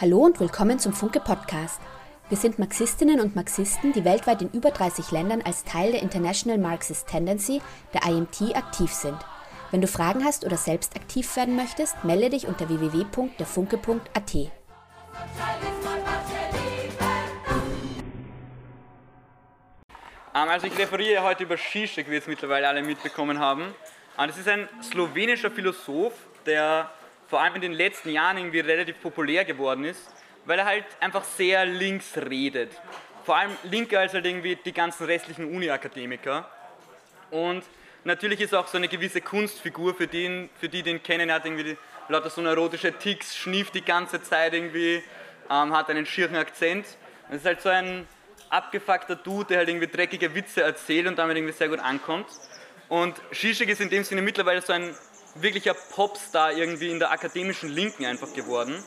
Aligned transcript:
Hallo 0.00 0.18
und 0.24 0.40
willkommen 0.40 0.80
zum 0.80 0.92
Funke 0.92 1.20
Podcast. 1.20 1.80
Wir 2.28 2.36
sind 2.36 2.58
Marxistinnen 2.58 3.20
und 3.20 3.36
Marxisten, 3.36 3.92
die 3.92 4.04
weltweit 4.04 4.42
in 4.42 4.50
über 4.50 4.72
30 4.72 5.12
Ländern 5.12 5.40
als 5.42 5.62
Teil 5.62 5.92
der 5.92 6.02
International 6.02 6.58
Marxist 6.58 7.06
Tendency, 7.06 7.62
der 7.92 8.02
IMT, 8.02 8.56
aktiv 8.56 8.92
sind. 8.92 9.16
Wenn 9.70 9.80
du 9.80 9.86
Fragen 9.86 10.24
hast 10.24 10.44
oder 10.44 10.56
selbst 10.56 10.96
aktiv 10.96 11.36
werden 11.36 11.54
möchtest, 11.54 12.02
melde 12.02 12.30
dich 12.30 12.48
unter 12.48 12.68
www.derfunke.at. 12.68 14.34
Ähm, 14.34 14.50
Also 20.34 20.66
ich 20.66 20.76
referiere 20.76 21.22
heute 21.22 21.44
über 21.44 21.56
Zizek, 21.56 22.10
wie 22.10 22.16
es 22.16 22.26
mittlerweile 22.26 22.66
alle 22.68 22.82
mitbekommen 22.82 23.38
haben. 23.38 23.72
Und 24.16 24.28
Es 24.28 24.38
ist 24.38 24.48
ein 24.48 24.68
slowenischer 24.82 25.52
Philosoph, 25.52 26.14
der 26.46 26.90
vor 27.34 27.42
allem 27.42 27.56
in 27.56 27.62
den 27.62 27.72
letzten 27.72 28.10
Jahren 28.10 28.36
irgendwie 28.36 28.60
relativ 28.60 29.00
populär 29.02 29.44
geworden 29.44 29.84
ist, 29.84 30.08
weil 30.44 30.56
er 30.56 30.66
halt 30.66 30.84
einfach 31.00 31.24
sehr 31.24 31.66
links 31.66 32.16
redet. 32.16 32.70
Vor 33.24 33.36
allem 33.36 33.50
linker 33.64 33.98
als 33.98 34.14
halt 34.14 34.24
irgendwie 34.24 34.54
die 34.54 34.70
ganzen 34.70 35.04
restlichen 35.06 35.52
Uni-Akademiker. 35.52 36.48
Und 37.32 37.64
natürlich 38.04 38.40
ist 38.40 38.52
er 38.52 38.60
auch 38.60 38.68
so 38.68 38.76
eine 38.76 38.86
gewisse 38.86 39.20
Kunstfigur 39.20 39.96
für 39.96 40.06
den, 40.06 40.48
für 40.60 40.68
die 40.68 40.84
den 40.84 41.02
kennen. 41.02 41.28
Er 41.28 41.34
hat 41.34 41.44
irgendwie 41.44 41.76
lauter 42.08 42.30
so 42.30 42.40
neurotische 42.40 42.92
Ticks, 42.92 43.36
schnieft 43.36 43.74
die 43.74 43.84
ganze 43.84 44.22
Zeit 44.22 44.54
irgendwie, 44.54 45.02
ähm, 45.50 45.76
hat 45.76 45.90
einen 45.90 46.06
schieren 46.06 46.36
Akzent. 46.36 46.86
Das 47.30 47.38
ist 47.38 47.46
halt 47.46 47.62
so 47.62 47.68
ein 47.68 48.06
abgefuckter 48.48 49.16
Dude, 49.16 49.46
der 49.46 49.58
halt 49.58 49.68
irgendwie 49.70 49.88
dreckige 49.88 50.32
Witze 50.36 50.62
erzählt 50.62 51.08
und 51.08 51.18
damit 51.18 51.36
irgendwie 51.36 51.52
sehr 51.52 51.68
gut 51.68 51.80
ankommt. 51.80 52.28
Und 52.88 53.20
Zizek 53.32 53.70
ist 53.70 53.80
in 53.80 53.90
dem 53.90 54.04
Sinne 54.04 54.22
mittlerweile 54.22 54.62
so 54.62 54.72
ein 54.72 54.94
wirklicher 55.34 55.74
Popstar 55.74 56.52
irgendwie 56.52 56.90
in 56.90 56.98
der 56.98 57.10
akademischen 57.10 57.68
Linken 57.68 58.04
einfach 58.04 58.32
geworden. 58.34 58.82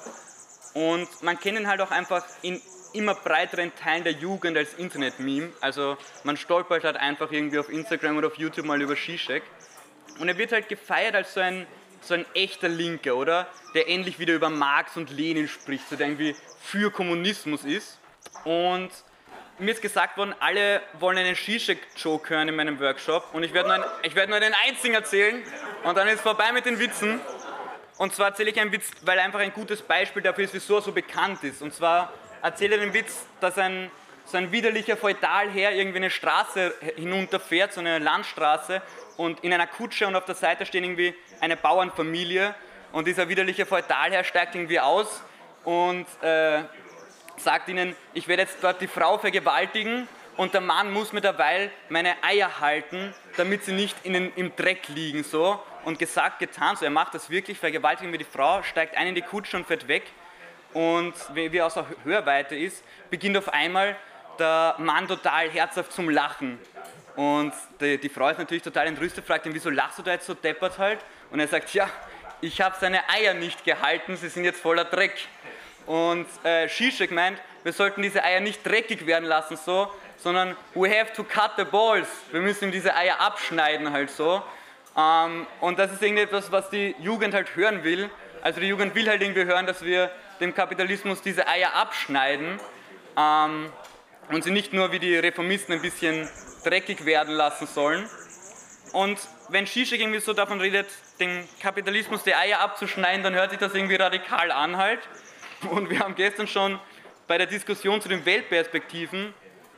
Und 0.74 1.08
man 1.24 1.40
kennt 1.40 1.60
ihn 1.60 1.68
halt 1.68 1.82
auch 1.82 1.92
einfach 1.92 2.24
in 2.42 2.62
immer 2.94 3.16
breiteren 3.16 3.74
Teilen 3.76 4.04
der 4.04 4.14
Jugend 4.14 4.58
als 4.58 4.74
Internet-Meme. 4.74 5.50
Also 5.62 5.98
man 6.24 6.38
stolpert 6.38 6.84
halt 6.84 6.98
einfach 6.98 7.32
irgendwie 7.32 7.60
auf 7.60 7.70
Instagram 7.70 8.18
oder 8.18 8.28
auf 8.28 8.36
YouTube 8.36 8.66
mal 8.66 8.82
über 8.82 8.96
Zizek. 8.96 9.44
Und 10.20 10.30
er 10.30 10.38
wird 10.38 10.52
halt 10.52 10.70
gefeiert 10.70 11.16
als 11.16 11.34
so 11.34 11.40
ein, 11.40 11.68
so 12.02 12.14
ein 12.14 12.26
echter 12.34 12.70
Linker, 12.70 13.16
oder? 13.16 13.48
Der 13.74 13.90
endlich 13.90 14.20
wieder 14.20 14.34
über 14.34 14.50
Marx 14.50 14.98
und 14.98 15.12
Lenin 15.12 15.48
spricht, 15.48 15.88
so 15.90 15.96
der 15.96 16.08
irgendwie 16.08 16.36
für 16.60 16.92
Kommunismus 16.92 17.66
ist. 17.66 18.00
Und 18.44 18.90
mir 19.60 19.72
ist 19.72 19.82
gesagt 19.82 20.18
worden, 20.18 20.36
alle 20.40 20.82
wollen 21.00 21.18
einen 21.18 21.36
Zizek-Joke 21.36 22.30
hören 22.30 22.48
in 22.48 22.56
meinem 22.56 22.80
Workshop 22.80 23.34
und 23.34 23.44
ich 23.44 23.54
werde 23.54 23.70
nur, 23.70 23.78
ein, 23.78 23.84
ich 24.04 24.14
werde 24.14 24.32
nur 24.32 24.40
einen 24.40 24.54
einzigen 24.68 24.94
erzählen 24.94 25.44
und 25.84 25.98
dann 25.98 26.08
ist 26.08 26.22
vorbei 26.22 26.52
mit 26.52 26.66
den 26.66 26.80
Witzen. 26.80 27.20
Und 27.98 28.14
zwar 28.14 28.28
erzähle 28.28 28.52
ich 28.52 28.60
einen 28.60 28.72
Witz, 28.72 28.92
weil 29.02 29.18
einfach 29.20 29.40
ein 29.40 29.54
gutes 29.54 29.82
Beispiel 29.82 30.22
dafür 30.22 30.44
ist, 30.44 30.54
wieso 30.54 30.76
er 30.76 30.82
so 30.82 30.92
bekannt 30.92 31.44
ist. 31.44 31.62
Und 31.62 31.74
zwar 31.74 32.14
erzähle 32.44 32.76
ich 32.76 32.82
den 32.82 32.94
Witz, 32.94 33.26
dass 33.40 33.58
ein, 33.58 33.90
so 34.26 34.38
ein 34.38 34.52
widerlicher 34.52 34.98
Feudalherr 34.98 35.72
irgendwie 35.72 35.98
eine 35.98 36.10
Straße 36.10 36.74
hinunterfährt, 36.96 37.74
so 37.74 37.80
eine 37.80 38.00
Landstraße, 38.00 38.82
und 39.18 39.44
in 39.44 39.52
einer 39.52 39.66
Kutsche 39.66 40.08
und 40.08 40.16
auf 40.16 40.26
der 40.26 40.36
Seite 40.36 40.66
steht 40.66 40.84
irgendwie 40.84 41.16
eine 41.42 41.58
Bauernfamilie 41.58 42.54
und 42.92 43.08
dieser 43.08 43.28
widerliche 43.30 43.66
Feudalherr 43.66 44.24
steigt 44.24 44.54
irgendwie 44.54 44.80
aus 44.80 45.24
und 45.64 46.06
äh, 46.22 46.62
sagt 47.38 47.68
ihnen, 47.70 47.96
ich 48.14 48.28
werde 48.28 48.44
jetzt 48.44 48.58
dort 48.62 48.80
die 48.80 48.88
Frau 48.88 49.18
vergewaltigen 49.18 50.08
und 50.38 50.54
der 50.54 50.62
Mann 50.62 50.92
muss 50.92 51.14
mir 51.14 51.22
derweil 51.22 51.72
meine 51.90 52.16
Eier 52.24 52.60
halten, 52.60 53.14
damit 53.38 53.66
sie 53.66 53.74
nicht 53.74 53.96
in 54.04 54.14
den, 54.14 54.34
im 54.36 54.56
Dreck 54.56 54.88
liegen. 54.88 55.24
So. 55.24 55.60
Und 55.84 56.00
gesagt, 56.00 56.40
getan, 56.40 56.76
so 56.76 56.86
er 56.86 56.92
macht 56.92 57.14
das 57.16 57.30
wirklich, 57.30 57.58
vergewaltigen 57.58 58.12
wir 58.12 58.20
die 58.20 58.26
Frau, 58.26 58.62
steigt 58.62 58.96
ein 58.96 59.08
in 59.08 59.16
die 59.16 59.22
Kutsche 59.22 59.58
und 59.58 59.66
fährt 59.66 59.88
weg. 59.88 60.04
Und 60.74 61.14
wie 61.34 61.52
wie 61.52 61.58
er 61.58 61.66
aus 61.66 61.74
der 61.74 61.86
Hörweite 62.04 62.56
ist, 62.56 62.84
beginnt 63.10 63.38
auf 63.38 63.50
einmal 63.50 63.96
der 64.38 64.76
Mann 64.78 65.08
total 65.08 65.50
herzhaft 65.50 65.92
zum 65.92 66.10
Lachen. 66.10 66.60
Und 67.16 67.54
die, 67.82 67.98
die 67.98 68.10
Frau 68.10 68.30
ist 68.30 68.38
natürlich 68.38 68.64
total 68.64 68.88
entrüstet, 68.88 69.26
fragt 69.26 69.46
ihn, 69.48 69.54
wieso 69.54 69.72
lachst 69.72 69.98
du 69.98 70.04
da 70.04 70.12
jetzt 70.12 70.28
so 70.28 70.36
deppert 70.36 70.78
halt? 70.78 71.00
Und 71.32 71.40
er 71.40 71.48
sagt, 71.48 71.74
ja, 71.74 71.90
ich 72.42 72.62
habe 72.62 72.76
seine 72.80 73.10
Eier 73.10 73.34
nicht 73.34 73.66
gehalten, 73.66 74.16
sie 74.18 74.30
sind 74.30 74.46
jetzt 74.46 74.62
voller 74.62 74.86
Dreck. 74.86 75.16
Und 75.88 76.28
äh, 76.44 76.68
Zizek 76.68 77.12
meint, 77.12 77.42
wir 77.64 77.74
sollten 77.74 78.02
diese 78.02 78.24
Eier 78.24 78.40
nicht 78.40 78.64
dreckig 78.66 79.08
werden 79.08 79.26
lassen, 79.26 79.58
so, 79.58 79.92
sondern 80.18 80.56
we 80.74 80.90
have 80.90 81.14
to 81.14 81.24
cut 81.24 81.52
the 81.58 81.64
balls. 81.64 82.08
Wir 82.32 82.42
müssen 82.42 82.72
diese 82.72 82.96
Eier 82.96 83.20
abschneiden 83.20 83.92
halt 83.92 84.10
so. 84.10 84.42
Ähm, 84.98 85.46
und 85.62 85.78
das 85.80 85.92
ist 85.92 86.02
irgendwie 86.02 86.24
etwas, 86.24 86.52
was 86.52 86.70
die 86.70 86.96
Jugend 87.00 87.34
halt 87.34 87.56
hören 87.56 87.84
will. 87.84 88.10
Also 88.42 88.60
die 88.60 88.68
Jugend 88.68 88.96
will 88.96 89.08
halt 89.08 89.22
irgendwie 89.22 89.46
hören, 89.46 89.66
dass 89.66 89.84
wir 89.84 90.12
dem 90.40 90.54
Kapitalismus 90.54 91.22
diese 91.22 91.48
Eier 91.48 91.76
abschneiden 91.76 92.60
ähm, 93.18 93.72
und 94.30 94.44
sie 94.44 94.52
nicht 94.52 94.74
nur 94.74 94.92
wie 94.92 95.00
die 95.00 95.16
Reformisten 95.18 95.74
ein 95.74 95.82
bisschen 95.82 96.28
dreckig 96.64 97.06
werden 97.06 97.34
lassen 97.34 97.68
sollen. 97.68 98.10
Und 98.94 99.20
wenn 99.50 99.68
Zizek 99.68 100.00
irgendwie 100.00 100.20
so 100.20 100.34
davon 100.34 100.60
redet, 100.60 100.88
dem 101.20 101.48
Kapitalismus 101.62 102.24
die 102.24 102.34
Eier 102.34 102.60
abzuschneiden, 102.60 103.24
dann 103.24 103.34
hört 103.34 103.52
sich 103.52 103.60
das 103.60 103.74
irgendwie 103.74 103.96
radikal 103.96 104.52
an 104.52 104.78
halt. 104.78 105.00
Und 105.70 105.90
wir 105.90 106.00
haben 106.00 106.16
gestern 106.16 106.48
schon 106.48 106.80
bei 107.28 107.38
der 107.38 107.48
Diskussion 107.48 108.02
zu 108.02 108.10
den 108.10 108.26
Weltperspektiven 108.26 109.34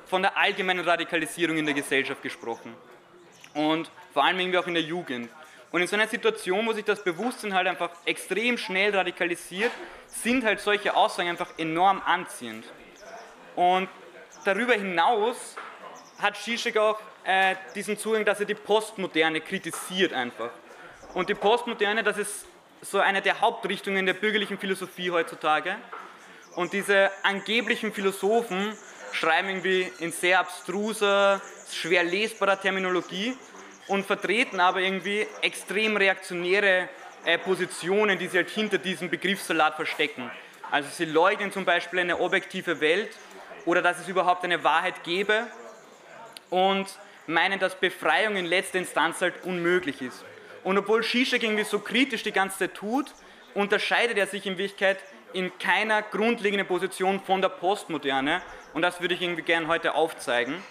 von 0.09 0.23
der 0.23 0.35
allgemeinen 0.35 0.83
Radikalisierung 0.83 1.57
in 1.57 1.65
der 1.65 1.75
Gesellschaft 1.75 2.21
gesprochen. 2.21 2.75
Und 3.53 3.91
vor 4.13 4.23
allem 4.23 4.39
irgendwie 4.39 4.57
auch 4.57 4.67
in 4.67 4.73
der 4.73 4.83
Jugend. 4.83 5.29
Und 5.71 5.81
in 5.81 5.87
so 5.87 5.95
einer 5.95 6.07
Situation, 6.07 6.65
wo 6.65 6.73
sich 6.73 6.85
das 6.85 7.03
Bewusstsein 7.03 7.53
halt 7.53 7.67
einfach 7.67 7.91
extrem 8.05 8.57
schnell 8.57 8.95
radikalisiert, 8.95 9.71
sind 10.07 10.43
halt 10.43 10.59
solche 10.59 10.95
Aussagen 10.95 11.29
einfach 11.29 11.49
enorm 11.57 12.01
anziehend. 12.03 12.65
Und 13.55 13.87
darüber 14.45 14.73
hinaus 14.73 15.55
hat 16.17 16.37
Zizek 16.37 16.77
auch 16.77 16.99
äh, 17.23 17.55
diesen 17.75 17.97
Zugang, 17.97 18.25
dass 18.25 18.39
er 18.39 18.47
die 18.47 18.55
Postmoderne 18.55 19.41
kritisiert 19.41 20.11
einfach. 20.13 20.49
Und 21.13 21.29
die 21.29 21.35
Postmoderne, 21.35 22.03
das 22.03 22.17
ist 22.17 22.45
so 22.81 22.99
eine 22.99 23.21
der 23.21 23.41
Hauptrichtungen 23.41 24.05
der 24.05 24.13
bürgerlichen 24.13 24.57
Philosophie 24.57 25.11
heutzutage. 25.11 25.75
Und 26.55 26.73
diese 26.73 27.11
angeblichen 27.23 27.93
Philosophen 27.93 28.75
schreiben 29.13 29.49
irgendwie 29.49 29.91
in 29.99 30.11
sehr 30.11 30.39
abstruser, 30.39 31.41
schwer 31.71 32.03
lesbarer 32.03 32.59
Terminologie 32.59 33.35
und 33.87 34.05
vertreten 34.05 34.59
aber 34.59 34.79
irgendwie 34.79 35.25
extrem 35.41 35.97
reaktionäre 35.97 36.89
äh, 37.25 37.37
Positionen, 37.37 38.17
die 38.17 38.27
sie 38.27 38.37
halt 38.37 38.49
hinter 38.49 38.77
diesem 38.77 39.09
Begriffssalat 39.09 39.75
verstecken. 39.75 40.29
Also 40.71 40.89
sie 40.89 41.05
leugnen 41.05 41.51
zum 41.51 41.65
Beispiel 41.65 41.99
eine 41.99 42.19
objektive 42.19 42.79
Welt 42.79 43.09
oder 43.65 43.81
dass 43.81 43.99
es 43.99 44.07
überhaupt 44.07 44.43
eine 44.43 44.63
Wahrheit 44.63 45.03
gäbe 45.03 45.47
und 46.49 46.87
meinen, 47.27 47.59
dass 47.59 47.75
Befreiung 47.75 48.35
in 48.35 48.45
letzter 48.45 48.79
Instanz 48.79 49.21
halt 49.21 49.43
unmöglich 49.43 50.01
ist. 50.01 50.23
Und 50.63 50.77
obwohl 50.77 51.03
Zizek 51.03 51.43
irgendwie 51.43 51.63
so 51.63 51.79
kritisch 51.79 52.23
die 52.23 52.31
ganze 52.31 52.59
Zeit 52.59 52.75
tut, 52.75 53.13
unterscheidet 53.53 54.17
er 54.17 54.27
sich 54.27 54.45
in 54.45 54.57
Wirklichkeit 54.57 54.99
in 55.33 55.57
keiner 55.59 56.01
grundlegenden 56.01 56.67
Position 56.67 57.19
von 57.19 57.41
der 57.41 57.49
Postmoderne. 57.49 58.41
Und 58.73 58.81
das 58.81 59.01
würde 59.01 59.13
ich 59.13 59.21
irgendwie 59.21 59.41
gerne 59.41 59.67
heute 59.67 59.95
aufzeigen. 59.95 60.63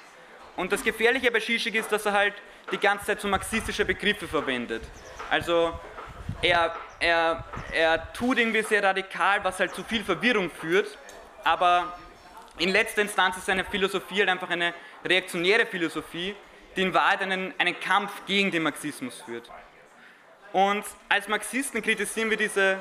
Und 0.57 0.73
das 0.73 0.83
Gefährliche 0.83 1.31
bei 1.31 1.41
Zizek 1.41 1.75
ist, 1.77 1.91
dass 1.93 2.07
er 2.07 2.13
halt 2.13 2.35
die 2.73 2.79
ganze 2.79 3.07
Zeit 3.07 3.21
so 3.21 3.29
marxistische 3.29 3.85
Begriffe 3.85 4.27
verwendet. 4.27 4.83
Also 5.31 5.79
er, 6.43 6.75
er, 7.01 7.45
er 7.73 8.13
tut 8.13 8.39
irgendwie 8.39 8.63
sehr 8.63 8.83
radikal, 8.83 9.43
was 9.45 9.59
halt 9.59 9.75
zu 9.75 9.85
viel 9.85 10.05
Verwirrung 10.05 10.51
führt, 10.51 10.99
aber 11.45 11.99
in 12.59 12.71
letzter 12.71 13.03
Instanz 13.03 13.37
ist 13.37 13.47
seine 13.47 13.65
Philosophie 13.65 14.21
halt 14.21 14.29
einfach 14.29 14.51
eine 14.51 14.75
reaktionäre 15.05 15.67
Philosophie, 15.67 16.35
die 16.77 16.83
in 16.83 16.95
Wahrheit 16.95 17.23
einen, 17.23 17.55
einen 17.59 17.79
Kampf 17.79 18.11
gegen 18.27 18.51
den 18.51 18.63
Marxismus 18.65 19.23
führt. 19.23 19.49
Und 20.53 20.85
als 21.09 21.29
Marxisten 21.29 21.83
kritisieren 21.83 22.31
wir 22.31 22.37
diese 22.37 22.79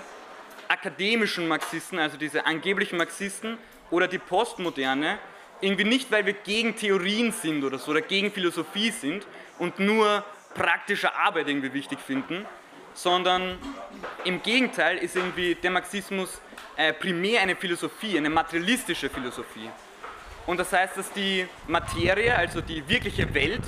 akademischen 0.70 1.48
Marxisten, 1.48 2.00
also 2.00 2.18
diese 2.18 2.46
angeblichen 2.46 2.98
Marxisten 2.98 3.58
oder 3.92 4.08
die 4.08 4.18
Postmoderne, 4.18 5.20
irgendwie 5.62 5.86
nicht, 5.86 6.12
weil 6.12 6.26
wir 6.26 6.34
gegen 6.34 6.76
Theorien 6.76 7.32
sind 7.32 7.64
oder 7.64 7.80
so 7.80 7.92
oder 7.92 8.02
gegen 8.02 8.32
Philosophie 8.32 8.92
sind 8.92 9.26
und 9.58 9.80
nur 9.80 10.24
praktische 10.54 11.16
Arbeit 11.16 11.48
irgendwie 11.48 11.74
wichtig 11.74 12.00
finden, 12.00 12.46
sondern 12.94 13.58
im 14.24 14.42
Gegenteil 14.42 14.98
ist 14.98 15.16
irgendwie 15.16 15.56
der 15.56 15.72
Marxismus 15.72 16.42
äh, 16.76 16.94
primär 16.94 17.42
eine 17.42 17.56
Philosophie, 17.56 18.18
eine 18.18 18.30
materialistische 18.30 19.10
Philosophie. 19.10 19.70
Und 20.46 20.60
das 20.60 20.72
heißt, 20.72 20.98
dass 20.98 21.12
die 21.12 21.46
Materie, 21.68 22.36
also 22.36 22.62
die 22.62 22.88
wirkliche 22.88 23.34
Welt, 23.34 23.62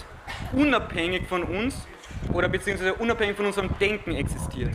unabhängig 0.53 1.27
von 1.27 1.43
uns 1.43 1.75
oder 2.33 2.47
beziehungsweise 2.47 2.93
unabhängig 2.95 3.35
von 3.35 3.47
unserem 3.47 3.77
Denken 3.79 4.15
existiert. 4.15 4.73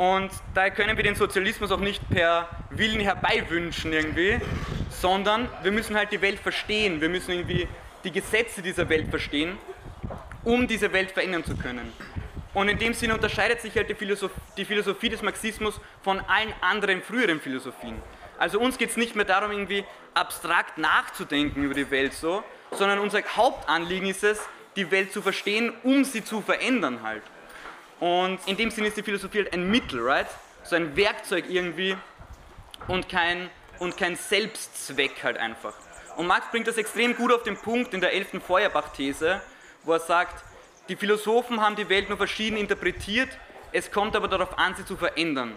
Und 0.00 0.30
daher 0.54 0.70
können 0.70 0.96
wir 0.96 1.04
den 1.04 1.14
Sozialismus 1.14 1.70
auch 1.70 1.78
nicht 1.78 2.00
per 2.08 2.48
Willen 2.70 3.00
herbeiwünschen 3.00 3.92
irgendwie, 3.92 4.40
sondern 4.88 5.46
wir 5.62 5.72
müssen 5.72 5.94
halt 5.94 6.10
die 6.10 6.22
Welt 6.22 6.38
verstehen, 6.38 7.02
wir 7.02 7.10
müssen 7.10 7.32
irgendwie 7.32 7.68
die 8.02 8.10
Gesetze 8.10 8.62
dieser 8.62 8.88
Welt 8.88 9.10
verstehen, 9.10 9.58
um 10.42 10.66
diese 10.66 10.94
Welt 10.94 11.10
verändern 11.10 11.44
zu 11.44 11.54
können. 11.54 11.92
Und 12.54 12.70
in 12.70 12.78
dem 12.78 12.94
Sinne 12.94 13.12
unterscheidet 13.12 13.60
sich 13.60 13.76
halt 13.76 13.90
die 13.90 13.94
Philosophie, 13.94 14.40
die 14.56 14.64
Philosophie 14.64 15.10
des 15.10 15.20
Marxismus 15.20 15.78
von 16.00 16.18
allen 16.20 16.54
anderen 16.62 17.02
früheren 17.02 17.38
Philosophien. 17.38 18.00
Also 18.38 18.58
uns 18.58 18.78
geht 18.78 18.88
es 18.88 18.96
nicht 18.96 19.16
mehr 19.16 19.26
darum, 19.26 19.50
irgendwie 19.50 19.84
abstrakt 20.14 20.78
nachzudenken 20.78 21.62
über 21.62 21.74
die 21.74 21.90
Welt 21.90 22.14
so, 22.14 22.42
sondern 22.70 23.00
unser 23.00 23.20
Hauptanliegen 23.36 24.08
ist 24.08 24.24
es, 24.24 24.40
die 24.76 24.90
Welt 24.90 25.12
zu 25.12 25.20
verstehen, 25.20 25.74
um 25.82 26.04
sie 26.04 26.24
zu 26.24 26.40
verändern 26.40 27.02
halt. 27.02 27.22
Und 28.00 28.40
in 28.46 28.56
dem 28.56 28.70
Sinne 28.70 28.88
ist 28.88 28.96
die 28.96 29.02
Philosophie 29.02 29.38
halt 29.38 29.52
ein 29.52 29.70
Mittel, 29.70 30.00
right? 30.00 30.26
So 30.64 30.74
ein 30.74 30.96
Werkzeug 30.96 31.44
irgendwie 31.48 31.96
und 32.88 33.08
kein, 33.08 33.50
und 33.78 33.96
kein 33.96 34.16
Selbstzweck 34.16 35.22
halt 35.22 35.36
einfach. 35.36 35.74
Und 36.16 36.26
Marx 36.26 36.50
bringt 36.50 36.66
das 36.66 36.78
extrem 36.78 37.14
gut 37.14 37.32
auf 37.32 37.42
den 37.42 37.56
Punkt 37.56 37.94
in 37.94 38.00
der 38.00 38.12
11. 38.12 38.42
Feuerbach-These, 38.46 39.40
wo 39.84 39.92
er 39.92 40.00
sagt, 40.00 40.42
die 40.88 40.96
Philosophen 40.96 41.60
haben 41.60 41.76
die 41.76 41.88
Welt 41.88 42.08
nur 42.08 42.18
verschieden 42.18 42.56
interpretiert, 42.56 43.28
es 43.72 43.90
kommt 43.92 44.16
aber 44.16 44.28
darauf 44.28 44.58
an, 44.58 44.74
sie 44.74 44.84
zu 44.84 44.96
verändern. 44.96 45.54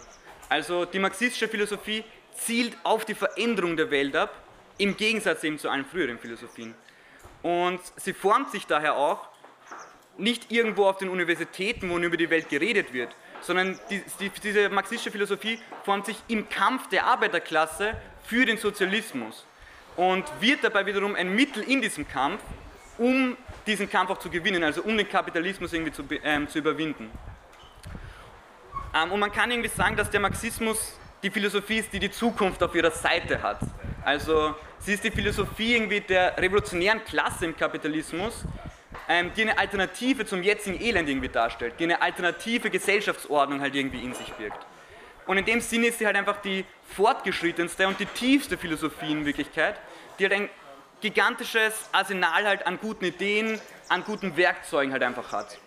Also 0.49 0.85
die 0.85 0.99
marxistische 0.99 1.47
Philosophie 1.47 2.03
zielt 2.35 2.77
auf 2.83 3.05
die 3.05 3.15
Veränderung 3.15 3.75
der 3.75 3.89
Welt 3.89 4.15
ab, 4.15 4.31
im 4.77 4.95
Gegensatz 4.95 5.43
eben 5.43 5.57
zu 5.57 5.69
allen 5.69 5.85
früheren 5.85 6.19
Philosophien. 6.19 6.75
Und 7.41 7.79
sie 7.95 8.13
formt 8.13 8.51
sich 8.51 8.67
daher 8.67 8.95
auch 8.95 9.27
nicht 10.17 10.51
irgendwo 10.51 10.85
auf 10.85 10.97
den 10.97 11.09
Universitäten, 11.09 11.89
wo 11.89 11.97
über 11.97 12.17
die 12.17 12.29
Welt 12.29 12.49
geredet 12.49 12.93
wird, 12.93 13.15
sondern 13.41 13.79
die, 13.89 14.01
die, 14.19 14.29
diese 14.29 14.69
marxistische 14.69 15.11
Philosophie 15.11 15.59
formt 15.83 16.05
sich 16.05 16.17
im 16.27 16.47
Kampf 16.49 16.87
der 16.89 17.05
Arbeiterklasse 17.05 17.95
für 18.25 18.45
den 18.45 18.57
Sozialismus 18.57 19.45
und 19.95 20.25
wird 20.39 20.63
dabei 20.63 20.85
wiederum 20.85 21.15
ein 21.15 21.35
Mittel 21.35 21.63
in 21.63 21.81
diesem 21.81 22.07
Kampf, 22.07 22.41
um 22.97 23.37
diesen 23.65 23.89
Kampf 23.89 24.11
auch 24.11 24.19
zu 24.19 24.29
gewinnen, 24.29 24.63
also 24.63 24.81
um 24.83 24.97
den 24.97 25.07
Kapitalismus 25.07 25.73
irgendwie 25.73 25.91
zu, 25.91 26.03
ähm, 26.23 26.47
zu 26.47 26.59
überwinden. 26.59 27.11
Ähm, 28.93 29.11
und 29.11 29.19
man 29.19 29.31
kann 29.31 29.49
irgendwie 29.49 29.69
sagen, 29.69 29.95
dass 29.95 30.09
der 30.09 30.19
Marxismus 30.19 30.97
die 31.21 31.29
Philosophie 31.29 31.77
ist, 31.79 31.91
die 31.93 31.99
die 31.99 32.11
Zukunft 32.11 32.61
auf 32.61 32.75
ihrer 32.75 32.91
Seite 32.91 33.41
hat. 33.41 33.59
Also 34.03 34.55
sie 34.79 34.93
ist 34.93 35.03
die 35.03 35.11
Philosophie 35.11 35.75
irgendwie 35.75 36.01
der 36.01 36.37
revolutionären 36.37 37.03
Klasse 37.05 37.45
im 37.45 37.55
Kapitalismus, 37.55 38.43
ähm, 39.09 39.31
die 39.35 39.41
eine 39.43 39.57
Alternative 39.57 40.25
zum 40.25 40.43
jetzigen 40.43 40.81
Elend 40.81 41.09
irgendwie 41.09 41.29
darstellt, 41.29 41.75
die 41.79 41.85
eine 41.85 42.01
alternative 42.01 42.69
Gesellschaftsordnung 42.69 43.61
halt 43.61 43.75
irgendwie 43.75 44.03
in 44.03 44.13
sich 44.13 44.31
birgt. 44.33 44.65
Und 45.25 45.37
in 45.37 45.45
dem 45.45 45.61
Sinne 45.61 45.87
ist 45.87 45.99
sie 45.99 46.05
halt 46.05 46.15
einfach 46.15 46.41
die 46.41 46.65
fortgeschrittenste 46.95 47.87
und 47.87 47.99
die 47.99 48.05
tiefste 48.05 48.57
Philosophie 48.57 49.11
in 49.11 49.25
Wirklichkeit, 49.25 49.75
die 50.19 50.23
halt 50.23 50.33
ein 50.33 50.49
gigantisches 51.01 51.73
Arsenal 51.91 52.45
halt 52.45 52.67
an 52.67 52.77
guten 52.79 53.05
Ideen, 53.05 53.59
an 53.89 54.03
guten 54.03 54.35
Werkzeugen 54.37 54.91
halt 54.91 55.03
einfach 55.03 55.31
hat. 55.31 55.57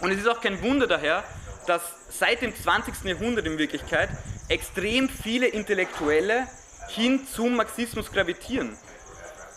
Und 0.00 0.10
es 0.10 0.18
ist 0.18 0.28
auch 0.28 0.40
kein 0.40 0.60
Wunder 0.62 0.86
daher, 0.86 1.24
dass 1.66 1.82
seit 2.10 2.42
dem 2.42 2.54
20. 2.54 3.04
Jahrhundert 3.04 3.46
in 3.46 3.58
Wirklichkeit 3.58 4.10
extrem 4.48 5.08
viele 5.08 5.46
Intellektuelle 5.46 6.46
hin 6.88 7.26
zum 7.26 7.56
Marxismus 7.56 8.12
gravitieren. 8.12 8.76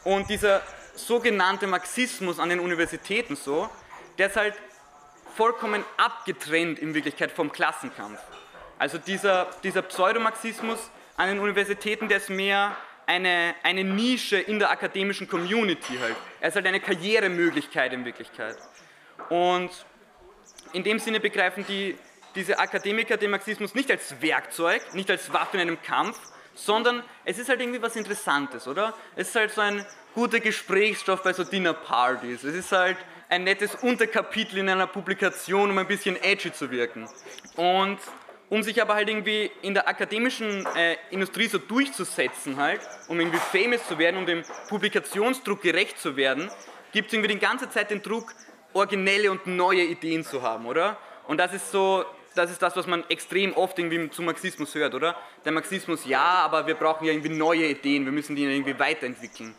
Und 0.03 0.29
dieser 0.29 0.61
sogenannte 1.07 1.67
Marxismus 1.67 2.39
an 2.39 2.49
den 2.49 2.59
Universitäten 2.59 3.35
so, 3.35 3.69
der 4.17 4.27
ist 4.27 4.35
halt 4.35 4.53
vollkommen 5.35 5.83
abgetrennt 5.97 6.79
in 6.79 6.93
Wirklichkeit 6.93 7.31
vom 7.31 7.51
Klassenkampf. 7.51 8.19
Also 8.77 8.97
dieser, 8.97 9.47
dieser 9.63 9.81
Pseudomarxismus 9.81 10.91
an 11.17 11.29
den 11.29 11.39
Universitäten, 11.39 12.07
der 12.07 12.17
ist 12.17 12.29
mehr 12.29 12.75
eine, 13.05 13.55
eine 13.63 13.83
Nische 13.83 14.37
in 14.37 14.59
der 14.59 14.69
akademischen 14.69 15.27
Community 15.27 15.97
halt. 15.99 16.15
Er 16.39 16.49
ist 16.49 16.55
halt 16.55 16.67
eine 16.67 16.79
Karrieremöglichkeit 16.79 17.91
in 17.91 18.05
Wirklichkeit. 18.05 18.57
Und 19.29 19.71
in 20.73 20.83
dem 20.83 20.99
Sinne 20.99 21.19
begreifen 21.19 21.65
die, 21.67 21.97
diese 22.35 22.59
Akademiker 22.59 23.17
den 23.17 23.31
Marxismus 23.31 23.73
nicht 23.73 23.89
als 23.89 24.21
Werkzeug, 24.21 24.93
nicht 24.93 25.09
als 25.09 25.33
Waffe 25.33 25.57
in 25.57 25.61
einem 25.61 25.81
Kampf, 25.81 26.19
sondern 26.53 27.03
es 27.25 27.37
ist 27.37 27.49
halt 27.49 27.61
irgendwie 27.61 27.81
was 27.81 27.95
Interessantes, 27.95 28.67
oder? 28.67 28.93
Es 29.15 29.29
ist 29.29 29.35
halt 29.35 29.51
so 29.51 29.61
ein 29.61 29.85
guter 30.13 30.39
Gesprächsstoff 30.39 31.23
bei 31.23 31.33
so 31.33 31.43
Dinnerpartys. 31.43 32.43
Es 32.43 32.55
ist 32.55 32.71
halt 32.71 32.97
ein 33.29 33.43
nettes 33.43 33.75
Unterkapitel 33.75 34.57
in 34.57 34.69
einer 34.69 34.87
Publikation, 34.87 35.69
um 35.69 35.77
ein 35.77 35.87
bisschen 35.87 36.21
edgy 36.21 36.51
zu 36.51 36.71
wirken. 36.71 37.07
Und 37.55 37.99
um 38.49 38.63
sich 38.63 38.81
aber 38.81 38.95
halt 38.95 39.07
irgendwie 39.07 39.51
in 39.61 39.75
der 39.75 39.87
akademischen 39.87 40.65
äh, 40.75 40.97
Industrie 41.11 41.47
so 41.47 41.59
durchzusetzen 41.59 42.57
halt, 42.57 42.81
um 43.07 43.19
irgendwie 43.19 43.37
famous 43.37 43.87
zu 43.87 43.97
werden, 43.99 44.17
um 44.17 44.25
dem 44.25 44.43
Publikationsdruck 44.69 45.61
gerecht 45.61 45.99
zu 45.99 46.15
werden, 46.15 46.49
gibt 46.91 47.07
es 47.07 47.13
irgendwie 47.13 47.33
die 47.33 47.39
ganze 47.39 47.69
Zeit 47.69 47.91
den 47.91 48.01
Druck, 48.01 48.33
originelle 48.73 49.31
und 49.31 49.45
neue 49.47 49.83
Ideen 49.83 50.23
zu 50.23 50.41
haben, 50.41 50.65
oder? 50.65 50.97
Und 51.27 51.37
das 51.37 51.53
ist 51.53 51.71
so 51.71 52.05
das 52.35 52.51
ist 52.51 52.61
das, 52.61 52.75
was 52.75 52.87
man 52.87 53.03
extrem 53.09 53.53
oft 53.53 53.77
irgendwie 53.79 54.09
zum 54.09 54.25
Marxismus 54.25 54.75
hört, 54.75 54.93
oder? 54.93 55.15
Der 55.45 55.51
Marxismus, 55.51 56.05
ja, 56.05 56.21
aber 56.21 56.67
wir 56.67 56.75
brauchen 56.75 57.05
ja 57.05 57.11
irgendwie 57.11 57.29
neue 57.29 57.65
Ideen, 57.65 58.05
wir 58.05 58.11
müssen 58.11 58.35
die 58.35 58.43
irgendwie 58.43 58.77
weiterentwickeln. 58.77 59.55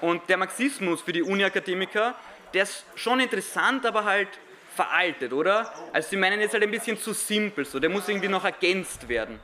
Und 0.00 0.28
der 0.28 0.36
Marxismus 0.36 1.02
für 1.02 1.12
die 1.12 1.22
Uni-Akademiker, 1.22 2.14
der 2.54 2.62
ist 2.62 2.84
schon 2.94 3.20
interessant, 3.20 3.84
aber 3.86 4.04
halt 4.04 4.28
veraltet, 4.74 5.32
oder? 5.32 5.72
Also 5.92 6.10
sie 6.10 6.16
meinen 6.16 6.40
jetzt 6.40 6.52
halt 6.52 6.62
ein 6.62 6.70
bisschen 6.70 6.98
zu 6.98 7.12
simpel, 7.12 7.64
so, 7.64 7.78
der 7.78 7.90
muss 7.90 8.08
irgendwie 8.08 8.28
noch 8.28 8.44
ergänzt 8.44 9.08
werden. 9.08 9.40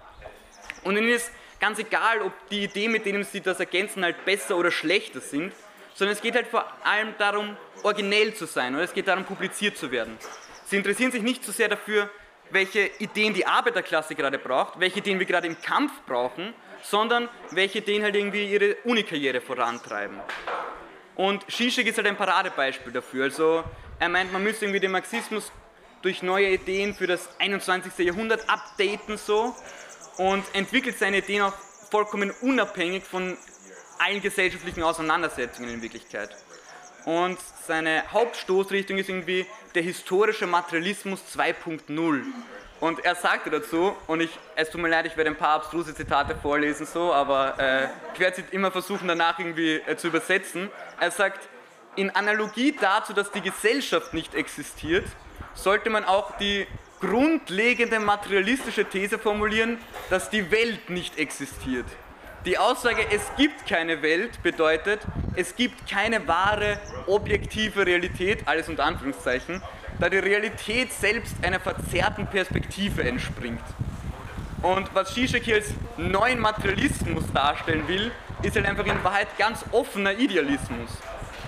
Und 0.83 0.97
ihnen 0.97 1.09
ist 1.09 1.31
ganz 1.61 1.79
egal, 1.79 2.23
ob 2.23 2.33
die 2.51 2.65
Ideen, 2.65 2.93
mit 2.93 3.05
denen 3.07 3.25
sie 3.25 3.41
das 3.41 3.61
ergänzen, 3.61 4.05
halt 4.05 4.25
besser 4.25 4.57
oder 4.57 4.71
schlechter 4.71 5.21
sind, 5.21 5.53
sondern 5.95 6.15
es 6.15 6.23
geht 6.23 6.35
halt 6.35 6.47
vor 6.47 6.65
allem 6.85 7.15
darum, 7.19 7.57
originell 7.83 8.35
zu 8.35 8.47
sein, 8.47 8.75
oder 8.75 8.85
es 8.85 8.93
geht 8.93 9.09
darum, 9.09 9.25
publiziert 9.25 9.77
zu 9.77 9.91
werden. 9.91 10.19
Sie 10.67 10.77
interessieren 10.77 11.13
sich 11.13 11.23
nicht 11.23 11.45
so 11.45 11.53
sehr 11.53 11.69
dafür, 11.69 12.11
welche 12.51 12.91
Ideen 12.99 13.35
die 13.35 13.47
Arbeiterklasse 13.47 14.15
gerade 14.15 14.39
braucht, 14.39 14.79
welche 14.81 14.99
Ideen 14.99 15.19
wir 15.19 15.27
gerade 15.27 15.47
im 15.47 15.61
Kampf 15.61 15.93
brauchen, 16.07 16.55
sondern 16.83 17.29
welche 17.51 17.79
Ideen 17.79 18.03
halt 18.03 18.15
irgendwie 18.15 18.51
ihre 18.51 18.77
Unikarriere 18.85 19.41
vorantreiben. 19.41 20.21
Und 21.17 21.51
Zizek 21.51 21.87
ist 21.87 21.97
halt 21.97 22.07
ein 22.07 22.17
Paradebeispiel 22.17 22.93
dafür. 22.93 23.25
Also 23.25 23.65
er 23.99 24.09
meint, 24.09 24.33
man 24.33 24.43
müsste 24.43 24.67
irgendwie 24.67 24.81
den 24.81 24.93
Marxismus 24.93 25.51
durch 26.03 26.23
neue 26.23 26.51
Ideen 26.51 26.95
für 26.95 27.07
das 27.07 27.29
21. 27.39 27.93
Jahrhundert 27.99 28.49
updaten 28.49 29.17
so 29.17 29.55
und 30.19 30.45
entwickelt 30.53 30.99
seine 30.99 31.19
Ideen 31.19 31.43
auch 31.43 31.55
vollkommen 31.91 32.31
unabhängig 32.43 33.05
von 33.05 33.37
allen 33.99 34.21
gesellschaftlichen 34.21 34.83
Auseinandersetzungen 34.83 35.71
in 35.71 35.83
Wirklichkeit. 35.83 36.37
Und 37.07 37.39
seine 37.69 38.03
Hauptstoßrichtung 38.13 38.99
ist 38.99 39.09
irgendwie 39.09 39.47
der 39.77 39.83
historische 39.83 40.49
Materialismus 40.49 41.23
2.0. 41.37 42.23
Und 42.81 43.05
er 43.05 43.15
sagte 43.15 43.49
dazu, 43.49 43.95
und 44.09 44.21
ich, 44.21 44.31
es 44.57 44.71
tut 44.71 44.81
mir 44.83 44.89
leid, 44.89 45.07
ich 45.07 45.17
werde 45.17 45.31
ein 45.31 45.37
paar 45.37 45.55
abstruse 45.55 45.95
Zitate 45.95 46.35
vorlesen, 46.35 46.85
so, 46.85 47.15
aber 47.15 47.59
äh, 47.61 47.89
ich 48.13 48.21
werde 48.21 48.37
sie 48.37 48.45
immer 48.51 48.73
versuchen, 48.73 49.07
danach 49.07 49.39
irgendwie 49.39 49.77
äh, 49.77 49.97
zu 49.97 50.09
übersetzen. 50.09 50.69
Er 50.99 51.13
sagt, 51.13 51.49
in 51.95 52.11
Analogie 52.11 52.77
dazu, 52.79 53.13
dass 53.13 53.31
die 53.31 53.41
Gesellschaft 53.41 54.13
nicht 54.13 54.35
existiert, 54.35 55.07
sollte 55.55 55.91
man 55.91 56.05
auch 56.05 56.37
die 56.39 56.67
grundlegende 57.01 58.01
materialistische 58.01 58.85
These 58.85 59.21
formulieren, 59.21 59.79
dass 60.11 60.29
die 60.29 60.51
Welt 60.51 60.91
nicht 60.91 61.19
existiert. 61.19 61.87
Die 62.47 62.59
Aussage, 62.59 63.05
es 63.11 63.23
gibt 63.37 63.67
keine 63.67 64.03
Welt, 64.03 64.41
bedeutet, 64.41 65.01
es 65.35 65.57
gibt 65.57 65.91
keine 65.91 66.29
wahre, 66.29 66.79
objektive 67.09 67.85
Realität, 67.85 68.47
alles 68.47 68.69
unter 68.69 68.85
Anführungszeichen, 68.85 69.61
da 69.99 70.09
die 70.09 70.19
Realität 70.19 70.93
selbst 70.93 71.35
einer 71.43 71.59
verzerrten 71.59 72.29
Perspektive 72.29 73.03
entspringt. 73.03 73.65
Und 74.63 74.95
was 74.95 75.13
Zizek 75.13 75.43
hier 75.43 75.57
als 75.57 75.75
neuen 75.97 76.39
Materialismus 76.39 77.25
darstellen 77.35 77.89
will, 77.89 78.13
ist 78.45 78.55
halt 78.55 78.67
einfach 78.67 78.87
in 78.87 79.03
Wahrheit 79.03 79.37
ganz 79.39 79.65
offener 79.73 80.13
Idealismus. 80.13 80.91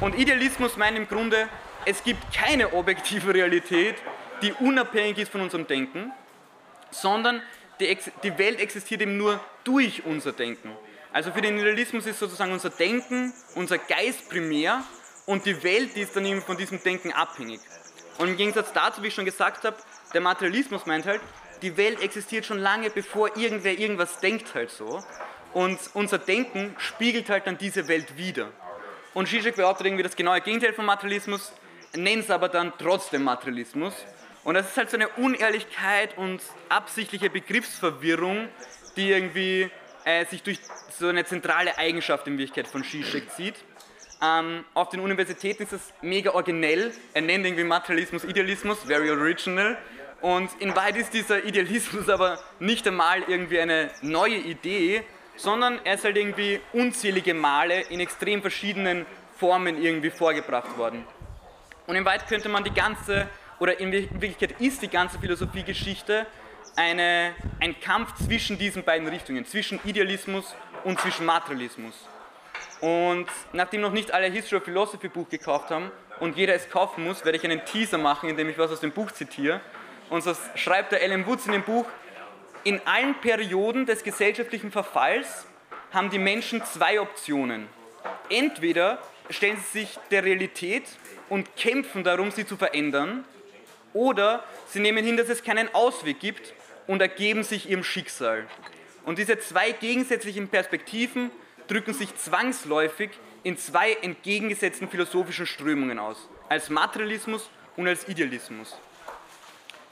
Und 0.01 0.19
Idealismus 0.19 0.77
meint 0.77 0.99
im 0.99 1.07
Grunde, 1.07 1.47
es 1.85 2.03
gibt 2.03 2.35
keine 2.35 2.73
objektive 2.73 3.33
Realität, 3.33 3.95
die 4.43 4.53
unabhängig 4.53 5.19
ist 5.19 5.31
von 5.31 5.43
unserem 5.43 5.65
Denken, 5.65 6.11
sondern 6.91 7.41
die, 7.79 7.97
die 8.25 8.37
Welt 8.37 8.59
existiert 8.59 9.01
eben 9.03 9.17
nur 9.17 9.39
durch 9.63 10.05
unser 10.05 10.33
Denken. 10.33 10.71
Also 11.13 11.33
für 11.33 11.41
den 11.41 11.59
Idealismus 11.59 12.07
ist 12.07 12.19
sozusagen 12.19 12.53
unser 12.53 12.71
Denken, 12.71 13.33
unser 13.55 13.79
Geist 13.79 14.29
primär 14.29 14.85
und 15.27 15.47
die 15.47 15.63
Welt 15.63 15.97
die 15.97 16.03
ist 16.03 16.15
dann 16.15 16.27
eben 16.27 16.43
von 16.43 16.57
diesem 16.57 16.83
Denken 16.83 17.13
abhängig. 17.13 17.61
Und 18.19 18.29
im 18.29 18.37
Gegensatz 18.37 18.73
dazu, 18.73 19.03
wie 19.03 19.09
ich 19.09 19.15
schon 19.15 19.25
gesagt 19.25 19.65
habe, 19.65 19.77
der 20.13 20.21
Materialismus 20.21 20.87
meint 20.87 21.07
halt, 21.07 21.21
die 21.63 21.77
Welt 21.77 22.01
existiert 22.03 22.45
schon 22.45 22.59
lange, 22.59 22.91
bevor 22.91 23.37
irgendwer 23.37 23.79
irgendwas 23.79 24.21
denkt 24.21 24.55
halt 24.55 24.71
so. 24.71 25.03
Und 25.55 25.79
unser 25.95 26.19
Denken 26.19 26.75
spiegelt 26.79 27.31
halt 27.31 27.47
dann 27.47 27.59
diese 27.59 27.89
Welt 27.89 28.17
wieder. 28.17 28.51
Und 29.15 29.29
Zizek 29.29 29.57
behauptet 29.57 29.87
irgendwie 29.87 30.03
das 30.03 30.15
genaue 30.15 30.41
Gegenteil 30.41 30.73
vom 30.73 30.87
Materialismus, 30.87 31.53
nennt 31.95 32.25
es 32.25 32.31
aber 32.31 32.49
dann 32.49 32.73
trotzdem 32.79 33.25
Materialismus. 33.25 33.95
Und 34.45 34.55
das 34.55 34.69
ist 34.69 34.77
halt 34.77 34.91
so 34.91 34.97
eine 34.97 35.09
Unehrlichkeit 35.09 36.17
und 36.17 36.41
absichtliche 36.69 37.31
Begriffsverwirrung, 37.31 38.49
die 38.97 39.11
irgendwie 39.11 39.71
äh, 40.09 40.25
sich 40.25 40.43
durch 40.43 40.59
so 40.99 41.09
eine 41.09 41.25
zentrale 41.25 41.77
Eigenschaft 41.77 42.27
in 42.27 42.39
Wirklichkeit 42.39 42.67
von 42.67 42.83
Zizek 42.83 43.31
zieht. 43.33 43.57
Ähm, 44.23 44.65
auf 44.73 44.89
den 44.89 45.01
Universitäten 45.01 45.65
ist 45.65 45.73
es 45.73 45.93
mega 46.01 46.31
originell. 46.31 46.93
Er 47.13 47.23
nennt 47.23 47.45
irgendwie 47.45 47.65
Materialismus 47.65 48.25
Idealismus, 48.25 48.79
very 48.85 49.11
original. 49.11 49.77
Und 50.23 50.51
in 50.61 50.75
Wahrheit 50.75 50.97
ist 50.97 51.13
dieser 51.13 51.45
Idealismus 51.45 52.09
aber 52.17 52.41
nicht 52.59 52.89
einmal 52.89 53.23
irgendwie 53.29 53.61
eine 53.61 53.91
neue 54.01 54.37
Idee, 54.37 55.05
sondern 55.37 55.79
er 55.85 55.95
ist 55.95 56.05
halt 56.05 56.17
irgendwie 56.17 56.61
unzählige 56.73 57.35
Male 57.35 57.83
in 57.91 58.01
extrem 58.01 58.41
verschiedenen 58.41 59.05
Formen 59.37 59.81
irgendwie 59.81 60.11
vorgebracht 60.11 60.77
worden. 60.79 61.05
Und 61.87 61.97
in 61.97 62.05
Wahrheit 62.05 62.27
könnte 62.27 62.49
man 62.49 62.65
die 62.65 62.73
ganze, 62.73 63.29
oder 63.61 63.79
in 63.79 63.93
Wirklichkeit 63.93 64.59
ist 64.59 64.81
die 64.81 64.89
ganze 64.89 65.19
Philosophiegeschichte 65.19 66.27
eine, 66.77 67.35
ein 67.61 67.79
Kampf 67.81 68.15
zwischen 68.27 68.59
diesen 68.59 68.85
beiden 68.85 69.09
Richtungen, 69.09 69.45
zwischen 69.45 69.81
Idealismus 69.85 70.55
und 70.85 71.01
zwischen 71.01 71.27
Materialismus. 71.27 71.95
Und 72.81 73.27
nachdem 73.53 73.81
noch 73.81 73.93
nicht 73.93 74.13
alle 74.13 74.29
History 74.29 74.59
of 74.59 74.65
Philosophy 74.65 75.09
Buch 75.09 75.29
gekauft 75.29 75.71
haben 75.71 75.91
und 76.21 76.37
jeder 76.37 76.55
es 76.55 76.69
kaufen 76.71 77.05
muss, 77.05 77.25
werde 77.25 77.39
ich 77.39 77.45
einen 77.45 77.65
Teaser 77.65 77.99
machen, 77.99 78.29
indem 78.29 78.49
ich 78.49 78.59
was 78.59 78.71
aus 78.71 78.81
dem 78.81 78.93
Buch 78.93 79.11
zitiere. 79.11 79.61
Und 80.11 80.23
so 80.23 80.33
schreibt 80.55 80.93
der 80.93 81.03
Alan 81.03 81.27
Woods 81.27 81.47
in 81.47 81.53
dem 81.53 81.63
Buch, 81.63 81.87
in 82.65 82.81
allen 82.87 83.15
Perioden 83.21 83.87
des 83.87 84.03
gesellschaftlichen 84.03 84.71
Verfalls 84.71 85.47
haben 85.93 86.11
die 86.11 86.19
Menschen 86.19 86.65
zwei 86.65 87.01
Optionen. 87.01 87.69
Entweder 88.31 88.99
stellen 89.31 89.57
sie 89.57 89.81
sich 89.81 89.99
der 90.11 90.25
Realität 90.25 90.85
und 91.29 91.57
kämpfen 91.57 92.05
darum, 92.05 92.31
sie 92.31 92.47
zu 92.47 92.57
verändern, 92.57 93.25
oder 93.93 94.45
sie 94.69 94.81
nehmen 94.81 95.05
hin, 95.05 95.17
dass 95.17 95.29
es 95.29 95.43
keinen 95.43 95.75
Ausweg 95.75 96.21
gibt 96.21 96.53
und 96.89 97.01
ergeben 97.01 97.45
sich 97.45 97.71
ihrem 97.71 97.85
Schicksal. 97.85 98.49
Und 99.05 99.19
diese 99.19 99.39
zwei 99.39 99.71
gegensätzlichen 99.71 100.49
Perspektiven 100.49 101.31
drücken 101.69 101.95
sich 101.95 102.17
zwangsläufig 102.17 103.11
in 103.45 103.57
zwei 103.57 103.93
entgegengesetzten 104.03 104.89
philosophischen 104.89 105.47
Strömungen 105.47 106.01
aus, 106.01 106.29
als 106.49 106.71
Materialismus 106.71 107.49
und 107.77 107.87
als 107.87 108.09
Idealismus. 108.09 108.77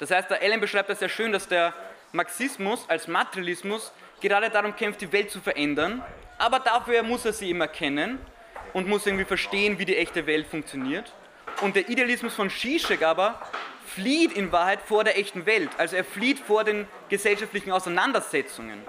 Das 0.01 0.11
heißt, 0.11 0.31
der 0.31 0.43
Allen 0.43 0.61
beschreibt 0.61 0.89
das 0.89 0.99
sehr 0.99 1.09
schön, 1.09 1.33
dass 1.33 1.47
der 1.47 1.73
Marxismus 2.13 2.85
als 2.89 3.09
Materialismus 3.09 3.93
gerade 4.21 4.51
darum 4.51 4.75
kämpft, 4.75 5.01
die 5.01 5.13
Welt 5.13 5.31
zu 5.31 5.41
verändern, 5.41 6.03
aber 6.39 6.61
dafür 6.61 7.03
muss 7.03 7.25
er 7.25 7.33
sie 7.33 7.51
immer 7.51 7.69
kennen 7.69 8.19
und 8.73 8.89
muss 8.89 9.07
irgendwie 9.07 9.25
verstehen, 9.25 9.79
wie 9.79 9.85
die 9.85 9.97
echte 9.97 10.27
Welt 10.27 10.47
funktioniert. 10.47 11.13
Und 11.63 11.75
der 11.75 11.89
Idealismus 11.89 12.35
von 12.35 12.51
Zizek 12.51 13.03
aber 13.03 13.41
flieht 13.87 14.33
in 14.33 14.53
Wahrheit 14.53 14.81
vor 14.83 15.05
der 15.05 15.19
echten 15.19 15.47
Welt, 15.47 15.71
also 15.79 15.97
er 15.97 16.05
flieht 16.05 16.39
vor 16.39 16.65
den 16.65 16.87
gesellschaftlichen 17.09 17.73
Auseinandersetzungen. 17.73 18.83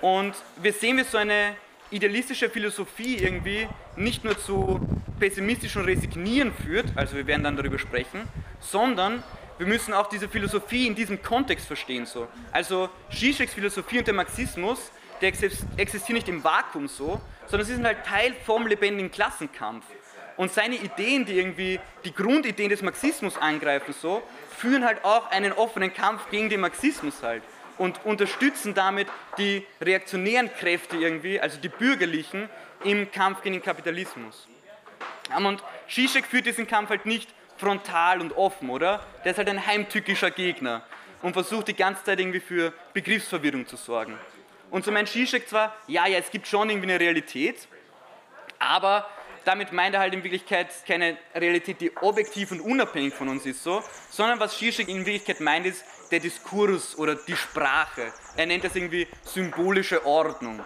Und 0.00 0.34
wir 0.56 0.72
sehen, 0.72 0.98
wie 0.98 1.02
so 1.02 1.18
eine 1.18 1.56
idealistische 1.90 2.48
Philosophie 2.48 3.16
irgendwie 3.16 3.66
nicht 3.96 4.24
nur 4.24 4.38
zu 4.38 4.80
pessimistischem 5.18 5.84
Resignieren 5.84 6.52
führt, 6.52 6.86
also 6.94 7.16
wir 7.16 7.26
werden 7.26 7.42
dann 7.42 7.56
darüber 7.56 7.78
sprechen, 7.78 8.28
sondern 8.60 9.22
wir 9.58 9.66
müssen 9.66 9.94
auch 9.94 10.08
diese 10.08 10.28
Philosophie 10.28 10.86
in 10.86 10.94
diesem 10.94 11.22
Kontext 11.22 11.66
verstehen. 11.66 12.06
So. 12.06 12.28
Also 12.52 12.88
Zizeks 13.10 13.54
Philosophie 13.54 13.98
und 13.98 14.06
der 14.06 14.14
Marxismus, 14.14 14.92
der 15.20 15.28
existieren 15.28 16.14
nicht 16.14 16.28
im 16.28 16.44
Vakuum 16.44 16.88
so, 16.88 17.20
sondern 17.46 17.66
sie 17.66 17.74
sind 17.74 17.86
halt 17.86 18.04
Teil 18.04 18.34
vom 18.44 18.66
lebendigen 18.66 19.10
Klassenkampf. 19.10 19.86
Und 20.36 20.52
seine 20.52 20.76
Ideen, 20.76 21.24
die 21.24 21.38
irgendwie 21.38 21.80
die 22.04 22.14
Grundideen 22.14 22.68
des 22.68 22.82
Marxismus 22.82 23.38
angreifen, 23.38 23.94
so, 23.98 24.22
führen 24.58 24.84
halt 24.84 25.04
auch 25.04 25.30
einen 25.30 25.52
offenen 25.52 25.92
Kampf 25.92 26.28
gegen 26.30 26.48
den 26.50 26.60
Marxismus 26.60 27.22
halt 27.22 27.42
und 27.78 28.04
unterstützen 28.04 28.74
damit 28.74 29.08
die 29.38 29.66
reaktionären 29.80 30.52
Kräfte 30.52 30.96
irgendwie, 30.96 31.40
also 31.40 31.58
die 31.58 31.68
bürgerlichen, 31.68 32.48
im 32.84 33.10
Kampf 33.10 33.42
gegen 33.42 33.54
den 33.54 33.62
Kapitalismus. 33.62 34.46
Und 35.36 35.62
Zizek 35.88 36.26
führt 36.26 36.46
diesen 36.46 36.66
Kampf 36.66 36.90
halt 36.90 37.06
nicht 37.06 37.28
frontal 37.56 38.20
und 38.20 38.36
offen, 38.36 38.70
oder? 38.70 39.04
Der 39.24 39.32
ist 39.32 39.38
halt 39.38 39.48
ein 39.48 39.66
heimtückischer 39.66 40.30
Gegner 40.30 40.82
und 41.22 41.32
versucht 41.32 41.68
die 41.68 41.74
ganze 41.74 42.04
Zeit 42.04 42.20
irgendwie 42.20 42.40
für 42.40 42.72
Begriffsverwirrung 42.92 43.66
zu 43.66 43.76
sorgen. 43.76 44.18
Und 44.70 44.84
so 44.84 44.92
meint 44.92 45.08
Zizek 45.08 45.48
zwar, 45.48 45.74
ja, 45.86 46.06
ja, 46.06 46.18
es 46.18 46.30
gibt 46.30 46.46
schon 46.46 46.68
irgendwie 46.68 46.90
eine 46.90 47.00
Realität, 47.00 47.66
aber 48.58 49.08
damit 49.46 49.72
meint 49.72 49.94
er 49.94 50.00
halt 50.00 50.12
in 50.12 50.24
Wirklichkeit 50.24 50.68
keine 50.86 51.16
Realität, 51.34 51.80
die 51.80 51.96
objektiv 51.98 52.50
und 52.50 52.60
unabhängig 52.60 53.14
von 53.14 53.28
uns 53.28 53.46
ist, 53.46 53.62
so, 53.62 53.82
sondern 54.10 54.40
was 54.40 54.58
Zizek 54.58 54.88
in 54.88 55.06
Wirklichkeit 55.06 55.40
meint, 55.40 55.66
ist 55.66 55.84
der 56.10 56.18
Diskurs 56.18 56.98
oder 56.98 57.14
die 57.14 57.36
Sprache. 57.36 58.12
Er 58.36 58.46
nennt 58.46 58.64
das 58.64 58.74
irgendwie 58.74 59.06
symbolische 59.22 60.04
Ordnung. 60.04 60.60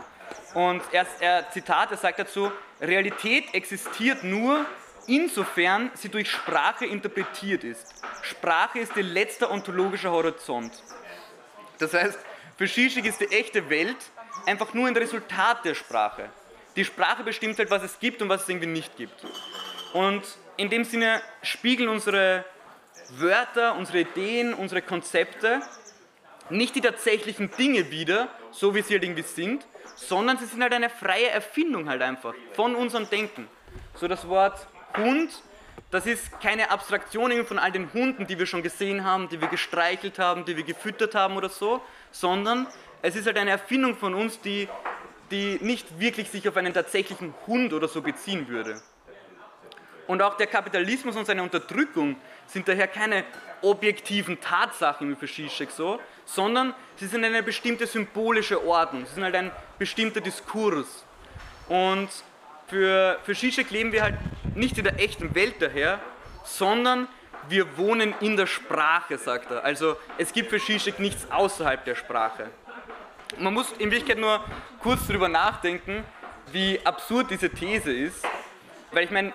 Und 0.54 0.82
er, 0.92 1.06
er 1.20 1.50
Zitat, 1.50 1.90
er 1.90 1.99
sagt 1.99 2.20
dazu, 2.20 2.50
Realität 2.80 3.52
existiert 3.52 4.25
nur, 4.25 4.64
insofern 5.06 5.90
sie 5.94 6.08
durch 6.08 6.30
Sprache 6.30 6.87
interpretiert 6.87 7.64
ist. 7.64 8.02
Sprache 8.22 8.78
ist 8.78 8.96
ihr 8.96 9.02
letzter 9.02 9.50
ontologischer 9.50 10.10
Horizont. 10.10 10.82
Das 11.78 11.92
heißt, 11.92 12.18
für 12.56 12.66
Zizek 12.66 13.04
ist 13.04 13.20
die 13.20 13.30
echte 13.30 13.68
Welt 13.68 13.96
einfach 14.46 14.72
nur 14.72 14.88
ein 14.88 14.96
Resultat 14.96 15.64
der 15.64 15.75
Sprache. 15.75 16.30
Die 16.76 16.84
Sprache 16.84 17.24
bestimmt 17.24 17.58
halt, 17.58 17.70
was 17.70 17.82
es 17.82 17.98
gibt 17.98 18.22
und 18.22 18.28
was 18.28 18.42
es 18.42 18.48
irgendwie 18.48 18.68
nicht 18.68 18.96
gibt. 18.96 19.24
Und 19.92 20.22
in 20.56 20.70
dem 20.70 20.84
Sinne 20.84 21.20
spiegeln 21.42 21.88
unsere 21.88 22.44
Wörter, 23.10 23.74
unsere 23.76 24.00
Ideen, 24.00 24.54
unsere 24.54 24.82
Konzepte 24.82 25.60
nicht 26.50 26.74
die 26.74 26.80
tatsächlichen 26.80 27.50
Dinge 27.56 27.90
wider, 27.90 28.28
so 28.50 28.74
wie 28.74 28.82
sie 28.82 28.94
halt 28.94 29.04
irgendwie 29.04 29.22
sind, 29.22 29.66
sondern 29.94 30.38
sie 30.38 30.46
sind 30.46 30.62
halt 30.62 30.72
eine 30.72 30.90
freie 30.90 31.28
Erfindung 31.28 31.88
halt 31.88 32.02
einfach 32.02 32.34
von 32.54 32.74
unserem 32.74 33.08
Denken. 33.08 33.48
So 33.94 34.08
das 34.08 34.28
Wort 34.28 34.66
Hund, 34.96 35.30
das 35.90 36.06
ist 36.06 36.40
keine 36.40 36.70
Abstraktion 36.70 37.44
von 37.44 37.58
all 37.58 37.72
den 37.72 37.92
Hunden, 37.92 38.26
die 38.26 38.38
wir 38.38 38.46
schon 38.46 38.62
gesehen 38.62 39.04
haben, 39.04 39.28
die 39.28 39.40
wir 39.40 39.48
gestreichelt 39.48 40.18
haben, 40.18 40.44
die 40.44 40.56
wir 40.56 40.64
gefüttert 40.64 41.14
haben 41.14 41.36
oder 41.36 41.48
so, 41.48 41.80
sondern 42.10 42.66
es 43.02 43.16
ist 43.16 43.26
halt 43.26 43.38
eine 43.38 43.50
Erfindung 43.50 43.96
von 43.96 44.14
uns, 44.14 44.40
die, 44.40 44.68
die 45.30 45.58
nicht 45.60 46.00
wirklich 46.00 46.30
sich 46.30 46.49
auf 46.49 46.56
einen 46.56 46.75
tatsächlichen 46.75 47.34
Hund 47.46 47.72
oder 47.72 47.88
so 47.88 48.02
beziehen 48.02 48.49
würde. 48.49 48.80
Und 50.06 50.22
auch 50.22 50.37
der 50.37 50.49
Kapitalismus 50.49 51.14
und 51.14 51.25
seine 51.25 51.42
Unterdrückung 51.42 52.16
sind 52.46 52.66
daher 52.66 52.88
keine 52.88 53.25
objektiven 53.62 54.40
Tatsachen 54.40 55.10
wie 55.10 55.14
für 55.14 55.32
Zizek 55.32 55.70
so, 55.70 56.00
sondern 56.25 56.75
sie 56.96 57.06
sind 57.06 57.25
eine 57.25 57.42
bestimmte 57.42 57.87
symbolische 57.87 58.64
Ordnung, 58.66 59.06
sie 59.06 59.14
sind 59.14 59.25
halt 59.25 59.37
ein 59.37 59.52
bestimmter 59.78 60.20
Diskurs. 60.20 61.04
Und 61.68 62.08
für, 62.66 63.18
für 63.22 63.34
Zizek 63.34 63.70
leben 63.70 63.92
wir 63.92 64.02
halt 64.02 64.16
nicht 64.56 64.78
in 64.78 64.84
der 64.84 64.99
echten 64.99 65.34
Welt 65.34 65.56
daher, 65.60 66.00
sondern 66.44 67.06
wir 67.49 67.76
wohnen 67.78 68.14
in 68.20 68.37
der 68.37 68.46
Sprache, 68.46 69.18
sagt 69.18 69.50
er. 69.50 69.64
Also 69.64 69.96
es 70.18 70.32
gibt 70.32 70.50
für 70.50 70.58
Zizek 70.58 70.99
nichts 70.99 71.30
außerhalb 71.30 71.84
der 71.84 71.94
Sprache. 71.94 72.50
Man 73.38 73.54
muss 73.54 73.72
in 73.72 73.90
Wirklichkeit 73.90 74.18
nur 74.18 74.44
kurz 74.82 75.06
darüber 75.06 75.28
nachdenken, 75.28 76.04
wie 76.52 76.80
absurd 76.84 77.30
diese 77.30 77.50
These 77.50 77.92
ist, 77.92 78.25
weil 78.92 79.04
ich 79.04 79.10
meine, 79.10 79.32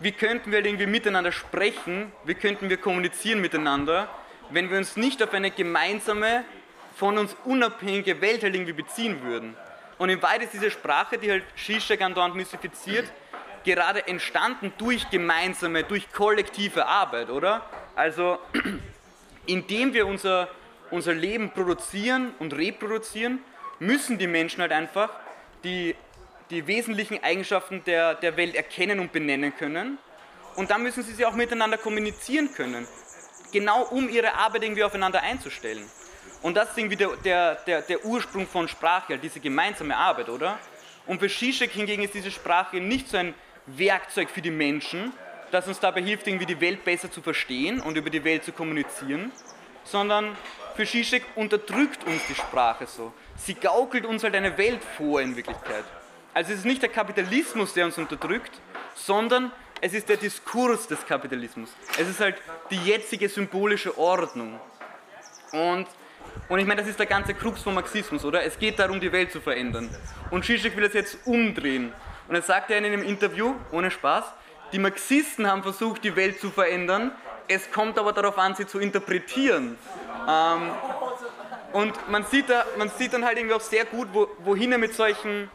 wie 0.00 0.12
könnten 0.12 0.50
wir 0.50 0.64
irgendwie 0.64 0.86
miteinander 0.86 1.30
sprechen, 1.30 2.12
wie 2.24 2.34
könnten 2.34 2.68
wir 2.68 2.78
kommunizieren 2.78 3.40
miteinander, 3.40 4.08
wenn 4.50 4.70
wir 4.70 4.78
uns 4.78 4.96
nicht 4.96 5.22
auf 5.22 5.32
eine 5.34 5.50
gemeinsame, 5.50 6.44
von 6.96 7.18
uns 7.18 7.36
unabhängige 7.44 8.20
Welt 8.20 8.42
halt 8.42 8.54
irgendwie 8.54 8.72
beziehen 8.72 9.22
würden. 9.22 9.56
Und 9.98 10.10
in 10.10 10.22
Wahrheit 10.22 10.42
ist 10.42 10.52
diese 10.52 10.70
Sprache, 10.70 11.18
die 11.18 11.30
halt 11.30 11.44
Zizek 11.56 12.02
andauernd 12.02 12.34
mystifiziert, 12.34 13.10
gerade 13.64 14.06
entstanden 14.06 14.72
durch 14.78 15.08
gemeinsame, 15.10 15.84
durch 15.84 16.12
kollektive 16.12 16.86
Arbeit, 16.86 17.30
oder? 17.30 17.62
Also, 17.96 18.38
indem 19.46 19.92
wir 19.92 20.06
unser, 20.06 20.48
unser 20.90 21.14
Leben 21.14 21.50
produzieren 21.50 22.32
und 22.38 22.54
reproduzieren, 22.54 23.40
müssen 23.78 24.18
die 24.18 24.26
Menschen 24.26 24.60
halt 24.60 24.72
einfach 24.72 25.10
die 25.64 25.94
die 26.50 26.66
wesentlichen 26.66 27.22
Eigenschaften 27.22 27.82
der, 27.84 28.14
der 28.14 28.36
Welt 28.36 28.54
erkennen 28.54 29.00
und 29.00 29.12
benennen 29.12 29.54
können. 29.56 29.98
Und 30.56 30.70
dann 30.70 30.82
müssen 30.82 31.02
sie 31.02 31.12
sie 31.12 31.24
auch 31.24 31.34
miteinander 31.34 31.78
kommunizieren 31.78 32.52
können, 32.54 32.86
genau 33.52 33.82
um 33.84 34.08
ihre 34.08 34.34
Arbeit 34.34 34.62
irgendwie 34.62 34.84
aufeinander 34.84 35.22
einzustellen. 35.22 35.84
Und 36.42 36.56
das 36.56 36.70
ist 36.70 36.78
irgendwie 36.78 36.96
der, 36.96 37.16
der, 37.24 37.54
der, 37.66 37.82
der 37.82 38.04
Ursprung 38.04 38.46
von 38.46 38.68
Sprache, 38.68 39.18
diese 39.18 39.40
gemeinsame 39.40 39.96
Arbeit, 39.96 40.28
oder? 40.28 40.58
Und 41.06 41.18
für 41.18 41.28
Zizek 41.28 41.72
hingegen 41.72 42.02
ist 42.02 42.14
diese 42.14 42.30
Sprache 42.30 42.76
nicht 42.76 43.08
so 43.08 43.16
ein 43.16 43.34
Werkzeug 43.66 44.30
für 44.30 44.42
die 44.42 44.50
Menschen, 44.50 45.12
das 45.50 45.66
uns 45.66 45.80
dabei 45.80 46.02
hilft, 46.02 46.26
irgendwie 46.26 46.46
die 46.46 46.60
Welt 46.60 46.84
besser 46.84 47.10
zu 47.10 47.22
verstehen 47.22 47.80
und 47.80 47.96
über 47.96 48.10
die 48.10 48.22
Welt 48.24 48.44
zu 48.44 48.52
kommunizieren, 48.52 49.32
sondern 49.84 50.36
für 50.74 50.86
Zizek 50.86 51.24
unterdrückt 51.36 52.04
uns 52.04 52.22
die 52.28 52.34
Sprache 52.34 52.86
so. 52.86 53.12
Sie 53.36 53.54
gaukelt 53.54 54.04
uns 54.04 54.24
halt 54.24 54.34
eine 54.34 54.56
Welt 54.58 54.80
vor 54.96 55.20
in 55.20 55.36
Wirklichkeit. 55.36 55.84
Also 56.32 56.52
es 56.52 56.58
ist 56.60 56.64
nicht 56.64 56.82
der 56.82 56.88
Kapitalismus, 56.88 57.74
der 57.74 57.84
uns 57.86 57.96
unterdrückt, 57.96 58.52
sondern 58.94 59.52
es 59.80 59.92
ist 59.92 60.08
der 60.08 60.16
Diskurs 60.16 60.86
des 60.88 61.06
Kapitalismus. 61.06 61.70
Es 61.98 62.08
ist 62.08 62.20
halt 62.20 62.36
die 62.70 62.76
jetzige 62.76 63.28
symbolische 63.28 63.96
Ordnung. 63.96 64.58
Und, 65.52 65.86
und 66.48 66.58
ich 66.58 66.66
meine, 66.66 66.80
das 66.80 66.90
ist 66.90 66.98
der 66.98 67.06
ganze 67.06 67.34
Krux 67.34 67.62
vom 67.62 67.74
Marxismus, 67.74 68.24
oder? 68.24 68.42
Es 68.42 68.58
geht 68.58 68.78
darum, 68.78 68.98
die 68.98 69.12
Welt 69.12 69.30
zu 69.30 69.40
verändern. 69.40 69.94
Und 70.30 70.44
Zizek 70.44 70.76
will 70.76 70.84
das 70.84 70.94
jetzt 70.94 71.18
umdrehen. 71.26 71.92
Und 72.26 72.34
er 72.34 72.42
sagt 72.42 72.70
ja 72.70 72.76
in 72.76 72.84
einem 72.84 73.02
Interview, 73.02 73.54
ohne 73.70 73.90
Spaß, 73.90 74.24
die 74.72 74.78
Marxisten 74.78 75.46
haben 75.46 75.62
versucht, 75.62 76.02
die 76.02 76.16
Welt 76.16 76.40
zu 76.40 76.50
verändern, 76.50 77.12
es 77.48 77.70
kommt 77.70 77.98
aber 77.98 78.12
darauf 78.12 78.38
an, 78.38 78.54
sie 78.54 78.66
zu 78.66 78.78
interpretieren. 78.78 79.76
Ähm, 80.28 80.70
Und 81.72 82.08
man 82.08 82.24
sieht, 82.24 82.48
da, 82.48 82.64
man 82.78 82.88
sieht 82.88 83.12
dann 83.12 83.24
halt 83.24 83.36
irgendwie 83.36 83.56
auch 83.56 83.60
sehr 83.60 83.84
gut, 83.84 84.06
wo, 84.12 84.28
wohin 84.44 84.70
er 84.70 84.78
mit 84.78 84.94
solchen, 84.94 85.50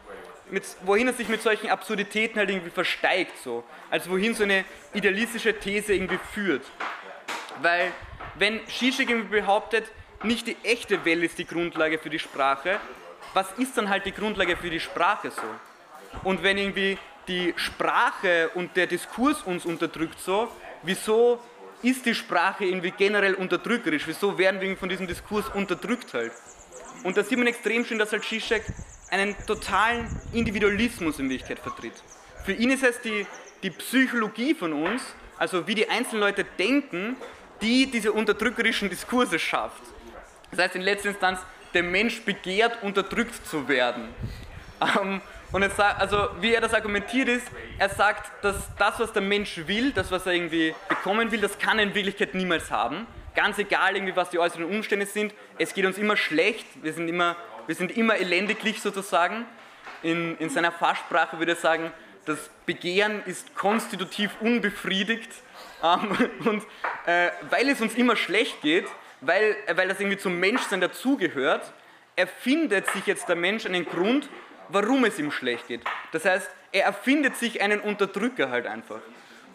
mit, 0.50 0.64
wohin 0.82 1.06
er 1.06 1.14
sich 1.14 1.28
mit 1.28 1.40
solchen 1.40 1.70
Absurditäten 1.70 2.38
halt 2.38 2.50
irgendwie 2.50 2.68
versteigt. 2.68 3.38
So. 3.42 3.64
Also 3.90 4.10
wohin 4.10 4.34
so 4.34 4.42
eine 4.42 4.66
idealistische 4.92 5.58
These 5.58 5.94
irgendwie 5.94 6.18
führt. 6.34 6.62
Weil 7.62 7.90
wenn 8.34 8.60
Zizek 8.66 9.08
irgendwie 9.08 9.40
behauptet, 9.40 9.90
nicht 10.22 10.46
die 10.46 10.58
echte 10.62 11.02
Welt 11.06 11.22
ist 11.22 11.38
die 11.38 11.46
Grundlage 11.46 11.98
für 11.98 12.10
die 12.10 12.18
Sprache, 12.18 12.78
was 13.32 13.50
ist 13.56 13.78
dann 13.78 13.88
halt 13.88 14.04
die 14.04 14.12
Grundlage 14.12 14.58
für 14.58 14.68
die 14.68 14.80
Sprache 14.80 15.30
so? 15.30 16.20
Und 16.22 16.42
wenn 16.42 16.58
irgendwie 16.58 16.98
die 17.28 17.54
Sprache 17.56 18.50
und 18.54 18.76
der 18.76 18.86
Diskurs 18.86 19.40
uns 19.42 19.64
unterdrückt 19.64 20.20
so, 20.20 20.48
wieso 20.82 21.40
ist 21.82 22.06
die 22.06 22.14
Sprache 22.14 22.64
irgendwie 22.64 22.90
generell 22.90 23.34
unterdrückerisch? 23.34 24.06
Wieso 24.06 24.36
werden 24.38 24.60
wir 24.60 24.76
von 24.76 24.88
diesem 24.88 25.06
Diskurs 25.06 25.48
unterdrückt 25.54 26.12
halt? 26.14 26.32
Und 27.04 27.16
da 27.16 27.24
sieht 27.24 27.38
man 27.38 27.46
extrem 27.46 27.84
schön, 27.84 27.98
dass 27.98 28.12
halt 28.12 28.24
Zizek 28.24 28.62
einen 29.10 29.34
totalen 29.46 30.06
Individualismus 30.32 31.18
in 31.18 31.28
Wirklichkeit 31.28 31.58
vertritt. 31.58 31.94
Für 32.44 32.52
ihn 32.52 32.70
ist 32.70 32.82
es 32.82 33.00
die, 33.00 33.26
die 33.62 33.70
Psychologie 33.70 34.54
von 34.54 34.72
uns, 34.72 35.02
also 35.38 35.66
wie 35.66 35.74
die 35.74 35.88
einzelnen 35.88 36.20
Leute 36.20 36.44
denken, 36.44 37.16
die 37.60 37.90
diese 37.90 38.12
unterdrückerischen 38.12 38.88
Diskurse 38.88 39.38
schafft. 39.38 39.82
Das 40.50 40.60
heißt 40.60 40.76
in 40.76 40.82
letzter 40.82 41.10
Instanz, 41.10 41.40
der 41.74 41.82
Mensch 41.82 42.22
begehrt, 42.22 42.82
unterdrückt 42.82 43.46
zu 43.46 43.68
werden. 43.68 44.08
Ähm, 44.80 45.20
und 45.52 45.62
jetzt, 45.62 45.80
also 45.80 46.28
wie 46.40 46.54
er 46.54 46.60
das 46.60 46.74
argumentiert 46.74 47.28
ist, 47.28 47.46
er 47.78 47.88
sagt, 47.88 48.30
dass 48.44 48.56
das, 48.78 49.00
was 49.00 49.12
der 49.12 49.22
Mensch 49.22 49.60
will, 49.66 49.90
das, 49.92 50.10
was 50.10 50.24
er 50.26 50.32
irgendwie 50.32 50.74
bekommen 50.88 51.32
will, 51.32 51.40
das 51.40 51.58
kann 51.58 51.78
er 51.78 51.84
in 51.84 51.94
Wirklichkeit 51.94 52.34
niemals 52.34 52.70
haben. 52.70 53.06
Ganz 53.34 53.58
egal, 53.58 53.96
irgendwie, 53.96 54.14
was 54.14 54.30
die 54.30 54.38
äußeren 54.38 54.64
Umstände 54.64 55.06
sind, 55.06 55.34
es 55.58 55.74
geht 55.74 55.86
uns 55.86 55.98
immer 55.98 56.16
schlecht, 56.16 56.66
wir 56.82 56.92
sind 56.92 57.08
immer, 57.08 57.36
wir 57.66 57.74
sind 57.74 57.96
immer 57.96 58.16
elendiglich 58.16 58.80
sozusagen. 58.80 59.44
In, 60.02 60.36
in 60.38 60.50
seiner 60.50 60.72
Fachsprache 60.72 61.38
würde 61.38 61.52
er 61.52 61.56
sagen, 61.56 61.92
das 62.26 62.50
Begehren 62.64 63.22
ist 63.26 63.54
konstitutiv 63.56 64.30
unbefriedigt. 64.40 65.30
Ähm, 65.82 66.30
und 66.44 66.62
äh, 67.06 67.30
weil 67.50 67.68
es 67.68 67.80
uns 67.80 67.94
immer 67.96 68.14
schlecht 68.14 68.62
geht, 68.62 68.86
weil, 69.20 69.56
weil 69.74 69.88
das 69.88 69.98
irgendwie 69.98 70.18
zum 70.18 70.38
Menschsein 70.38 70.80
dazugehört, 70.80 71.72
erfindet 72.16 72.86
sich 72.90 73.06
jetzt 73.06 73.28
der 73.28 73.36
Mensch 73.36 73.66
einen 73.66 73.84
Grund, 73.84 74.28
warum 74.72 75.04
es 75.04 75.18
ihm 75.18 75.30
schlecht 75.30 75.68
geht. 75.68 75.82
Das 76.12 76.24
heißt, 76.24 76.48
er 76.72 76.84
erfindet 76.84 77.36
sich 77.36 77.60
einen 77.60 77.80
Unterdrücker 77.80 78.50
halt 78.50 78.66
einfach. 78.66 79.00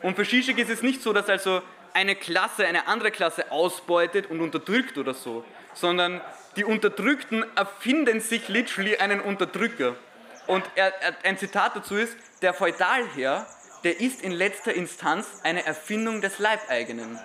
Und 0.01 0.15
für 0.15 0.25
Zizek 0.25 0.57
ist 0.57 0.69
es 0.69 0.81
nicht 0.81 1.01
so, 1.01 1.13
dass 1.13 1.29
also 1.29 1.62
eine 1.93 2.15
Klasse 2.15 2.65
eine 2.67 2.88
andere 2.88 3.12
Klasse 3.12 3.51
ausbeutet 3.51 4.29
und 4.29 4.41
unterdrückt 4.41 4.98
oder 4.98 5.13
so, 5.13 5.45
sondern 5.74 6.22
die 6.57 6.65
Unterdrückten 6.65 7.45
erfinden 7.55 8.19
sich 8.19 8.50
literally 8.50 8.98
einen 8.98 9.22
Unterdrücker. 9.22 9.95
Und 10.48 10.63
er, 10.75 10.93
er, 11.01 11.15
ein 11.24 11.38
Zitat 11.38 11.75
dazu 11.75 11.95
ist, 11.95 12.15
der 12.41 12.53
Feudalherr, 12.53 13.48
der 13.84 14.00
ist 14.00 14.22
in 14.22 14.31
letzter 14.31 14.74
Instanz 14.74 15.39
eine 15.43 15.65
Erfindung 15.65 16.22
des 16.22 16.38
Leibeigenen. 16.39 17.17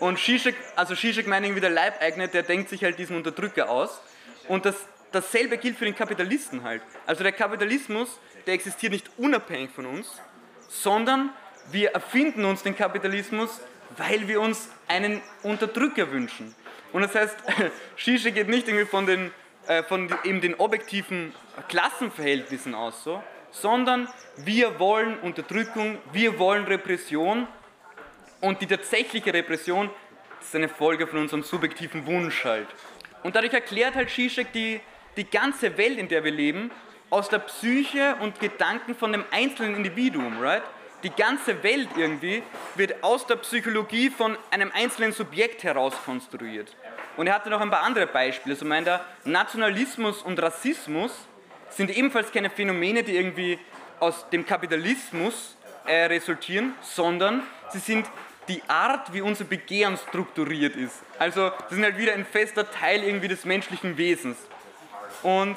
Und 0.00 0.18
Zizek, 0.18 0.56
also 0.76 0.94
Zizek 0.94 1.26
meint 1.26 1.44
irgendwie 1.44 1.60
der 1.60 1.70
Leibeigene, 1.70 2.28
der 2.28 2.42
denkt 2.42 2.70
sich 2.70 2.84
halt 2.84 2.98
diesen 2.98 3.16
Unterdrücker 3.16 3.70
aus. 3.70 4.00
Und 4.48 4.64
das 4.66 4.76
dasselbe 5.12 5.58
gilt 5.58 5.76
für 5.76 5.84
den 5.84 5.94
Kapitalisten 5.94 6.62
halt. 6.62 6.82
Also 7.06 7.22
der 7.22 7.32
Kapitalismus, 7.32 8.18
der 8.46 8.54
existiert 8.54 8.92
nicht 8.92 9.10
unabhängig 9.18 9.70
von 9.70 9.86
uns, 9.86 10.20
sondern 10.68 11.30
wir 11.70 11.90
erfinden 11.92 12.44
uns 12.44 12.62
den 12.62 12.76
Kapitalismus, 12.76 13.60
weil 13.96 14.26
wir 14.26 14.40
uns 14.40 14.70
einen 14.88 15.20
Unterdrücker 15.42 16.10
wünschen. 16.10 16.54
Und 16.92 17.02
das 17.02 17.14
heißt, 17.14 17.36
Shisha 17.96 18.30
geht 18.30 18.48
nicht 18.48 18.68
irgendwie 18.68 18.86
von 18.86 19.06
den, 19.06 19.30
äh, 19.66 19.82
von 19.82 20.12
eben 20.24 20.40
den 20.40 20.54
objektiven 20.54 21.34
Klassenverhältnissen 21.68 22.74
aus, 22.74 23.04
so, 23.04 23.22
sondern 23.50 24.08
wir 24.36 24.78
wollen 24.78 25.18
Unterdrückung, 25.20 25.98
wir 26.12 26.38
wollen 26.38 26.64
Repression 26.64 27.46
und 28.40 28.60
die 28.60 28.66
tatsächliche 28.66 29.32
Repression 29.32 29.90
ist 30.40 30.56
eine 30.56 30.68
Folge 30.68 31.06
von 31.06 31.20
unserem 31.20 31.42
subjektiven 31.42 32.06
Wunsch 32.06 32.44
halt. 32.44 32.66
Und 33.22 33.36
dadurch 33.36 33.52
erklärt 33.52 33.94
halt 33.94 34.10
Zizek 34.10 34.52
die, 34.52 34.80
die 35.16 35.28
ganze 35.28 35.76
Welt, 35.76 35.98
in 35.98 36.08
der 36.08 36.24
wir 36.24 36.32
leben, 36.32 36.70
aus 37.10 37.28
der 37.28 37.40
Psyche 37.40 38.16
und 38.20 38.40
Gedanken 38.40 38.94
von 38.94 39.12
dem 39.12 39.24
einzelnen 39.30 39.76
Individuum, 39.76 40.40
right? 40.40 40.62
Die 41.02 41.10
ganze 41.10 41.62
Welt 41.62 41.88
irgendwie 41.96 42.42
wird 42.76 43.02
aus 43.02 43.26
der 43.26 43.36
Psychologie 43.36 44.08
von 44.08 44.38
einem 44.50 44.70
einzelnen 44.72 45.12
Subjekt 45.12 45.64
heraus 45.64 45.94
konstruiert. 46.04 46.76
Und 47.16 47.26
er 47.26 47.34
hatte 47.34 47.50
noch 47.50 47.60
ein 47.60 47.70
paar 47.70 47.82
andere 47.82 48.06
Beispiele. 48.06 48.54
So 48.54 48.64
meint 48.64 48.86
er, 48.86 49.04
Nationalismus 49.24 50.22
und 50.22 50.40
Rassismus 50.40 51.12
sind 51.70 51.90
ebenfalls 51.90 52.30
keine 52.30 52.50
Phänomene, 52.50 53.02
die 53.02 53.16
irgendwie 53.16 53.58
aus 53.98 54.28
dem 54.30 54.46
Kapitalismus 54.46 55.56
äh, 55.86 56.04
resultieren, 56.04 56.74
sondern 56.82 57.42
sie 57.70 57.78
sind 57.78 58.06
die 58.48 58.62
Art, 58.68 59.12
wie 59.12 59.20
unser 59.20 59.44
Begehren 59.44 59.96
strukturiert 59.96 60.76
ist. 60.76 61.02
Also 61.18 61.50
sie 61.68 61.76
sind 61.76 61.84
halt 61.84 61.98
wieder 61.98 62.12
ein 62.12 62.24
fester 62.24 62.70
Teil 62.70 63.02
irgendwie 63.04 63.28
des 63.28 63.44
menschlichen 63.44 63.96
Wesens. 63.96 64.36
Und 65.22 65.56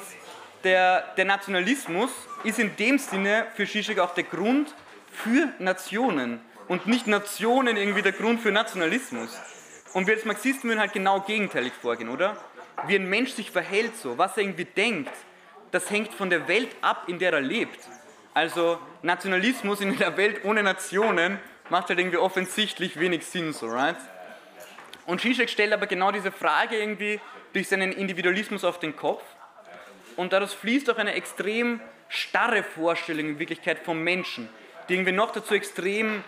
der, 0.64 1.02
der 1.16 1.24
Nationalismus 1.24 2.10
ist 2.44 2.58
in 2.58 2.74
dem 2.76 2.98
Sinne 2.98 3.46
für 3.54 3.66
Zizek 3.66 3.98
auch 3.98 4.14
der 4.14 4.24
Grund 4.24 4.74
für 5.10 5.48
Nationen 5.58 6.40
und 6.68 6.86
nicht 6.86 7.06
Nationen 7.06 7.76
irgendwie 7.76 8.02
der 8.02 8.12
Grund 8.12 8.40
für 8.40 8.52
Nationalismus. 8.52 9.38
Und 9.92 10.06
wir 10.06 10.14
als 10.14 10.24
Marxisten 10.24 10.68
würden 10.68 10.80
halt 10.80 10.92
genau 10.92 11.20
gegenteilig 11.20 11.72
vorgehen, 11.72 12.08
oder? 12.08 12.36
Wie 12.86 12.96
ein 12.96 13.08
Mensch 13.08 13.30
sich 13.30 13.50
verhält 13.50 13.96
so, 13.96 14.18
was 14.18 14.36
er 14.36 14.42
irgendwie 14.42 14.64
denkt, 14.64 15.12
das 15.70 15.90
hängt 15.90 16.12
von 16.12 16.30
der 16.30 16.46
Welt 16.48 16.68
ab, 16.82 17.04
in 17.06 17.18
der 17.18 17.32
er 17.32 17.40
lebt. 17.40 17.78
Also 18.34 18.78
Nationalismus 19.02 19.80
in 19.80 19.96
einer 19.96 20.16
Welt 20.16 20.44
ohne 20.44 20.62
Nationen 20.62 21.38
macht 21.70 21.88
halt 21.88 21.98
irgendwie 21.98 22.18
offensichtlich 22.18 23.00
wenig 23.00 23.24
Sinn, 23.24 23.52
so, 23.52 23.66
right? 23.68 23.96
Und 25.06 25.20
Zizek 25.20 25.48
stellt 25.48 25.72
aber 25.72 25.86
genau 25.86 26.12
diese 26.12 26.32
Frage 26.32 26.76
irgendwie 26.76 27.20
durch 27.52 27.68
seinen 27.68 27.92
Individualismus 27.92 28.64
auf 28.64 28.78
den 28.78 28.94
Kopf 28.94 29.22
und 30.16 30.32
daraus 30.32 30.54
fließt 30.54 30.90
auch 30.90 30.98
eine 30.98 31.14
extrem 31.14 31.80
starre 32.08 32.62
Vorstellung 32.62 33.30
in 33.30 33.38
Wirklichkeit 33.38 33.78
vom 33.80 34.02
Menschen, 34.02 34.48
die 34.88 34.94
irgendwie 34.94 35.12
noch 35.12 35.32
dazu 35.32 35.54
extrem 35.54 36.22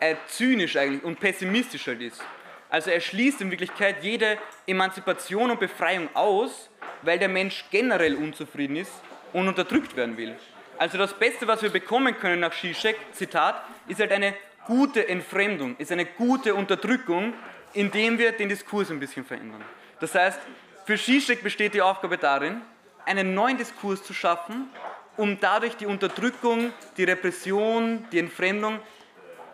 äh, 0.00 0.16
zynisch 0.26 0.76
eigentlich 0.76 1.04
und 1.04 1.18
pessimistisch 1.20 1.86
halt 1.86 2.00
ist. 2.00 2.22
Also 2.70 2.90
er 2.90 3.00
schließt 3.00 3.40
in 3.40 3.50
Wirklichkeit 3.50 4.02
jede 4.02 4.38
Emanzipation 4.66 5.50
und 5.50 5.60
Befreiung 5.60 6.08
aus, 6.14 6.68
weil 7.02 7.18
der 7.18 7.28
Mensch 7.28 7.64
generell 7.70 8.14
unzufrieden 8.14 8.76
ist 8.76 8.92
und 9.32 9.48
unterdrückt 9.48 9.96
werden 9.96 10.16
will. 10.16 10.36
Also 10.76 10.98
das 10.98 11.14
Beste, 11.14 11.46
was 11.46 11.62
wir 11.62 11.70
bekommen 11.70 12.16
können 12.18 12.40
nach 12.40 12.54
Zizek, 12.54 12.96
Zitat, 13.12 13.62
ist 13.88 14.00
halt 14.00 14.12
eine 14.12 14.34
gute 14.66 15.08
Entfremdung, 15.08 15.76
ist 15.78 15.90
eine 15.90 16.04
gute 16.04 16.54
Unterdrückung, 16.54 17.32
indem 17.72 18.18
wir 18.18 18.32
den 18.32 18.48
Diskurs 18.48 18.90
ein 18.90 19.00
bisschen 19.00 19.24
verändern. 19.24 19.64
Das 19.98 20.14
heißt, 20.14 20.38
für 20.84 20.96
Zizek 20.96 21.42
besteht 21.42 21.74
die 21.74 21.82
Aufgabe 21.82 22.16
darin, 22.16 22.60
einen 23.08 23.34
neuen 23.34 23.56
Diskurs 23.56 24.02
zu 24.04 24.12
schaffen, 24.12 24.68
um 25.16 25.40
dadurch 25.40 25.76
die 25.76 25.86
Unterdrückung, 25.86 26.72
die 26.96 27.04
Repression, 27.04 28.06
die 28.12 28.18
Entfremdung 28.18 28.78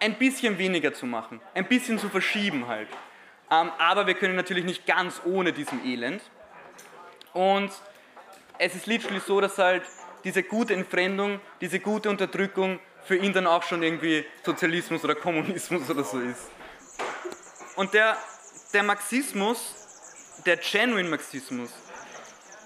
ein 0.00 0.14
bisschen 0.18 0.58
weniger 0.58 0.92
zu 0.92 1.06
machen, 1.06 1.40
ein 1.54 1.66
bisschen 1.66 1.98
zu 1.98 2.08
verschieben 2.08 2.66
halt. 2.66 2.88
Ähm, 3.50 3.70
aber 3.78 4.06
wir 4.06 4.14
können 4.14 4.36
natürlich 4.36 4.64
nicht 4.64 4.86
ganz 4.86 5.22
ohne 5.24 5.52
diesem 5.52 5.84
Elend. 5.84 6.20
Und 7.32 7.70
es 8.58 8.74
ist 8.74 8.86
literally 8.86 9.20
so, 9.20 9.40
dass 9.40 9.56
halt 9.58 9.82
diese 10.24 10.42
gute 10.42 10.74
Entfremdung, 10.74 11.40
diese 11.60 11.80
gute 11.80 12.10
Unterdrückung 12.10 12.80
für 13.04 13.16
ihn 13.16 13.32
dann 13.32 13.46
auch 13.46 13.62
schon 13.62 13.82
irgendwie 13.82 14.24
Sozialismus 14.42 15.04
oder 15.04 15.14
Kommunismus 15.14 15.88
oder 15.90 16.04
so 16.04 16.18
ist. 16.18 16.50
Und 17.76 17.92
der, 17.94 18.16
der 18.72 18.82
Marxismus, 18.82 20.40
der 20.46 20.56
Genuine 20.56 21.08
Marxismus, 21.08 21.70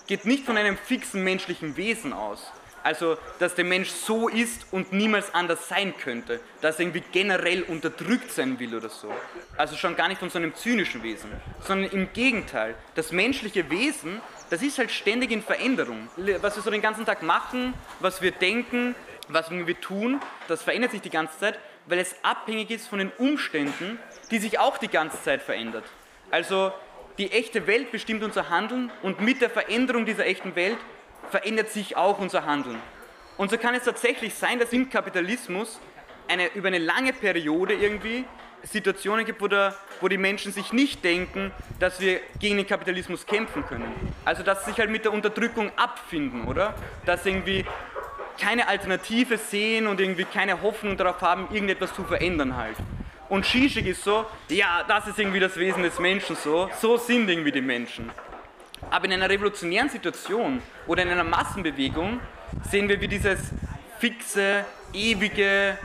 geht 0.09 0.25
nicht 0.25 0.45
von 0.45 0.57
einem 0.57 0.77
fixen 0.77 1.23
menschlichen 1.23 1.77
Wesen 1.77 2.13
aus. 2.13 2.51
Also, 2.83 3.19
dass 3.39 3.55
der 3.55 3.65
Mensch 3.65 3.91
so 3.91 4.29
ist 4.29 4.67
und 4.73 4.93
niemals 4.93 5.35
anders 5.35 5.69
sein 5.69 5.95
könnte, 5.97 6.41
dass 6.61 6.77
er 6.77 6.87
irgendwie 6.87 7.03
generell 7.13 7.63
unterdrückt 7.63 8.33
sein 8.33 8.59
will 8.59 8.75
oder 8.75 8.89
so. 8.89 9.13
Also 9.57 9.77
schon 9.77 9.95
gar 9.97 10.09
nicht 10.09 10.19
von 10.19 10.31
so 10.31 10.39
einem 10.39 10.55
zynischen 10.55 11.03
Wesen, 11.03 11.31
sondern 11.61 11.91
im 11.91 12.13
Gegenteil. 12.13 12.75
Das 12.95 13.13
menschliche 13.13 13.69
Wesen, 13.69 14.21
das 14.49 14.63
ist 14.63 14.79
halt 14.79 14.91
ständig 14.91 15.33
in 15.33 15.43
Veränderung. 15.43 16.09
Was 16.41 16.57
wir 16.57 16.63
so 16.63 16.71
den 16.71 16.81
ganzen 16.81 17.05
Tag 17.05 17.23
machen, 17.23 17.75
was 18.01 18.23
wir 18.23 18.31
denken, 18.31 18.95
was 19.29 19.51
wir 19.51 19.81
tun, 19.81 20.21
das 20.47 20.63
verändert 20.63 20.93
sich 20.93 21.03
die 21.03 21.11
ganze 21.11 21.39
Zeit, 21.39 21.59
weil 21.87 21.99
es 21.99 22.17
abhängig 22.23 22.71
ist 22.71 22.89
von 22.89 23.01
den 23.01 23.11
Umständen, 23.19 23.99
die 24.31 24.39
sich 24.39 24.59
auch 24.59 24.79
die 24.79 24.89
ganze 24.89 25.23
Zeit 25.23 25.43
verändert. 25.43 25.85
Also 26.31 26.73
die 27.19 27.33
echte 27.33 27.67
Welt 27.67 27.91
bestimmt 27.91 28.23
unser 28.23 28.49
Handeln 28.49 28.91
und 29.03 29.21
mit 29.21 29.41
der 29.41 29.51
Veränderung 29.51 30.07
dieser 30.07 30.27
echten 30.27 30.55
Welt 30.55 30.79
verändert 31.31 31.71
sich 31.71 31.97
auch 31.97 32.19
unser 32.19 32.47
Handeln. 32.47 32.81
Und 33.37 33.51
so 33.51 33.59
kann 33.59 33.75
es 33.75 33.85
tatsächlich 33.85 34.35
sein, 34.35 34.59
dass 34.59 34.73
im 34.73 34.89
Kapitalismus 34.89 35.81
eine, 36.29 36.47
über 36.55 36.69
eine 36.69 36.79
lange 36.79 37.13
Periode 37.13 37.75
irgendwie 37.75 38.25
Situationen 38.63 39.25
gibt, 39.25 39.41
wo, 39.41 39.47
der, 39.47 39.75
wo 40.01 40.09
die 40.09 40.19
Menschen 40.19 40.53
sich 40.53 40.73
nicht 40.73 41.05
denken, 41.05 41.53
dass 41.79 42.01
wir 42.01 42.21
gegen 42.41 42.57
den 42.57 42.67
Kapitalismus 42.67 43.27
kämpfen 43.27 43.65
können. 43.67 43.93
Also 44.25 44.43
dass 44.43 44.65
sie 44.65 44.71
sich 44.71 44.81
halt 44.81 44.91
mit 44.91 45.05
der 45.05 45.13
Unterdrückung 45.13 45.71
abfinden, 45.77 46.47
oder? 46.47 46.75
Dass 47.05 47.25
sie 47.25 47.31
irgendwie 47.31 47.65
keine 48.41 48.69
Alternative 48.69 49.39
sehen 49.39 49.87
und 49.87 50.01
irgendwie 50.01 50.25
keine 50.25 50.63
Hoffnung 50.63 50.97
darauf 50.97 51.21
haben, 51.21 51.49
irgendetwas 51.53 51.95
zu 51.95 52.05
verändern 52.05 52.57
halt. 52.57 52.77
Und 53.29 53.45
Zizek 53.45 53.87
ist 53.87 54.03
so, 54.03 54.25
ja, 54.49 54.85
das 54.89 55.07
ist 55.07 55.19
irgendwie 55.19 55.41
das 55.41 55.57
Wesen 55.57 55.83
des 55.83 55.99
Menschen 55.99 56.35
so, 56.37 56.71
so 56.81 56.97
sind 56.97 57.29
irgendwie 57.29 57.53
die 57.53 57.61
Menschen. 57.61 58.11
Aber 58.91 59.05
in 59.05 59.13
einer 59.13 59.29
revolutionären 59.29 59.91
Situation 59.91 60.63
oder 60.87 61.03
in 61.03 61.11
einer 61.11 61.25
Massenbewegung 61.25 62.21
sehen 62.71 62.89
wir, 62.89 63.01
wie 63.01 63.09
dieses 63.09 63.39
fixe, 63.99 64.65
ewige, 64.95 65.77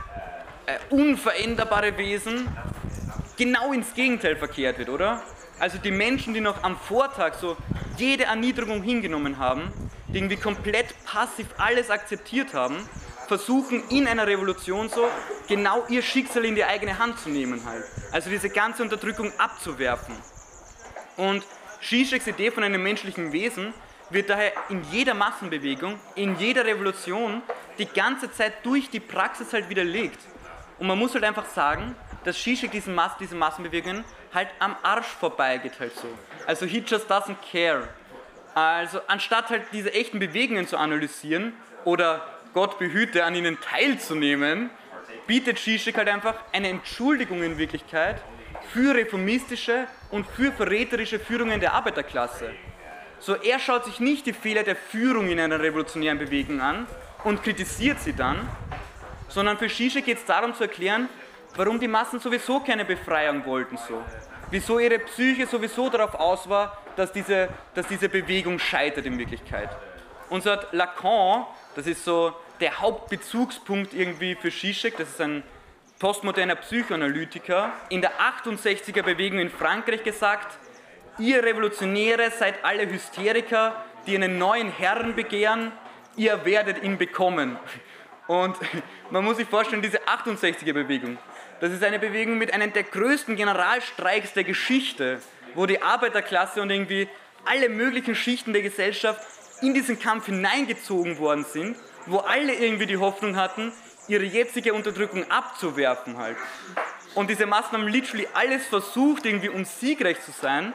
äh, 0.66 0.78
unveränderbare 0.88 1.96
Wesen 1.98 2.48
genau 3.36 3.72
ins 3.72 3.92
Gegenteil 3.92 4.36
verkehrt 4.36 4.78
wird, 4.78 4.88
oder? 4.88 5.20
Also 5.58 5.76
die 5.78 5.90
Menschen, 5.90 6.32
die 6.32 6.40
noch 6.40 6.62
am 6.62 6.76
Vortag 6.76 7.34
so 7.34 7.56
jede 7.98 8.24
Erniedrigung 8.24 8.82
hingenommen 8.82 9.38
haben, 9.38 9.70
die 10.08 10.18
irgendwie 10.18 10.36
komplett 10.36 10.94
passiv 11.04 11.46
alles 11.58 11.90
akzeptiert 11.90 12.54
haben, 12.54 12.76
versuchen 13.26 13.88
in 13.88 14.06
einer 14.06 14.26
Revolution 14.26 14.88
so 14.88 15.08
genau 15.48 15.84
ihr 15.88 16.02
Schicksal 16.02 16.44
in 16.44 16.54
die 16.54 16.64
eigene 16.64 16.98
Hand 16.98 17.18
zu 17.18 17.28
nehmen 17.28 17.64
halt. 17.64 17.84
Also 18.12 18.30
diese 18.30 18.50
ganze 18.50 18.82
Unterdrückung 18.82 19.32
abzuwerfen. 19.38 20.14
Und 21.16 21.44
Zizeks 21.80 22.26
Idee 22.26 22.50
von 22.50 22.64
einem 22.64 22.82
menschlichen 22.82 23.32
Wesen 23.32 23.74
wird 24.10 24.30
daher 24.30 24.52
in 24.68 24.82
jeder 24.90 25.14
Massenbewegung, 25.14 25.98
in 26.14 26.38
jeder 26.38 26.64
Revolution 26.64 27.42
die 27.78 27.86
ganze 27.86 28.30
Zeit 28.32 28.64
durch 28.64 28.90
die 28.90 29.00
Praxis 29.00 29.52
halt 29.52 29.68
widerlegt. 29.68 30.18
Und 30.78 30.86
man 30.86 30.98
muss 30.98 31.14
halt 31.14 31.24
einfach 31.24 31.46
sagen, 31.46 31.94
dass 32.24 32.40
Zizek 32.42 32.72
diesen 32.72 32.94
Mass, 32.94 33.12
diese 33.18 33.34
Massenbewegungen 33.34 34.04
halt 34.32 34.48
am 34.58 34.76
Arsch 34.82 35.06
vorbeigeht 35.06 35.78
halt 35.78 35.94
so. 35.94 36.08
Also 36.46 36.66
he 36.66 36.78
just 36.78 37.10
doesn't 37.10 37.36
care. 37.52 37.88
Also 38.54 39.00
anstatt 39.06 39.50
halt 39.50 39.64
diese 39.72 39.92
echten 39.92 40.18
Bewegungen 40.18 40.66
zu 40.66 40.76
analysieren 40.76 41.54
oder 41.84 42.22
Gott 42.54 42.78
behüte 42.78 43.24
an 43.24 43.34
ihnen 43.34 43.58
teilzunehmen, 43.60 44.70
bietet 45.26 45.58
Zizek 45.58 45.96
halt 45.96 46.08
einfach 46.08 46.36
eine 46.52 46.68
Entschuldigung 46.68 47.42
in 47.42 47.58
Wirklichkeit 47.58 48.22
für 48.72 48.94
reformistische 48.94 49.86
und 50.10 50.26
für 50.26 50.52
verräterische 50.52 51.18
Führungen 51.18 51.60
der 51.60 51.74
Arbeiterklasse. 51.74 52.54
So, 53.18 53.34
er 53.34 53.58
schaut 53.58 53.84
sich 53.84 54.00
nicht 54.00 54.26
die 54.26 54.32
Fehler 54.32 54.62
der 54.62 54.76
Führung 54.76 55.28
in 55.28 55.40
einer 55.40 55.60
revolutionären 55.60 56.18
Bewegung 56.18 56.60
an 56.60 56.86
und 57.24 57.42
kritisiert 57.42 58.00
sie 58.00 58.12
dann, 58.12 58.48
sondern 59.28 59.58
für 59.58 59.68
Zizek 59.68 60.04
geht 60.04 60.18
es 60.18 60.24
darum 60.24 60.54
zu 60.54 60.64
erklären, 60.64 61.08
warum 61.56 61.80
die 61.80 61.88
Massen 61.88 62.20
sowieso 62.20 62.60
keine 62.60 62.84
Befreiung 62.84 63.44
wollten 63.46 63.76
so. 63.76 64.02
Wieso 64.50 64.78
ihre 64.78 65.00
Psyche 65.00 65.46
sowieso 65.46 65.88
darauf 65.88 66.14
aus 66.14 66.48
war, 66.48 66.78
dass 66.96 67.10
diese, 67.12 67.48
dass 67.74 67.88
diese 67.88 68.08
Bewegung 68.08 68.58
scheitert 68.58 69.06
in 69.06 69.18
Wirklichkeit. 69.18 69.70
Und 70.30 70.42
so 70.42 70.52
hat 70.52 70.72
Lacan, 70.72 71.46
das 71.74 71.86
ist 71.86 72.04
so 72.04 72.34
der 72.60 72.80
Hauptbezugspunkt 72.80 73.94
irgendwie 73.94 74.34
für 74.34 74.50
Zizek, 74.50 74.96
das 74.96 75.10
ist 75.10 75.20
ein 75.20 75.42
postmoderner 75.98 76.56
Psychoanalytiker, 76.56 77.72
in 77.88 78.00
der 78.00 78.12
68er 78.20 79.02
Bewegung 79.02 79.38
in 79.38 79.50
Frankreich 79.50 80.02
gesagt, 80.02 80.58
ihr 81.18 81.42
Revolutionäre 81.42 82.30
seid 82.30 82.64
alle 82.64 82.90
Hysteriker, 82.90 83.84
die 84.06 84.14
einen 84.14 84.38
neuen 84.38 84.70
Herrn 84.70 85.14
begehren, 85.14 85.72
ihr 86.16 86.44
werdet 86.44 86.82
ihn 86.82 86.98
bekommen. 86.98 87.58
Und 88.26 88.56
man 89.10 89.24
muss 89.24 89.36
sich 89.36 89.48
vorstellen, 89.48 89.82
diese 89.82 90.00
68er 90.02 90.72
Bewegung, 90.72 91.18
das 91.60 91.72
ist 91.72 91.82
eine 91.82 91.98
Bewegung 91.98 92.38
mit 92.38 92.52
einem 92.52 92.72
der 92.72 92.82
größten 92.82 93.36
Generalstreiks 93.36 94.32
der 94.32 94.44
Geschichte, 94.44 95.20
wo 95.54 95.66
die 95.66 95.80
Arbeiterklasse 95.80 96.60
und 96.60 96.70
irgendwie 96.70 97.08
alle 97.44 97.68
möglichen 97.68 98.14
Schichten 98.14 98.52
der 98.52 98.62
Gesellschaft 98.62 99.20
in 99.62 99.74
diesen 99.74 99.98
Kampf 99.98 100.26
hineingezogen 100.26 101.18
worden 101.18 101.44
sind, 101.44 101.76
wo 102.06 102.18
alle 102.18 102.54
irgendwie 102.54 102.86
die 102.86 102.96
Hoffnung 102.96 103.36
hatten, 103.36 103.72
ihre 104.08 104.24
jetzige 104.24 104.74
Unterdrückung 104.74 105.30
abzuwerfen 105.30 106.18
halt. 106.18 106.36
Und 107.14 107.30
diese 107.30 107.46
Maßnahmen 107.46 107.88
literally 107.88 108.28
alles 108.34 108.66
versucht, 108.66 109.24
irgendwie 109.24 109.48
um 109.48 109.64
siegreich 109.64 110.20
zu 110.20 110.32
sein 110.32 110.74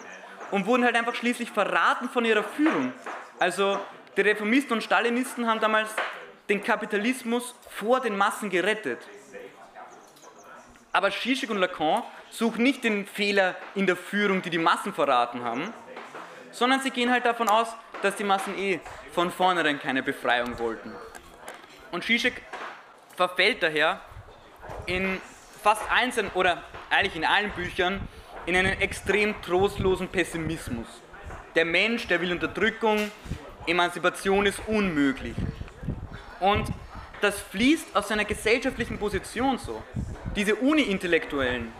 und 0.51 0.65
wurden 0.65 0.85
halt 0.85 0.95
einfach 0.95 1.15
schließlich 1.15 1.51
verraten 1.51 2.09
von 2.09 2.25
ihrer 2.25 2.43
Führung. 2.43 2.93
Also 3.39 3.79
die 4.17 4.21
Reformisten 4.21 4.73
und 4.73 4.81
Stalinisten 4.81 5.47
haben 5.47 5.59
damals 5.59 5.89
den 6.49 6.63
Kapitalismus 6.63 7.53
vor 7.69 7.99
den 7.99 8.17
Massen 8.17 8.49
gerettet. 8.49 8.99
Aber 10.91 11.11
Zizek 11.11 11.51
und 11.51 11.57
Lacan 11.57 12.03
suchen 12.31 12.63
nicht 12.63 12.83
den 12.83 13.05
Fehler 13.05 13.55
in 13.75 13.85
der 13.85 13.95
Führung, 13.95 14.41
die 14.41 14.49
die 14.49 14.57
Massen 14.57 14.93
verraten 14.93 15.43
haben, 15.43 15.71
sondern 16.51 16.81
sie 16.81 16.89
gehen 16.89 17.11
halt 17.11 17.25
davon 17.25 17.47
aus, 17.47 17.67
dass 18.01 18.15
die 18.15 18.23
Massen 18.23 18.57
eh 18.57 18.79
von 19.13 19.31
vornherein 19.31 19.79
keine 19.79 20.01
Befreiung 20.01 20.57
wollten. 20.57 20.95
Und 21.91 22.03
Zizek 22.03 22.41
verfällt 23.15 23.63
daher 23.63 24.01
in 24.85 25.19
fast 25.61 25.81
allen 25.91 26.11
oder 26.35 26.63
eigentlich 26.89 27.15
in 27.15 27.25
allen 27.25 27.51
Büchern 27.51 28.07
in 28.45 28.55
einen 28.55 28.79
extrem 28.79 29.39
trostlosen 29.41 30.07
Pessimismus. 30.07 30.87
Der 31.55 31.65
Mensch, 31.65 32.07
der 32.07 32.21
will 32.21 32.31
Unterdrückung, 32.31 33.11
Emanzipation 33.67 34.45
ist 34.45 34.61
unmöglich. 34.67 35.35
Und 36.39 36.67
das 37.21 37.39
fließt 37.41 37.95
aus 37.95 38.07
seiner 38.07 38.25
gesellschaftlichen 38.25 38.97
Position 38.97 39.57
so. 39.57 39.83
Diese 40.35 40.55
Uni-Intellektuellen, 40.55 41.71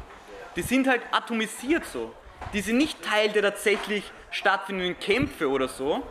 die 0.55 0.61
sind 0.61 0.87
halt 0.87 1.01
atomisiert 1.11 1.85
so. 1.85 2.13
Die 2.53 2.61
sind 2.61 2.77
nicht 2.77 3.01
Teil 3.03 3.29
der 3.29 3.43
tatsächlich 3.43 4.03
stattfindenden 4.31 4.99
Kämpfe 4.99 5.49
oder 5.49 5.67
so, 5.67 6.05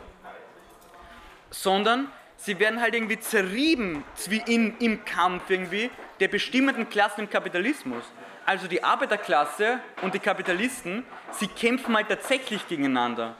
sondern 1.51 2.11
sie 2.39 2.59
werden 2.59 2.81
halt 2.81 2.93
irgendwie 2.93 3.19
zerrieben 3.19 4.03
in, 4.47 4.77
im 4.79 5.05
Kampf 5.05 5.49
irgendwie 5.49 5.89
der 6.19 6.27
bestimmenden 6.27 6.89
Klassen 6.89 7.21
im 7.21 7.29
Kapitalismus. 7.29 8.03
Also 8.45 8.67
die 8.67 8.83
Arbeiterklasse 8.83 9.79
und 10.01 10.13
die 10.13 10.19
Kapitalisten, 10.19 11.05
sie 11.31 11.47
kämpfen 11.47 11.95
halt 11.95 12.09
tatsächlich 12.09 12.67
gegeneinander. 12.67 13.35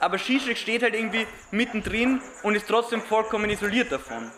Aber 0.00 0.18
Zizek 0.18 0.56
steht 0.56 0.82
halt 0.82 0.94
irgendwie 0.94 1.26
mittendrin 1.50 2.20
und 2.42 2.54
ist 2.54 2.68
trotzdem 2.68 3.02
vollkommen 3.02 3.50
isoliert 3.50 3.92
davon. 3.92 4.30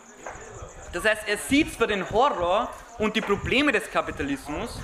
Das 0.91 1.05
heißt, 1.05 1.27
er 1.27 1.37
sieht 1.37 1.73
zwar 1.73 1.87
den 1.87 2.09
Horror 2.09 2.73
und 2.97 3.15
die 3.15 3.21
Probleme 3.21 3.71
des 3.71 3.89
Kapitalismus, 3.91 4.79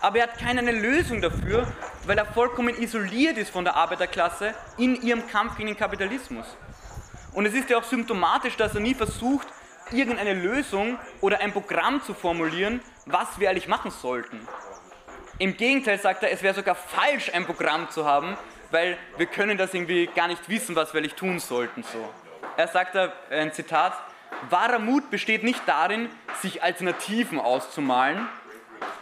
aber 0.00 0.18
er 0.18 0.24
hat 0.24 0.38
keine 0.38 0.72
Lösung 0.72 1.20
dafür, 1.20 1.66
weil 2.04 2.18
er 2.18 2.26
vollkommen 2.26 2.76
isoliert 2.80 3.38
ist 3.38 3.50
von 3.50 3.64
der 3.64 3.76
Arbeiterklasse 3.76 4.54
in 4.76 5.00
ihrem 5.00 5.26
Kampf 5.28 5.56
gegen 5.56 5.68
den 5.68 5.76
Kapitalismus. 5.76 6.46
Und 7.36 7.44
es 7.44 7.52
ist 7.52 7.68
ja 7.68 7.76
auch 7.76 7.84
symptomatisch, 7.84 8.56
dass 8.56 8.74
er 8.74 8.80
nie 8.80 8.94
versucht, 8.94 9.46
irgendeine 9.90 10.32
Lösung 10.32 10.98
oder 11.20 11.40
ein 11.40 11.52
Programm 11.52 12.02
zu 12.02 12.14
formulieren, 12.14 12.80
was 13.04 13.38
wir 13.38 13.50
eigentlich 13.50 13.68
machen 13.68 13.90
sollten. 13.90 14.40
Im 15.36 15.54
Gegenteil 15.54 15.98
sagt 15.98 16.22
er, 16.22 16.32
es 16.32 16.42
wäre 16.42 16.54
sogar 16.54 16.74
falsch, 16.74 17.30
ein 17.34 17.44
Programm 17.44 17.90
zu 17.90 18.06
haben, 18.06 18.38
weil 18.70 18.96
wir 19.18 19.26
können 19.26 19.58
das 19.58 19.74
irgendwie 19.74 20.06
gar 20.06 20.28
nicht 20.28 20.48
wissen, 20.48 20.74
was 20.76 20.94
wir 20.94 21.00
eigentlich 21.00 21.14
tun 21.14 21.38
sollten. 21.38 21.82
So. 21.82 22.08
Er 22.56 22.68
sagt 22.68 22.94
da 22.94 23.12
ein 23.28 23.52
Zitat, 23.52 23.92
Wahrer 24.48 24.78
Mut 24.78 25.10
besteht 25.10 25.44
nicht 25.44 25.60
darin, 25.66 26.08
sich 26.40 26.62
Alternativen 26.62 27.38
auszumalen, 27.38 28.26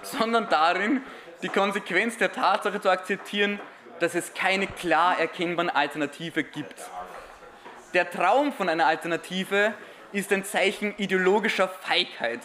sondern 0.03 0.49
darin, 0.49 1.03
die 1.45 1.51
Konsequenz 1.51 2.19
der 2.19 2.33
Tatsache 2.33 2.81
zu 2.81 2.91
akzeptieren, 2.91 3.61
dass 4.01 4.17
es 4.17 4.35
keine 4.35 4.67
klar 4.67 5.21
erkennbare 5.21 5.73
Alternative 5.77 6.43
gibt. 6.43 6.75
Der 7.95 8.11
Traum 8.11 8.53
von 8.53 8.69
einer 8.69 8.87
Alternative 8.87 9.73
ist 10.11 10.33
ein 10.33 10.45
Zeichen 10.45 10.95
ideologischer 10.99 11.69
Feigheit, 11.69 12.41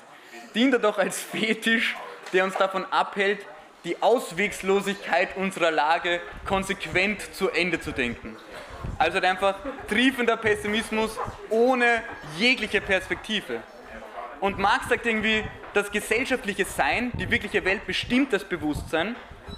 dient 0.53 0.73
er 0.73 0.79
doch 0.79 0.99
als 0.99 1.19
Fetisch, 1.19 1.95
der 2.33 2.43
uns 2.43 2.55
davon 2.55 2.85
abhält, 2.91 3.43
die 3.83 3.99
Auswegslosigkeit 3.99 5.35
unserer 5.37 5.71
Lage 5.71 6.21
konsequent 6.45 7.33
zu 7.33 7.49
Ende 7.49 7.81
zu 7.81 7.91
denken. 7.91 8.37
Also 8.99 9.15
halt 9.15 9.25
einfach 9.25 9.55
triefender 9.87 10.37
Pessimismus 10.37 11.17
ohne 11.49 12.03
jegliche 12.37 12.79
Perspektive. 12.79 13.63
Und 14.41 14.59
Marx 14.59 14.89
sagt 14.89 15.07
irgendwie, 15.07 15.43
das 15.73 15.91
gesellschaftliche 15.91 16.65
Sein, 16.65 17.11
die 17.15 17.31
wirkliche 17.31 17.65
Welt 17.65 17.87
bestimmt 17.87 18.33
das 18.33 18.43
Bewusstsein. 18.43 19.15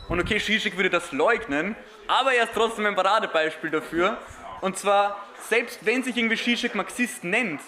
Und 0.08 0.22
okay, 0.22 0.40
Zizek 0.40 0.78
würde 0.78 0.90
das 0.90 1.12
leugnen, 1.12 1.76
aber 2.08 2.34
er 2.34 2.46
ist 2.46 2.54
trotzdem 2.54 2.86
ein 2.86 2.96
Paradebeispiel 2.96 3.72
dafür. 3.72 4.18
Und 4.62 4.78
zwar, 4.78 5.18
selbst 5.50 5.86
wenn 5.86 6.04
sich 6.04 6.16
irgendwie 6.16 6.38
Zizek 6.38 6.76
Marxist 6.76 7.24
nennt, 7.24 7.62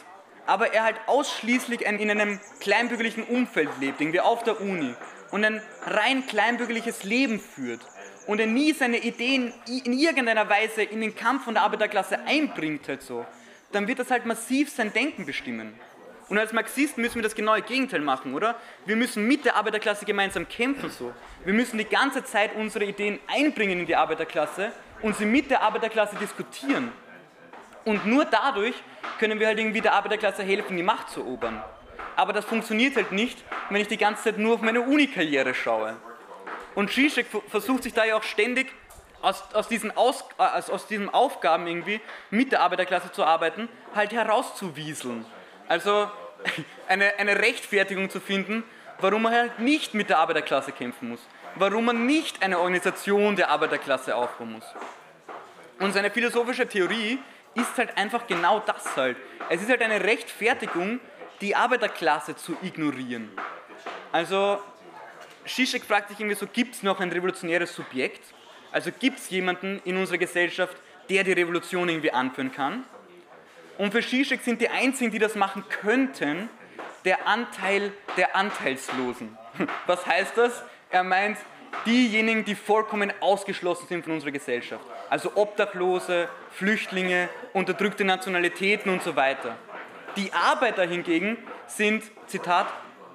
aber 0.46 0.74
er 0.74 0.84
halt 0.84 0.98
ausschließlich 1.08 1.82
in 1.82 2.12
einem 2.12 2.40
kleinbürgerlichen 2.60 3.24
Umfeld 3.24 3.70
lebt, 3.80 4.00
irgendwie 4.02 4.20
auf 4.20 4.44
der 4.44 4.62
Uni 4.62 4.94
und 5.32 5.44
ein 5.44 5.62
rein 5.86 6.26
kleinbürgerliches 6.28 7.04
Leben 7.04 7.40
führt 7.40 7.82
und 8.28 8.40
er 8.40 8.48
nie 8.48 8.74
seine 8.74 9.00
Ideen 9.00 9.54
in 9.68 9.94
irgendeiner 9.94 10.50
Weise 10.50 10.84
in 10.84 11.02
den 11.02 11.16
Kampf 11.16 11.46
von 11.46 11.56
der 11.56 11.64
Arbeiterklasse 11.64 12.20
einbringt, 12.26 12.88
halt 12.88 13.02
so, 13.02 13.26
dann 13.72 13.88
wird 13.88 14.00
das 14.00 14.12
halt 14.12 14.26
massiv 14.26 14.70
sein 14.70 14.94
Denken 14.94 15.26
bestimmen. 15.26 15.80
Und 16.30 16.38
als 16.38 16.54
Marxisten 16.54 17.02
müssen 17.02 17.16
wir 17.16 17.24
das 17.24 17.36
genaue 17.36 17.62
Gegenteil 17.62 18.00
machen, 18.00 18.34
oder? 18.34 18.56
Wir 18.86 18.96
müssen 18.96 19.28
mit 19.28 19.46
der 19.46 19.56
Arbeiterklasse 19.56 20.06
gemeinsam 20.06 20.48
kämpfen 20.48 20.90
so. 20.90 21.14
Wir 21.44 21.54
müssen 21.54 21.78
die 21.78 21.86
ganze 21.86 22.24
Zeit 22.24 22.56
unsere 22.56 22.86
Ideen 22.86 23.20
einbringen 23.28 23.82
in 23.82 23.86
die 23.86 23.96
Arbeiterklasse 23.96 24.72
und 25.04 25.16
sie 25.16 25.26
mit 25.26 25.52
der 25.52 25.62
Arbeiterklasse 25.62 26.16
diskutieren. 26.16 26.92
Und 27.86 28.06
nur 28.06 28.26
dadurch 28.26 28.76
können 29.20 29.40
wir 29.40 29.48
halt 29.48 29.60
irgendwie 29.60 29.82
der 29.82 29.94
Arbeiterklasse 29.94 30.42
helfen, 30.42 30.78
die 30.78 30.84
Macht 30.84 31.10
zu 31.10 31.20
erobern. 31.20 31.62
Aber 32.16 32.34
das 32.34 32.46
funktioniert 32.46 32.96
halt 32.96 33.12
nicht, 33.12 33.44
wenn 33.70 33.82
ich 33.82 33.88
die 33.88 33.98
ganze 33.98 34.24
Zeit 34.24 34.38
nur 34.38 34.56
auf 34.56 34.62
meine 34.62 34.82
Uni-Karriere 34.82 35.54
schaue. 35.54 35.96
Und 36.76 36.92
Zizek 36.92 37.28
versucht 37.50 37.84
sich 37.84 37.94
da 37.94 38.06
ja 38.06 38.16
auch 38.16 38.24
ständig 38.24 38.72
aus, 39.22 39.44
aus, 39.54 39.68
diesen 39.68 39.96
aus, 39.96 40.26
also 40.38 40.74
aus 40.74 40.88
diesen 40.88 41.10
Aufgaben 41.10 41.68
irgendwie 41.68 42.02
mit 42.30 42.52
der 42.52 42.62
Arbeiterklasse 42.62 43.12
zu 43.12 43.24
arbeiten, 43.24 43.70
halt 43.94 44.14
herauszuwieseln. 44.14 45.26
Also 45.68 46.10
eine, 46.88 47.18
eine 47.18 47.38
Rechtfertigung 47.40 48.10
zu 48.10 48.20
finden, 48.20 48.64
warum 49.00 49.24
man 49.24 49.34
halt 49.34 49.60
nicht 49.60 49.94
mit 49.94 50.10
der 50.10 50.20
Arbeiterklasse 50.20 50.72
kämpfen 50.72 51.10
muss, 51.10 51.22
warum 51.56 51.86
man 51.86 52.06
nicht 52.06 52.42
eine 52.44 52.60
Organisation 52.60 53.36
der 53.36 53.50
Arbeiterklasse 53.50 54.16
aufbauen 54.16 54.54
muss. 54.54 54.66
Und 55.80 55.94
seine 55.94 56.12
philosophische 56.12 56.68
Theorie 56.68 57.20
ist 57.56 57.78
halt 57.78 57.98
einfach 57.98 58.26
genau 58.28 58.60
das 58.60 58.96
halt. 58.96 59.18
Es 59.50 59.62
ist 59.62 59.70
halt 59.70 59.82
eine 59.82 60.04
Rechtfertigung, 60.04 61.00
die 61.42 61.56
Arbeiterklasse 61.56 62.36
zu 62.36 62.56
ignorieren. 62.62 63.30
Also 64.12 64.60
Zizek 65.46 65.84
fragt 65.84 66.10
sich 66.10 66.20
irgendwie 66.20 66.36
so, 66.38 66.48
gibt 66.48 66.76
es 66.76 66.84
noch 66.84 67.00
ein 67.00 67.12
revolutionäres 67.12 67.76
Subjekt? 67.76 68.22
Also 68.72 68.92
gibt 68.92 69.20
es 69.20 69.30
jemanden 69.30 69.82
in 69.86 69.98
unserer 69.98 70.18
Gesellschaft, 70.18 70.78
der 71.10 71.24
die 71.24 71.34
Revolution 71.34 71.90
irgendwie 71.90 72.12
anführen 72.12 72.52
kann? 72.52 72.86
Und 73.78 73.92
für 73.92 74.02
Zizek 74.02 74.42
sind 74.42 74.62
die 74.62 74.70
einzigen, 74.70 75.12
die 75.12 75.20
das 75.20 75.36
machen 75.36 75.64
könnten, 75.68 76.50
der 77.06 77.28
Anteil 77.28 77.92
der 78.18 78.36
Anteilslosen. 78.36 79.38
Was 79.88 80.06
heißt 80.06 80.38
das? 80.38 80.64
Er 80.94 81.04
meint 81.04 81.40
diejenigen, 81.88 82.46
die 82.46 82.54
vollkommen 82.54 83.12
ausgeschlossen 83.20 83.88
sind 83.88 84.04
von 84.04 84.14
unserer 84.14 84.30
Gesellschaft. 84.30 84.86
Also 85.10 85.32
Obdachlose, 85.34 86.30
Flüchtlinge, 86.52 87.30
unterdrückte 87.52 88.06
Nationalitäten 88.06 88.92
und 88.92 89.02
so 89.02 89.16
weiter. 89.16 89.56
Die 90.16 90.32
Arbeiter 90.32 90.86
hingegen 90.86 91.38
sind, 91.66 92.04
Zitat, 92.28 92.68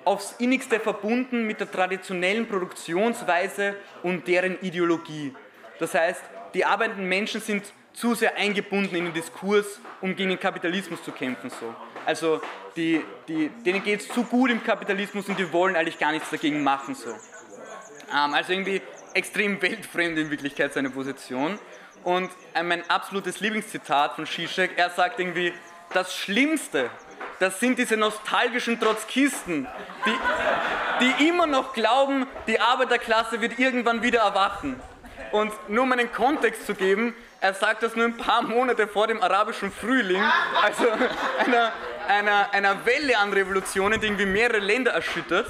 aufs 0.05 0.35
innigste 0.41 0.81
verbunden 0.81 1.47
mit 1.47 1.61
der 1.61 1.71
traditionellen 1.71 2.49
Produktionsweise 2.49 3.77
und 4.03 4.27
deren 4.27 4.61
Ideologie. 4.61 5.33
Das 5.79 5.95
heißt, 5.95 6.23
die 6.55 6.65
arbeitenden 6.65 7.09
Menschen 7.09 7.41
sind 7.41 7.63
zu 7.93 8.17
sehr 8.17 8.37
eingebunden 8.37 8.97
in 8.97 9.05
den 9.05 9.15
Diskurs, 9.15 9.81
um 10.01 10.17
gegen 10.17 10.31
den 10.31 10.41
Kapitalismus 10.41 11.01
zu 11.05 11.13
kämpfen. 11.13 11.49
So. 11.51 11.73
Also 12.05 12.41
die, 12.75 13.05
die, 13.29 13.51
denen 13.65 13.85
geht 13.85 14.01
es 14.01 14.09
zu 14.09 14.25
gut 14.25 14.51
im 14.51 14.65
Kapitalismus 14.65 15.29
und 15.29 15.39
die 15.39 15.53
wollen 15.53 15.77
eigentlich 15.77 16.01
gar 16.01 16.11
nichts 16.11 16.29
dagegen 16.31 16.65
machen. 16.65 16.97
So. 16.97 17.15
Ähm, 18.11 18.35
also 18.35 18.53
irgendwie 18.53 18.83
extrem 19.15 19.61
weltfremd 19.61 20.19
in 20.19 20.31
Wirklichkeit 20.31 20.73
seine 20.73 20.91
Position. 20.91 21.59
Und 22.05 22.31
äh, 22.55 22.63
mein 22.63 22.89
absolutes 22.89 23.41
Lieblingszitat 23.41 24.15
von 24.15 24.27
Zizek, 24.27 24.73
er 24.77 24.91
sagt 24.91 25.19
irgendwie, 25.19 25.53
das 25.93 26.15
Schlimmste, 26.15 26.91
das 27.39 27.61
sind 27.61 27.79
diese 27.79 27.97
nostalgischen 27.97 28.79
Trotzkisten, 28.81 29.67
die, 30.07 31.05
die 31.05 31.29
immer 31.29 31.47
noch 31.47 31.73
glauben, 31.73 32.27
die 32.47 32.61
Arbeiterklasse 32.61 33.41
wird 33.41 33.59
irgendwann 33.59 34.03
wieder 34.03 34.21
erwachen. 34.21 34.81
Und 35.33 35.53
nur 35.69 35.85
um 35.85 35.93
einen 35.93 36.11
Kontext 36.11 36.67
zu 36.67 36.75
geben, 36.75 37.15
er 37.41 37.55
sagt 37.55 37.83
das 37.83 37.95
nur 37.95 38.07
ein 38.07 38.17
paar 38.17 38.43
Monate 38.43 38.89
vor 38.89 39.07
dem 39.07 39.23
arabischen 39.23 39.71
Frühling, 39.71 40.23
also 40.63 40.85
einer, 41.39 41.73
einer, 42.09 42.53
einer 42.53 42.87
Welle 42.87 43.19
an 43.19 43.33
Revolutionen, 43.33 44.01
die 44.01 44.07
irgendwie 44.07 44.27
mehrere 44.27 44.59
Länder 44.59 44.93
erschüttert. 44.93 45.47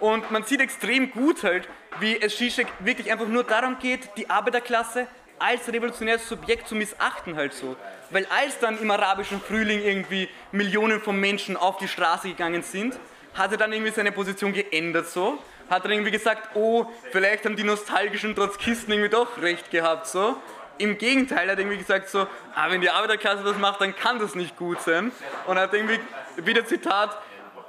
Und 0.00 0.30
man 0.30 0.44
sieht 0.44 0.60
extrem 0.60 1.10
gut 1.10 1.42
halt, 1.44 1.68
wie 2.00 2.20
es 2.20 2.36
Zizek 2.36 2.66
wirklich 2.80 3.12
einfach 3.12 3.28
nur 3.28 3.44
darum 3.44 3.78
geht, 3.78 4.08
die 4.16 4.28
Arbeiterklasse 4.28 5.06
als 5.38 5.68
revolutionäres 5.68 6.28
Subjekt 6.28 6.68
zu 6.68 6.74
missachten 6.74 7.36
halt 7.36 7.52
so. 7.52 7.76
Weil 8.10 8.26
als 8.26 8.58
dann 8.58 8.78
im 8.80 8.90
arabischen 8.90 9.40
Frühling 9.40 9.82
irgendwie 9.82 10.28
Millionen 10.52 11.00
von 11.00 11.18
Menschen 11.18 11.56
auf 11.56 11.78
die 11.78 11.88
Straße 11.88 12.28
gegangen 12.28 12.62
sind, 12.62 12.98
hat 13.34 13.52
er 13.52 13.58
dann 13.58 13.72
irgendwie 13.72 13.92
seine 13.92 14.12
Position 14.12 14.52
geändert 14.52 15.08
so. 15.08 15.38
Hat 15.68 15.84
er 15.84 15.90
irgendwie 15.90 16.10
gesagt, 16.10 16.56
oh, 16.56 16.86
vielleicht 17.12 17.44
haben 17.44 17.56
die 17.56 17.64
nostalgischen 17.64 18.34
Trotzkisten 18.34 18.92
irgendwie 18.92 19.10
doch 19.10 19.40
recht 19.40 19.70
gehabt 19.70 20.06
so. 20.06 20.36
Im 20.78 20.96
Gegenteil, 20.98 21.46
er 21.46 21.52
hat 21.52 21.58
irgendwie 21.58 21.76
gesagt 21.76 22.08
so, 22.08 22.26
ah, 22.54 22.70
wenn 22.70 22.80
die 22.80 22.90
Arbeiterklasse 22.90 23.44
das 23.44 23.58
macht, 23.58 23.80
dann 23.82 23.94
kann 23.94 24.18
das 24.18 24.34
nicht 24.34 24.56
gut 24.56 24.80
sein. 24.80 25.12
Und 25.46 25.58
hat 25.58 25.74
irgendwie, 25.74 26.00
wieder 26.36 26.64
Zitat, 26.64 27.16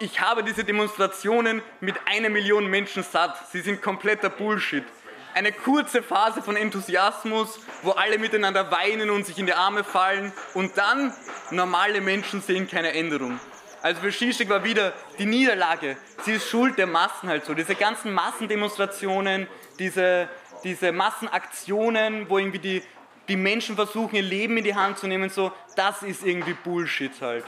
ich 0.01 0.19
habe 0.19 0.43
diese 0.43 0.63
Demonstrationen 0.63 1.61
mit 1.79 1.95
einer 2.05 2.29
Million 2.29 2.67
Menschen 2.67 3.03
satt. 3.03 3.37
Sie 3.51 3.61
sind 3.61 3.81
kompletter 3.81 4.29
Bullshit 4.29 4.83
eine 5.33 5.51
kurze 5.51 6.03
Phase 6.03 6.41
von 6.41 6.55
Enthusiasmus, 6.55 7.59
wo 7.83 7.91
alle 7.91 8.17
miteinander 8.17 8.71
weinen 8.71 9.09
und 9.09 9.25
sich 9.25 9.37
in 9.37 9.45
die 9.45 9.53
Arme 9.53 9.83
fallen 9.83 10.33
und 10.53 10.77
dann 10.77 11.13
normale 11.51 12.01
Menschen 12.01 12.41
sehen 12.41 12.67
keine 12.69 12.93
Änderung. 12.93 13.39
Also 13.81 14.01
für 14.01 14.11
Zizek 14.11 14.49
war 14.49 14.63
wieder 14.63 14.93
die 15.17 15.25
Niederlage. 15.25 15.97
Sie 16.23 16.33
ist 16.33 16.49
Schuld 16.49 16.77
der 16.77 16.87
Massen 16.87 17.29
halt 17.29 17.45
so. 17.45 17.53
Diese 17.53 17.75
ganzen 17.75 18.13
Massendemonstrationen, 18.13 19.47
diese, 19.79 20.29
diese 20.63 20.91
Massenaktionen, 20.91 22.29
wo 22.29 22.37
irgendwie 22.37 22.59
die, 22.59 22.83
die 23.27 23.35
Menschen 23.35 23.75
versuchen, 23.75 24.15
ihr 24.15 24.21
Leben 24.21 24.57
in 24.57 24.63
die 24.63 24.75
Hand 24.75 24.99
zu 24.99 25.07
nehmen, 25.07 25.29
so, 25.29 25.51
das 25.75 26.03
ist 26.03 26.23
irgendwie 26.23 26.53
Bullshit 26.53 27.13
halt. 27.21 27.45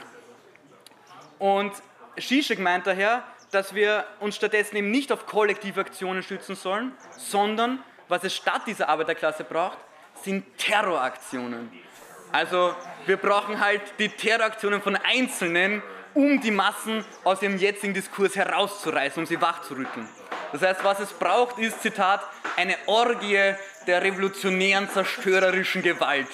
Und 1.38 1.72
Zizek 2.18 2.58
meint 2.58 2.86
daher, 2.86 3.24
dass 3.50 3.74
wir 3.74 4.04
uns 4.20 4.36
stattdessen 4.36 4.76
eben 4.76 4.90
nicht 4.90 5.12
auf 5.12 5.26
kollektive 5.26 5.80
Aktionen 5.80 6.22
stützen 6.22 6.56
sollen, 6.56 6.92
sondern 7.16 7.82
was 8.08 8.24
es 8.24 8.34
statt 8.34 8.62
dieser 8.66 8.88
Arbeiterklasse 8.88 9.44
braucht, 9.44 9.78
sind 10.22 10.58
Terroraktionen. 10.58 11.72
Also 12.32 12.74
wir 13.06 13.16
brauchen 13.16 13.60
halt 13.60 13.80
die 13.98 14.08
Terroraktionen 14.08 14.82
von 14.82 14.96
Einzelnen, 14.96 15.82
um 16.14 16.40
die 16.40 16.50
Massen 16.50 17.04
aus 17.24 17.42
ihrem 17.42 17.58
jetzigen 17.58 17.94
Diskurs 17.94 18.36
herauszureißen, 18.36 19.22
um 19.22 19.26
sie 19.26 19.40
wachzurütteln. 19.40 20.08
Das 20.52 20.62
heißt, 20.62 20.84
was 20.84 21.00
es 21.00 21.12
braucht, 21.12 21.58
ist, 21.58 21.82
Zitat, 21.82 22.20
eine 22.56 22.76
Orgie 22.86 23.54
der 23.86 24.02
revolutionären, 24.02 24.88
zerstörerischen 24.88 25.82
Gewalt. 25.82 26.28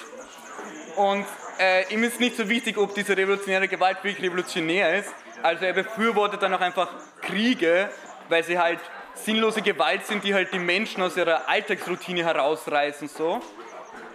Und 0.95 1.25
äh, 1.61 1.93
ihm 1.93 2.03
ist 2.03 2.19
nicht 2.19 2.35
so 2.35 2.49
wichtig, 2.49 2.77
ob 2.77 2.95
diese 2.95 3.15
revolutionäre 3.15 3.67
Gewalt 3.67 4.03
wirklich 4.03 4.25
revolutionär 4.25 4.97
ist, 4.97 5.13
also 5.43 5.63
er 5.63 5.73
befürwortet 5.73 6.41
dann 6.41 6.53
auch 6.55 6.61
einfach 6.61 6.89
Kriege, 7.21 7.89
weil 8.29 8.43
sie 8.43 8.57
halt 8.57 8.79
sinnlose 9.13 9.61
Gewalt 9.61 10.05
sind, 10.07 10.23
die 10.23 10.33
halt 10.33 10.51
die 10.53 10.59
Menschen 10.59 11.03
aus 11.03 11.15
ihrer 11.15 11.47
Alltagsroutine 11.47 12.23
herausreißen 12.25 13.07
so. 13.07 13.41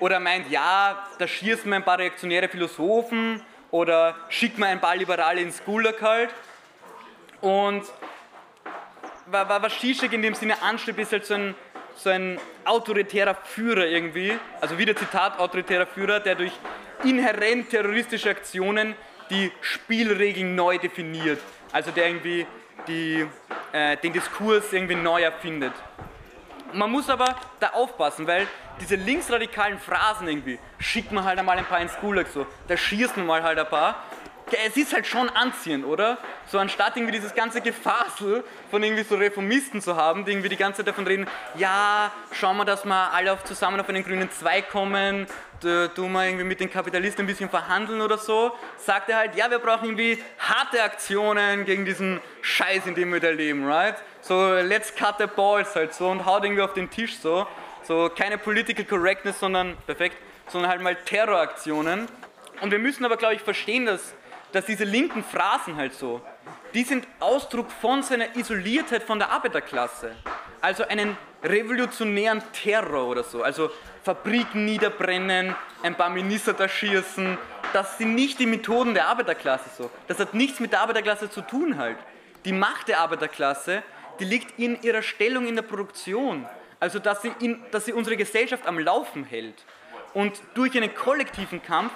Oder 0.01 0.19
meint, 0.19 0.51
ja, 0.51 1.07
da 1.19 1.29
schießen 1.29 1.71
wir 1.71 1.77
ein 1.77 1.85
paar 1.85 1.99
reaktionäre 1.99 2.49
Philosophen 2.49 3.41
oder 3.71 4.17
schicken 4.29 4.59
wir 4.59 4.67
ein 4.67 4.81
paar 4.81 4.97
Liberale 4.97 5.41
ins 5.41 5.65
Gulag 5.65 6.03
halt. 6.03 6.31
Und 7.41 7.85
was 9.27 9.79
Zizek 9.79 10.13
in 10.13 10.23
dem 10.23 10.35
Sinne 10.35 10.61
anstrebt, 10.63 10.99
ist 10.99 11.13
halt 11.13 11.27
so 11.27 11.35
ein, 11.35 11.55
so 11.97 12.11
ein 12.11 12.41
autoritärer 12.65 13.35
Führer 13.35 13.87
irgendwie, 13.87 14.37
also 14.61 14.79
wieder 14.79 14.97
Zitat, 14.97 15.39
autoritärer 15.39 15.87
Führer, 15.87 16.21
der 16.21 16.35
durch 16.35 16.53
inhärent 17.05 17.71
terroristische 17.71 18.31
Aktionen 18.31 18.95
die 19.31 19.51
Spielregeln 19.61 20.55
neu 20.55 20.79
definiert. 20.79 21.41
Also 21.73 21.91
der 21.91 22.07
irgendwie 22.09 22.47
die, 22.87 23.27
äh, 23.73 23.97
den 23.97 24.13
Diskurs 24.13 24.73
irgendwie 24.73 24.95
neu 24.95 25.23
erfindet. 25.23 25.73
Man 26.73 26.91
muss 26.91 27.09
aber 27.09 27.37
da 27.61 27.71
aufpassen, 27.71 28.27
weil 28.27 28.47
diese 28.81 28.97
linksradikalen 28.97 29.79
Phrasen 29.79 30.29
irgendwie, 30.29 30.59
schickt 30.79 31.13
man 31.13 31.25
halt 31.25 31.39
einmal 31.39 31.57
ein 31.57 31.65
paar 31.65 31.81
ins 31.81 31.97
Gulag 32.01 32.27
so, 32.29 32.47
da 32.69 32.77
schießt 32.77 33.17
man 33.17 33.27
mal 33.27 33.43
halt 33.43 33.59
ein 33.59 33.69
paar, 33.69 34.03
es 34.67 34.77
ist 34.77 34.93
halt 34.93 35.07
schon 35.07 35.29
anziehend, 35.31 35.85
oder? 35.85 36.19
So 36.47 36.59
anstatt 36.59 36.97
irgendwie 36.97 37.13
dieses 37.13 37.35
ganze 37.35 37.61
Gefasel 37.61 38.45
von 38.71 38.83
irgendwie 38.83 39.03
so 39.03 39.17
Reformisten 39.17 39.81
zu 39.81 39.97
haben, 39.97 40.25
die 40.25 40.31
irgendwie 40.33 40.49
die 40.49 40.57
ganze 40.57 40.79
Zeit 40.79 40.89
davon 40.89 41.07
reden, 41.07 41.27
ja, 41.57 42.13
schauen 42.33 42.57
wir, 42.57 42.65
dass 42.65 42.85
wir 42.85 43.13
alle 43.13 43.33
auf, 43.33 43.43
zusammen 43.45 43.81
auf 43.81 43.89
einen 43.89 44.05
grünen 44.05 44.31
Zweig 44.31 44.71
kommen, 44.71 45.27
tun 45.61 46.13
wir 46.13 46.27
irgendwie 46.27 46.45
mit 46.45 46.61
den 46.61 46.71
Kapitalisten 46.71 47.25
ein 47.25 47.27
bisschen 47.27 47.51
verhandeln 47.51 48.01
oder 48.01 48.19
so, 48.19 48.53
sagt 48.77 49.09
er 49.09 49.19
halt, 49.19 49.37
ja, 49.37 49.51
wir 49.51 49.59
brauchen 49.59 49.85
irgendwie 49.85 50.23
harte 50.39 50.83
Aktionen 50.83 51.65
gegen 51.65 51.85
diesen 51.85 52.21
Scheiß, 52.43 52.87
in 52.87 52.95
dem 52.95 53.13
wir 53.13 53.21
da 53.21 53.31
leben, 53.31 53.67
right? 53.67 53.97
So, 54.21 54.55
let's 54.55 54.95
cut 54.95 55.17
the 55.19 55.27
balls 55.27 55.75
halt 55.75 55.95
so 55.95 56.09
und 56.09 56.25
haut 56.25 56.45
irgendwie 56.45 56.63
auf 56.63 56.75
den 56.75 56.91
Tisch 56.91 57.19
so. 57.19 57.47
So, 57.83 58.11
keine 58.15 58.39
Political 58.39 58.85
Correctness, 58.85 59.41
sondern, 59.41 59.77
perfekt, 59.87 60.17
sondern 60.49 60.71
halt 60.71 60.81
mal 60.81 60.97
Terroraktionen. 60.97 62.09
Und 62.61 62.71
wir 62.71 62.79
müssen 62.79 63.05
aber, 63.05 63.17
glaube 63.17 63.35
ich, 63.35 63.43
verstehen, 63.43 63.87
dass 63.87 64.15
dass 64.57 64.65
diese 64.65 64.85
linken 64.85 65.23
Phrasen 65.23 65.77
halt 65.77 65.95
so, 65.95 66.23
die 66.75 66.83
sind 66.83 67.07
Ausdruck 67.21 67.71
von 67.71 68.03
seiner 68.03 68.35
Isoliertheit 68.37 69.03
von 69.03 69.19
der 69.19 69.31
Arbeiterklasse. 69.31 70.13
Also 70.61 70.85
einen 70.85 71.17
revolutionären 71.43 72.43
Terror 72.53 73.07
oder 73.07 73.23
so. 73.23 73.43
Also 73.43 73.71
Fabriken 74.07 74.65
niederbrennen, 74.65 75.57
ein 75.83 75.97
paar 75.97 76.11
Minister 76.11 76.53
da 76.53 76.69
schießen, 76.69 77.37
das 77.73 77.99
sind 77.99 78.15
nicht 78.15 78.39
die 78.39 78.47
Methoden 78.47 78.95
der 78.95 79.09
Arbeiterklasse 79.09 79.69
so. 79.77 79.91
Das 80.07 80.21
hat 80.21 80.33
nichts 80.33 80.61
mit 80.61 80.71
der 80.71 80.83
Arbeiterklasse 80.83 81.29
zu 81.29 81.41
tun 81.41 81.77
halt. 81.77 81.97
Die 82.45 82.53
Macht 82.53 82.87
der 82.87 83.01
Arbeiterklasse, 83.01 83.83
die 84.21 84.25
liegt 84.25 84.61
in 84.61 84.81
ihrer 84.81 85.03
Stellung 85.03 85.49
in 85.49 85.57
der 85.57 85.63
Produktion. 85.63 86.47
Also 86.79 87.01
dass 87.01 87.21
sie, 87.23 87.33
in, 87.41 87.61
dass 87.73 87.87
sie 87.87 87.93
unsere 87.93 88.17
Gesellschaft 88.17 88.69
am 88.69 88.79
Laufen 88.79 89.25
hält. 89.25 89.65
Und 90.15 90.41
durch 90.55 90.77
einen 90.77 90.95
kollektiven 90.95 91.61
Kampf 91.61 91.93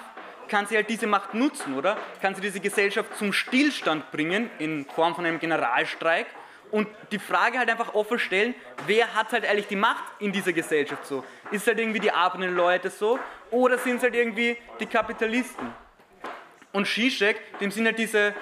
kann 0.49 0.65
sie 0.65 0.75
halt 0.75 0.89
diese 0.89 1.07
Macht 1.07 1.33
nutzen, 1.33 1.77
oder? 1.77 1.97
Kann 2.21 2.35
sie 2.35 2.41
diese 2.41 2.59
Gesellschaft 2.59 3.17
zum 3.17 3.31
Stillstand 3.31 4.11
bringen 4.11 4.49
in 4.59 4.83
Form 4.83 5.15
von 5.15 5.25
einem 5.25 5.39
Generalstreik 5.39 6.25
und 6.71 6.87
die 7.11 7.19
Frage 7.19 7.59
halt 7.59 7.69
einfach 7.69 7.93
offen 7.93 8.17
stellen, 8.17 8.55
wer 8.87 9.13
hat 9.13 9.31
halt 9.33 9.45
eigentlich 9.45 9.67
die 9.67 9.75
Macht 9.75 10.03
in 10.19 10.31
dieser 10.31 10.53
Gesellschaft 10.53 11.05
so? 11.05 11.23
Ist 11.51 11.67
halt 11.67 11.79
irgendwie 11.79 11.99
die 11.99 12.11
arbeitenden 12.11 12.55
Leute 12.55 12.89
so 12.89 13.19
oder 13.51 13.77
sind 13.77 13.97
es 13.97 14.03
halt 14.03 14.15
irgendwie 14.15 14.57
die 14.79 14.85
Kapitalisten? 14.85 15.73
Und 16.71 16.87
Zizek, 16.87 17.59
dem 17.59 17.71
sind 17.71 17.85
halt 17.85 17.99
diese, 17.99 18.33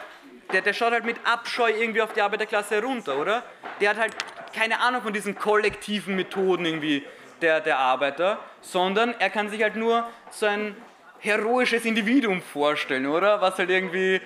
der, 0.54 0.62
der 0.62 0.74
schaut 0.74 0.94
halt 0.94 1.06
mit 1.06 1.18
Abscheu 1.24 1.72
irgendwie 1.72 2.02
auf 2.02 2.14
die 2.14 2.22
Arbeiterklasse 2.22 2.76
herunter, 2.76 3.18
oder? 3.18 3.44
Der 3.82 3.90
hat 3.90 3.98
halt 3.98 4.16
keine 4.56 4.80
Ahnung 4.80 5.02
von 5.02 5.14
diesen 5.14 5.36
kollektiven 5.36 6.16
Methoden 6.16 6.66
irgendwie 6.66 7.04
der, 7.42 7.62
der 7.62 7.80
Arbeiter, 7.80 8.40
sondern 8.62 9.16
er 9.20 9.30
kann 9.30 9.50
sich 9.50 9.64
halt 9.64 9.76
nur 9.76 10.08
so 10.30 10.46
ein 10.46 10.76
heroisches 11.20 11.86
Individuum 11.86 12.42
vorstellen, 12.42 13.06
oder? 13.08 13.42
Was 13.42 13.58
halt 13.58 13.70
irgendwie 13.70 14.22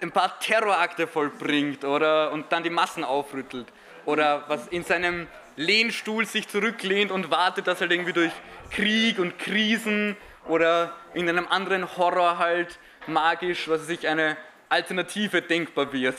ein 0.00 0.12
paar 0.12 0.38
Terrorakte 0.38 1.06
vollbringt 1.06 1.84
oder 1.84 2.32
und 2.32 2.52
dann 2.52 2.62
die 2.62 2.70
Massen 2.70 3.04
aufrüttelt 3.04 3.66
oder 4.04 4.44
was 4.48 4.68
in 4.68 4.84
seinem 4.84 5.26
Lehnstuhl 5.56 6.24
sich 6.24 6.48
zurücklehnt 6.48 7.10
und 7.10 7.30
wartet, 7.30 7.66
dass 7.66 7.80
halt 7.80 7.90
irgendwie 7.90 8.12
durch 8.12 8.32
Krieg 8.70 9.18
und 9.18 9.38
Krisen 9.38 10.16
oder 10.46 10.94
in 11.14 11.28
einem 11.28 11.46
anderen 11.48 11.96
Horror 11.96 12.38
halt 12.38 12.78
magisch, 13.06 13.68
was 13.68 13.86
sich 13.86 14.06
eine 14.06 14.36
Alternative 14.68 15.42
denkbar 15.42 15.92
wird. 15.92 16.16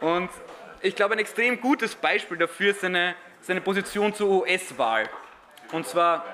Und 0.00 0.30
ich 0.82 0.96
glaube, 0.96 1.14
ein 1.14 1.18
extrem 1.18 1.60
gutes 1.60 1.94
Beispiel 1.94 2.36
dafür 2.36 2.70
ist 2.70 2.80
seine, 2.80 3.14
seine 3.42 3.60
Position 3.60 4.14
zur 4.14 4.42
US-Wahl. 4.42 5.08
Und 5.72 5.86
zwar 5.86 6.24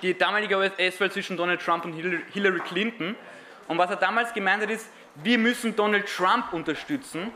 die 0.00 0.16
damalige 0.16 0.56
US-Wahl 0.56 1.10
zwischen 1.10 1.36
Donald 1.36 1.60
Trump 1.60 1.84
und 1.84 1.92
Hillary 1.92 2.60
Clinton. 2.60 3.14
Und 3.68 3.78
was 3.78 3.90
er 3.90 3.96
damals 3.96 4.32
gemeint 4.32 4.62
hat, 4.62 4.70
ist, 4.70 4.88
wir 5.22 5.38
müssen 5.38 5.76
Donald 5.76 6.06
Trump 6.06 6.52
unterstützen, 6.52 7.32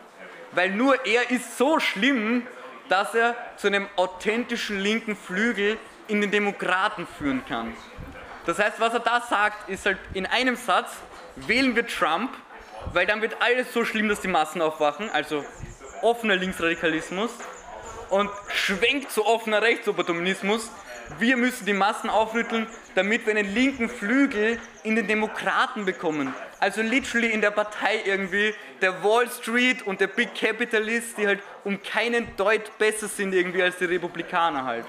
weil 0.53 0.71
nur 0.71 1.05
er 1.07 1.31
ist 1.31 1.59
so 1.59 1.81
schlimm, 1.81 2.47
dass 2.89 3.15
er 3.15 3.35
zu 3.57 3.67
einem 3.67 3.89
authentischen 3.97 4.79
linken 4.79 5.17
Flügel 5.17 5.79
in 6.09 6.21
den 6.21 6.31
Demokraten 6.31 7.07
führen 7.19 7.43
kann. 7.49 7.75
Das 8.47 8.59
heißt, 8.59 8.79
was 8.79 8.93
er 8.93 9.01
da 9.01 9.21
sagt, 9.23 9.69
ist 9.71 9.87
halt 9.87 9.99
in 10.13 10.27
einem 10.27 10.57
Satz, 10.57 10.91
wählen 11.37 11.75
wir 11.75 11.87
Trump, 11.87 12.31
weil 12.93 13.07
dann 13.07 13.23
wird 13.23 13.37
alles 13.41 13.73
so 13.73 13.85
schlimm, 13.85 14.09
dass 14.09 14.21
die 14.21 14.29
Massen 14.29 14.61
aufwachen, 14.61 15.09
also 15.11 15.45
offener 16.03 16.37
Linksradikalismus 16.37 17.31
und 18.11 18.31
schwenkt 18.49 19.11
zu 19.11 19.25
offener 19.25 19.63
Rechtsopportunismus, 19.63 20.71
wir 21.19 21.37
müssen 21.37 21.67
die 21.67 21.73
Massen 21.73 22.11
aufrütteln, 22.11 22.67
damit 22.95 23.27
wir 23.27 23.37
einen 23.37 23.53
linken 23.53 23.89
Flügel 23.89 24.59
in 24.83 24.97
den 24.97 25.07
Demokraten 25.07 25.85
bekommen. 25.85 26.35
Also 26.65 26.81
literally 26.81 27.31
in 27.31 27.43
der 27.43 27.51
Partei 27.51 28.01
irgendwie 28.07 28.55
der 28.81 29.05
Wall 29.05 29.29
Street 29.29 29.87
und 29.87 30.01
der 30.01 30.07
Big 30.07 30.35
Capitalist, 30.35 31.19
die 31.19 31.27
halt 31.27 31.43
um 31.63 31.83
keinen 31.83 32.35
Deut 32.39 32.79
besser 32.79 33.07
sind 33.07 33.35
irgendwie 33.35 33.63
als 33.63 33.77
die 33.77 33.85
Republikaner 33.85 34.65
halt. 34.65 34.87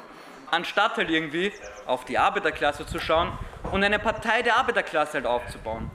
Anstatt 0.51 0.95
halt 0.95 1.09
irgendwie 1.09 1.51
auf 1.85 2.05
die 2.05 2.17
Arbeiterklasse 2.17 2.85
zu 2.85 2.97
schauen 2.97 3.37
und 3.73 3.83
eine 3.83 3.99
Partei 3.99 4.41
der 4.41 4.55
Arbeiterklasse 4.55 5.15
halt 5.15 5.25
aufzubauen. 5.25 5.91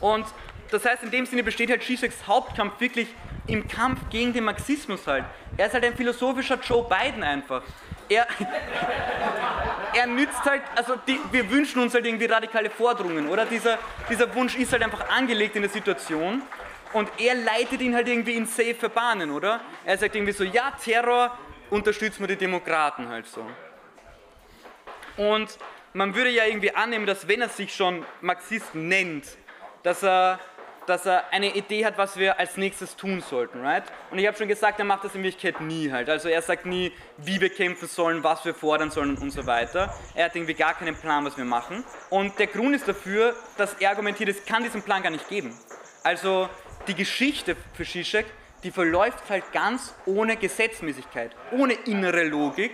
Und 0.00 0.24
das 0.70 0.82
heißt, 0.82 1.02
in 1.02 1.10
dem 1.10 1.26
Sinne 1.26 1.42
besteht 1.42 1.68
halt 1.68 1.82
Zizeks 1.82 2.26
Hauptkampf 2.26 2.80
wirklich 2.80 3.08
im 3.48 3.66
Kampf 3.66 4.00
gegen 4.10 4.32
den 4.32 4.44
Marxismus 4.44 5.06
halt. 5.06 5.24
Er 5.56 5.66
ist 5.66 5.74
halt 5.74 5.84
ein 5.84 5.96
philosophischer 5.96 6.58
Joe 6.60 6.86
Biden 6.88 7.22
einfach 7.22 7.62
er, 8.08 8.26
er 9.94 10.06
nützt 10.06 10.44
halt, 10.44 10.62
also 10.74 10.96
die, 11.06 11.18
wir 11.30 11.48
wünschen 11.50 11.80
uns 11.82 11.94
halt 11.94 12.06
irgendwie 12.06 12.26
radikale 12.26 12.70
Forderungen, 12.70 13.28
oder? 13.28 13.44
Dieser, 13.46 13.78
dieser 14.08 14.34
Wunsch 14.34 14.56
ist 14.56 14.72
halt 14.72 14.82
einfach 14.82 15.08
angelegt 15.08 15.56
in 15.56 15.62
der 15.62 15.70
Situation 15.70 16.42
und 16.92 17.10
er 17.18 17.34
leitet 17.34 17.80
ihn 17.80 17.94
halt 17.94 18.08
irgendwie 18.08 18.34
in 18.34 18.46
safe 18.46 18.88
Bahnen, 18.88 19.30
oder? 19.30 19.60
Er 19.84 19.98
sagt 19.98 20.14
irgendwie 20.14 20.32
so, 20.32 20.44
ja, 20.44 20.72
Terror, 20.82 21.36
unterstützen 21.70 22.20
wir 22.20 22.28
die 22.28 22.36
Demokraten 22.36 23.08
halt 23.08 23.26
so. 23.26 23.46
Und 25.16 25.58
man 25.92 26.14
würde 26.14 26.30
ja 26.30 26.44
irgendwie 26.44 26.74
annehmen, 26.74 27.06
dass 27.06 27.26
wenn 27.28 27.42
er 27.42 27.48
sich 27.48 27.74
schon 27.74 28.04
Marxist 28.20 28.74
nennt, 28.74 29.24
dass 29.82 30.02
er 30.02 30.38
dass 30.88 31.06
er 31.06 31.32
eine 31.32 31.54
Idee 31.54 31.84
hat, 31.84 31.98
was 31.98 32.16
wir 32.16 32.38
als 32.38 32.56
nächstes 32.56 32.96
tun 32.96 33.20
sollten, 33.20 33.60
right? 33.60 33.84
Und 34.10 34.18
ich 34.18 34.26
habe 34.26 34.36
schon 34.36 34.48
gesagt, 34.48 34.78
er 34.78 34.84
macht 34.84 35.04
das 35.04 35.14
in 35.14 35.22
Wirklichkeit 35.22 35.60
nie 35.60 35.90
halt. 35.90 36.08
Also 36.08 36.28
er 36.28 36.40
sagt 36.42 36.66
nie, 36.66 36.92
wie 37.18 37.40
wir 37.40 37.50
kämpfen 37.50 37.88
sollen, 37.88 38.24
was 38.24 38.44
wir 38.44 38.54
fordern 38.54 38.90
sollen 38.90 39.16
und 39.18 39.30
so 39.30 39.46
weiter. 39.46 39.94
Er 40.14 40.26
hat 40.26 40.36
irgendwie 40.36 40.54
gar 40.54 40.74
keinen 40.74 40.96
Plan, 40.96 41.24
was 41.24 41.36
wir 41.36 41.44
machen. 41.44 41.84
Und 42.10 42.38
der 42.38 42.46
Grund 42.46 42.74
ist 42.74 42.88
dafür, 42.88 43.34
dass 43.56 43.74
er 43.74 43.90
argumentiert, 43.90 44.28
es 44.30 44.44
kann 44.44 44.62
diesen 44.62 44.82
Plan 44.82 45.02
gar 45.02 45.10
nicht 45.10 45.28
geben. 45.28 45.54
Also 46.02 46.48
die 46.86 46.94
Geschichte 46.94 47.56
für 47.74 47.84
Zizek, 47.84 48.26
die 48.62 48.70
verläuft 48.70 49.28
halt 49.28 49.52
ganz 49.52 49.94
ohne 50.06 50.36
Gesetzmäßigkeit, 50.36 51.32
ohne 51.52 51.74
innere 51.74 52.24
Logik 52.24 52.72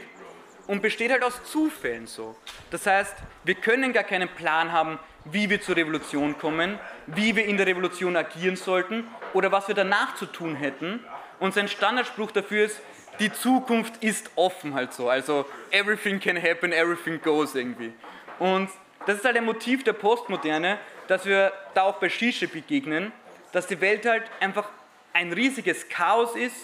und 0.67 0.83
besteht 0.83 1.11
halt 1.11 1.23
aus 1.23 1.43
Zufällen 1.45 2.07
so. 2.07 2.37
Das 2.71 2.87
heißt, 2.87 3.15
wir 3.45 3.55
können 3.55 3.93
gar 3.93 4.05
keinen 4.05 4.29
Plan 4.29 4.73
haben, 4.73 4.99
wie 5.25 5.49
wir 5.49 5.61
zur 5.61 5.77
Revolution 5.77 6.39
kommen, 6.39 6.79
wie 7.07 7.35
wir 7.35 7.47
in 7.47 7.57
der 7.57 7.67
Revolution 7.67 8.17
agieren 8.17 8.57
sollten 8.57 9.07
oder 9.33 9.51
was 9.53 9.69
wir 9.69 9.75
danach 9.75 10.15
zu 10.17 10.27
tun 10.27 10.57
hätten. 10.57 11.05
Und 11.41 11.55
sein 11.55 11.69
Standardspruch 11.69 12.31
dafür 12.31 12.67
ist, 12.67 12.81
die 13.21 13.33
Zukunft 13.33 14.03
ist 14.03 14.31
offen 14.35 14.75
halt 14.75 14.93
so. 14.93 15.09
Also 15.09 15.47
everything 15.71 16.21
can 16.21 16.41
happen, 16.41 16.73
everything 16.73 17.21
goes 17.21 17.55
irgendwie. 17.55 17.93
Und 18.39 18.69
das 19.07 19.17
ist 19.17 19.25
halt 19.25 19.37
ein 19.37 19.45
Motiv 19.45 19.85
der 19.85 19.93
Postmoderne, 19.93 20.79
dass 21.07 21.25
wir 21.25 21.53
da 21.75 21.83
auch 21.83 21.97
bei 21.97 22.09
Shisha 22.09 22.47
begegnen, 22.47 23.13
dass 23.53 23.67
die 23.67 23.81
Welt 23.81 24.07
halt 24.07 24.25
einfach 24.41 24.69
ein 25.13 25.33
riesiges 25.33 25.89
Chaos 25.89 26.35
ist, 26.35 26.57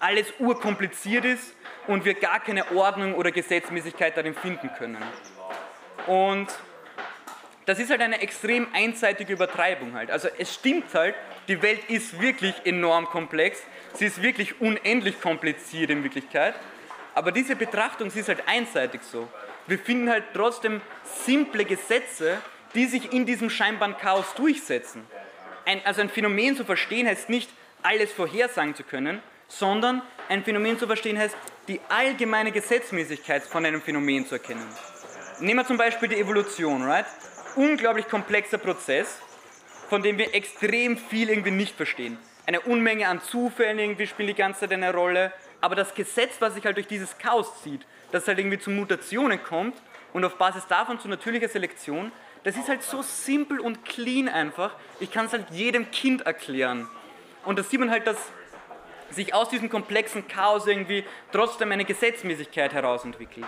alles 0.00 0.32
urkompliziert 0.38 1.24
ist 1.24 1.54
und 1.86 2.04
wir 2.04 2.14
gar 2.14 2.40
keine 2.40 2.70
Ordnung 2.72 3.14
oder 3.14 3.30
Gesetzmäßigkeit 3.30 4.16
darin 4.16 4.34
finden 4.34 4.70
können. 4.78 5.02
Und 6.06 6.48
das 7.66 7.78
ist 7.78 7.90
halt 7.90 8.00
eine 8.00 8.20
extrem 8.22 8.66
einseitige 8.72 9.32
Übertreibung 9.32 9.94
halt. 9.94 10.10
Also 10.10 10.28
es 10.38 10.54
stimmt 10.54 10.94
halt, 10.94 11.14
die 11.48 11.60
Welt 11.60 11.80
ist 11.88 12.20
wirklich 12.20 12.54
enorm 12.64 13.06
komplex, 13.06 13.62
sie 13.94 14.06
ist 14.06 14.22
wirklich 14.22 14.60
unendlich 14.60 15.20
kompliziert 15.20 15.90
in 15.90 16.02
Wirklichkeit, 16.02 16.54
aber 17.14 17.32
diese 17.32 17.56
Betrachtung, 17.56 18.10
sie 18.10 18.20
ist 18.20 18.28
halt 18.28 18.44
einseitig 18.46 19.02
so. 19.02 19.28
Wir 19.66 19.78
finden 19.78 20.08
halt 20.08 20.24
trotzdem 20.32 20.80
simple 21.04 21.64
Gesetze, 21.64 22.38
die 22.74 22.86
sich 22.86 23.12
in 23.12 23.26
diesem 23.26 23.50
scheinbaren 23.50 23.96
Chaos 23.96 24.34
durchsetzen. 24.34 25.04
Ein, 25.64 25.84
also 25.84 26.00
ein 26.00 26.08
Phänomen 26.08 26.56
zu 26.56 26.64
verstehen 26.64 27.06
heißt 27.06 27.28
nicht, 27.28 27.50
alles 27.82 28.12
vorhersagen 28.12 28.74
zu 28.74 28.82
können, 28.82 29.20
sondern 29.48 30.02
ein 30.28 30.44
Phänomen 30.44 30.78
zu 30.78 30.86
verstehen 30.86 31.18
heißt, 31.18 31.36
die 31.66 31.80
allgemeine 31.88 32.52
Gesetzmäßigkeit 32.52 33.42
von 33.42 33.64
einem 33.66 33.82
Phänomen 33.82 34.26
zu 34.26 34.36
erkennen. 34.36 34.66
Nehmen 35.40 35.60
wir 35.60 35.66
zum 35.66 35.76
Beispiel 35.76 36.08
die 36.08 36.16
Evolution, 36.16 36.84
right? 36.84 37.06
unglaublich 37.58 38.08
komplexer 38.08 38.58
Prozess, 38.58 39.18
von 39.88 40.02
dem 40.02 40.16
wir 40.16 40.34
extrem 40.34 40.96
viel 40.96 41.28
irgendwie 41.28 41.50
nicht 41.50 41.74
verstehen. 41.74 42.16
Eine 42.46 42.60
Unmenge 42.60 43.08
an 43.08 43.20
Zufällen 43.20 43.78
irgendwie 43.78 44.06
spielt 44.06 44.28
die 44.28 44.34
ganze 44.34 44.60
Zeit 44.60 44.72
eine 44.72 44.92
Rolle, 44.92 45.32
aber 45.60 45.74
das 45.74 45.94
Gesetz, 45.94 46.36
was 46.38 46.54
sich 46.54 46.64
halt 46.64 46.76
durch 46.76 46.86
dieses 46.86 47.18
Chaos 47.18 47.62
zieht, 47.62 47.84
dass 48.12 48.22
es 48.22 48.28
halt 48.28 48.38
irgendwie 48.38 48.58
zu 48.58 48.70
Mutationen 48.70 49.42
kommt 49.42 49.76
und 50.12 50.24
auf 50.24 50.36
Basis 50.36 50.66
davon 50.68 51.00
zu 51.00 51.08
natürlicher 51.08 51.48
Selektion, 51.48 52.12
das 52.44 52.56
ist 52.56 52.68
halt 52.68 52.82
so 52.82 53.02
simpel 53.02 53.58
und 53.58 53.84
clean 53.84 54.28
einfach. 54.28 54.74
Ich 55.00 55.10
kann 55.10 55.26
es 55.26 55.32
halt 55.32 55.50
jedem 55.50 55.90
Kind 55.90 56.22
erklären. 56.22 56.88
Und 57.44 57.58
da 57.58 57.62
sieht 57.64 57.80
man 57.80 57.90
halt, 57.90 58.06
dass 58.06 58.16
sich 59.10 59.34
aus 59.34 59.48
diesem 59.48 59.68
komplexen 59.68 60.26
Chaos 60.28 60.66
irgendwie 60.66 61.04
trotzdem 61.32 61.72
eine 61.72 61.84
Gesetzmäßigkeit 61.84 62.72
herausentwickelt. 62.72 63.46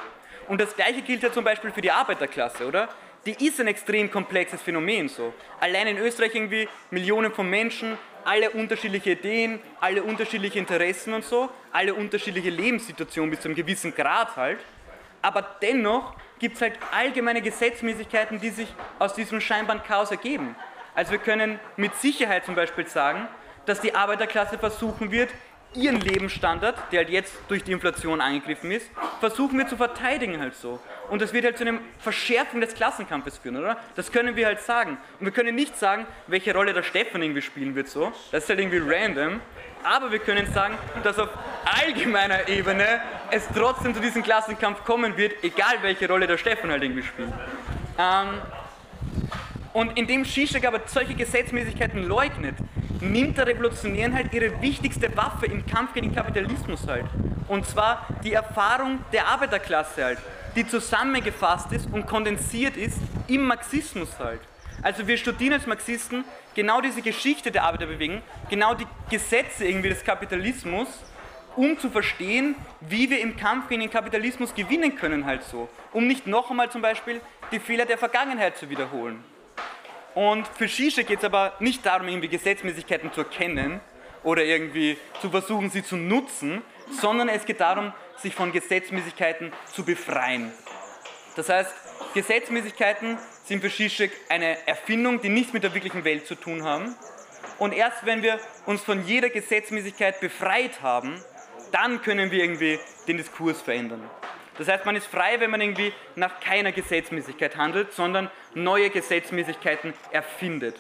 Und 0.49 0.61
das 0.61 0.75
gleiche 0.75 1.03
gilt 1.03 1.23
ja 1.23 1.33
zum 1.33 1.45
Beispiel 1.45 1.71
für 1.71 1.81
die 1.81 1.91
Arbeiterklasse, 1.91 2.67
oder? 2.67 2.89
die 3.27 3.47
ist 3.47 3.61
ein 3.61 3.67
extrem 3.67 4.11
komplexes 4.11 4.63
Phänomen 4.63 5.09
so. 5.09 5.35
Allein 5.61 5.89
in 5.89 5.99
Österreich 5.99 6.35
irgendwie 6.35 6.69
Millionen 6.91 7.33
von 7.33 7.49
Menschen, 7.49 7.99
alle 8.25 8.51
unterschiedliche 8.51 9.13
Ideen, 9.13 9.61
alle 9.81 10.03
unterschiedliche 10.03 10.59
Interessen 10.59 11.15
und 11.15 11.25
so, 11.25 11.51
alle 11.73 11.95
unterschiedliche 11.95 12.51
Lebenssituationen 12.51 13.31
bis 13.31 13.41
zu 13.41 13.49
einem 13.49 13.57
gewissen 13.57 13.95
Grad 13.95 14.37
halt. 14.37 14.61
Aber 15.23 15.43
dennoch 15.61 16.15
gibt 16.39 16.57
es 16.57 16.63
halt 16.63 16.79
allgemeine 16.93 17.43
Gesetzmäßigkeiten, 17.43 18.41
die 18.41 18.51
sich 18.51 18.69
aus 18.99 19.15
diesem 19.15 19.41
scheinbaren 19.41 19.83
Chaos 19.83 20.11
ergeben. 20.11 20.57
Also 20.95 21.13
wir 21.13 21.19
können 21.19 21.61
mit 21.77 21.95
Sicherheit 21.97 22.47
zum 22.47 22.55
Beispiel 22.55 22.87
sagen, 22.87 23.29
dass 23.67 23.81
die 23.81 23.95
Arbeiterklasse 23.95 24.59
versuchen 24.59 25.11
wird, 25.11 25.31
ihren 25.75 26.01
Lebensstandard, 26.01 26.77
der 26.93 27.01
halt 27.01 27.11
jetzt 27.11 27.35
durch 27.49 27.63
die 27.63 27.73
Inflation 27.73 28.21
angegriffen 28.21 28.73
ist, 28.73 28.91
versuchen 29.21 29.59
wir 29.59 29.69
zu 29.69 29.77
verteidigen 29.77 30.41
halt 30.41 30.55
so. 30.55 30.81
Und 31.11 31.23
das 31.23 31.33
wird 31.33 31.45
halt 31.45 31.59
zu 31.59 31.67
einer 31.67 31.79
Verschärfung 31.99 32.61
des 32.61 32.75
Klassenkampfes 32.75 33.39
führen, 33.39 33.57
oder? 33.57 33.77
Das 33.97 34.11
können 34.11 34.37
wir 34.37 34.47
halt 34.47 34.61
sagen. 34.61 34.99
Und 35.19 35.27
wir 35.27 35.33
können 35.33 35.55
nicht 35.55 35.77
sagen, 35.77 36.07
welche 36.27 36.55
Rolle 36.55 36.73
der 36.73 36.83
Stefan 36.83 37.23
irgendwie 37.23 37.43
spielen 37.43 37.75
wird 37.75 37.89
so. 37.89 38.13
Das 38.33 38.45
ist 38.45 38.49
halt 38.49 38.59
irgendwie 38.59 38.79
random. 38.79 39.41
Aber 39.83 40.13
wir 40.13 40.19
können 40.19 40.53
sagen, 40.53 40.77
dass 41.03 41.19
auf 41.19 41.31
allgemeiner 41.65 42.49
Ebene 42.49 43.01
es 43.31 43.49
trotzdem 43.55 43.95
zu 43.95 44.01
diesem 44.01 44.23
Klassenkampf 44.23 44.85
kommen 44.85 45.17
wird, 45.17 45.43
egal 45.43 45.77
welche 45.83 46.07
Rolle 46.07 46.27
der 46.27 46.37
Stefan 46.37 46.71
halt 46.71 46.83
irgendwie 46.83 47.03
spielt. 47.03 47.33
Ähm, 47.99 48.41
und 49.73 49.97
indem 49.97 50.25
Zizek 50.25 50.67
aber 50.67 50.81
solche 50.87 51.15
Gesetzmäßigkeiten 51.15 52.03
leugnet, 52.07 52.57
nimmt 53.01 53.39
der 53.39 53.47
Revolutionären 53.47 54.15
halt 54.15 54.33
ihre 54.33 54.61
wichtigste 54.61 55.15
Waffe 55.17 55.47
im 55.47 55.65
Kampf 55.67 55.95
gegen 55.95 56.09
den 56.09 56.15
Kapitalismus 56.15 56.87
halt. 56.87 57.07
Und 57.49 57.67
zwar 57.67 58.07
die 58.23 58.33
Erfahrung 58.33 58.99
der 59.13 59.27
Arbeiterklasse 59.27 60.05
halt, 60.05 60.19
die 60.57 60.67
zusammengefasst 60.67 61.73
ist 61.73 61.89
und 61.93 62.07
kondensiert 62.07 62.77
ist 62.77 62.99
im 63.29 63.47
Marxismus 63.47 64.19
halt. 64.19 64.41
Also 64.83 65.07
wir 65.07 65.17
studieren 65.17 65.55
als 65.55 65.67
Marxisten 65.67 66.25
genau 66.55 66.81
diese 66.81 67.03
Geschichte 67.03 67.51
der 67.51 67.65
Arbeiterbewegung, 67.65 68.23
genau 68.49 68.75
die 68.75 68.87
Gesetze 69.11 69.67
irgendwie 69.67 69.91
des 69.91 70.05
Kapitalismus, 70.05 70.89
um 71.57 71.79
zu 71.79 71.91
verstehen, 71.91 72.55
wie 72.81 73.11
wir 73.11 73.21
im 73.21 73.37
Kampf 73.37 73.69
gegen 73.69 73.83
den 73.83 73.91
Kapitalismus 73.91 74.55
gewinnen 74.55 74.97
können 74.97 75.27
halt 75.27 75.43
so. 75.45 75.69
Um 75.93 76.07
nicht 76.07 76.27
noch 76.27 76.51
einmal 76.51 76.71
zum 76.71 76.81
Beispiel 76.81 77.21
die 77.53 77.59
Fehler 77.59 77.85
der 77.85 77.99
Vergangenheit 77.99 78.57
zu 78.57 78.71
wiederholen. 78.71 79.23
Und 80.15 80.47
für 80.49 80.69
Shisha 80.69 81.03
geht 81.03 81.19
es 81.19 81.25
aber 81.25 81.55
nicht 81.61 81.87
darum, 81.87 82.09
irgendwie 82.09 82.29
Gesetzmäßigkeiten 82.29 83.13
zu 83.13 83.21
erkennen 83.21 83.81
oder 84.23 84.45
irgendwie 84.45 84.99
zu 85.21 85.31
versuchen, 85.31 85.71
sie 85.71 85.83
zu 85.83 85.97
nutzen, 85.97 86.63
sondern 87.01 87.29
es 87.29 87.45
geht 87.45 87.61
darum, 87.61 87.93
sich 88.17 88.35
von 88.35 88.53
Gesetzmäßigkeiten 88.53 89.53
zu 89.73 89.85
befreien. 89.85 90.53
Das 91.37 91.49
heißt, 91.49 91.73
Gesetzmäßigkeiten 92.15 93.19
sind 93.45 93.63
für 93.63 93.71
Zizek 93.71 94.13
eine 94.29 94.67
Erfindung, 94.67 95.21
die 95.21 95.29
nichts 95.29 95.53
mit 95.53 95.63
der 95.63 95.75
wirklichen 95.75 96.05
Welt 96.05 96.27
zu 96.27 96.35
tun 96.35 96.65
haben. 96.65 96.95
Und 97.59 97.73
erst 97.73 98.05
wenn 98.05 98.23
wir 98.23 98.41
uns 98.67 98.83
von 98.83 99.07
jeder 99.07 99.31
Gesetzmäßigkeit 99.31 100.21
befreit 100.21 100.83
haben, 100.83 101.23
dann 101.73 102.03
können 102.03 102.31
wir 102.31 102.43
irgendwie 102.43 102.79
den 103.07 103.17
Diskurs 103.17 103.63
verändern. 103.63 104.11
Das 104.61 104.69
heißt, 104.69 104.85
man 104.85 104.95
ist 104.95 105.07
frei, 105.07 105.41
wenn 105.41 105.51
man 105.51 105.63
irgendwie 105.63 105.91
nach 106.17 106.39
keiner 106.39 106.71
Gesetzmäßigkeit 106.71 107.57
handelt, 107.57 107.95
sondern 107.95 108.31
neue 108.53 108.91
Gesetzmäßigkeiten 108.91 109.95
erfindet. 110.11 110.77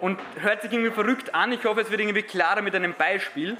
Und 0.00 0.20
hört 0.40 0.62
sich 0.62 0.72
irgendwie 0.72 0.92
verrückt 0.92 1.34
an, 1.34 1.50
ich 1.50 1.64
hoffe, 1.64 1.80
es 1.80 1.90
wird 1.90 2.00
irgendwie 2.00 2.22
klarer 2.22 2.62
mit 2.62 2.76
einem 2.76 2.94
Beispiel, 2.94 3.56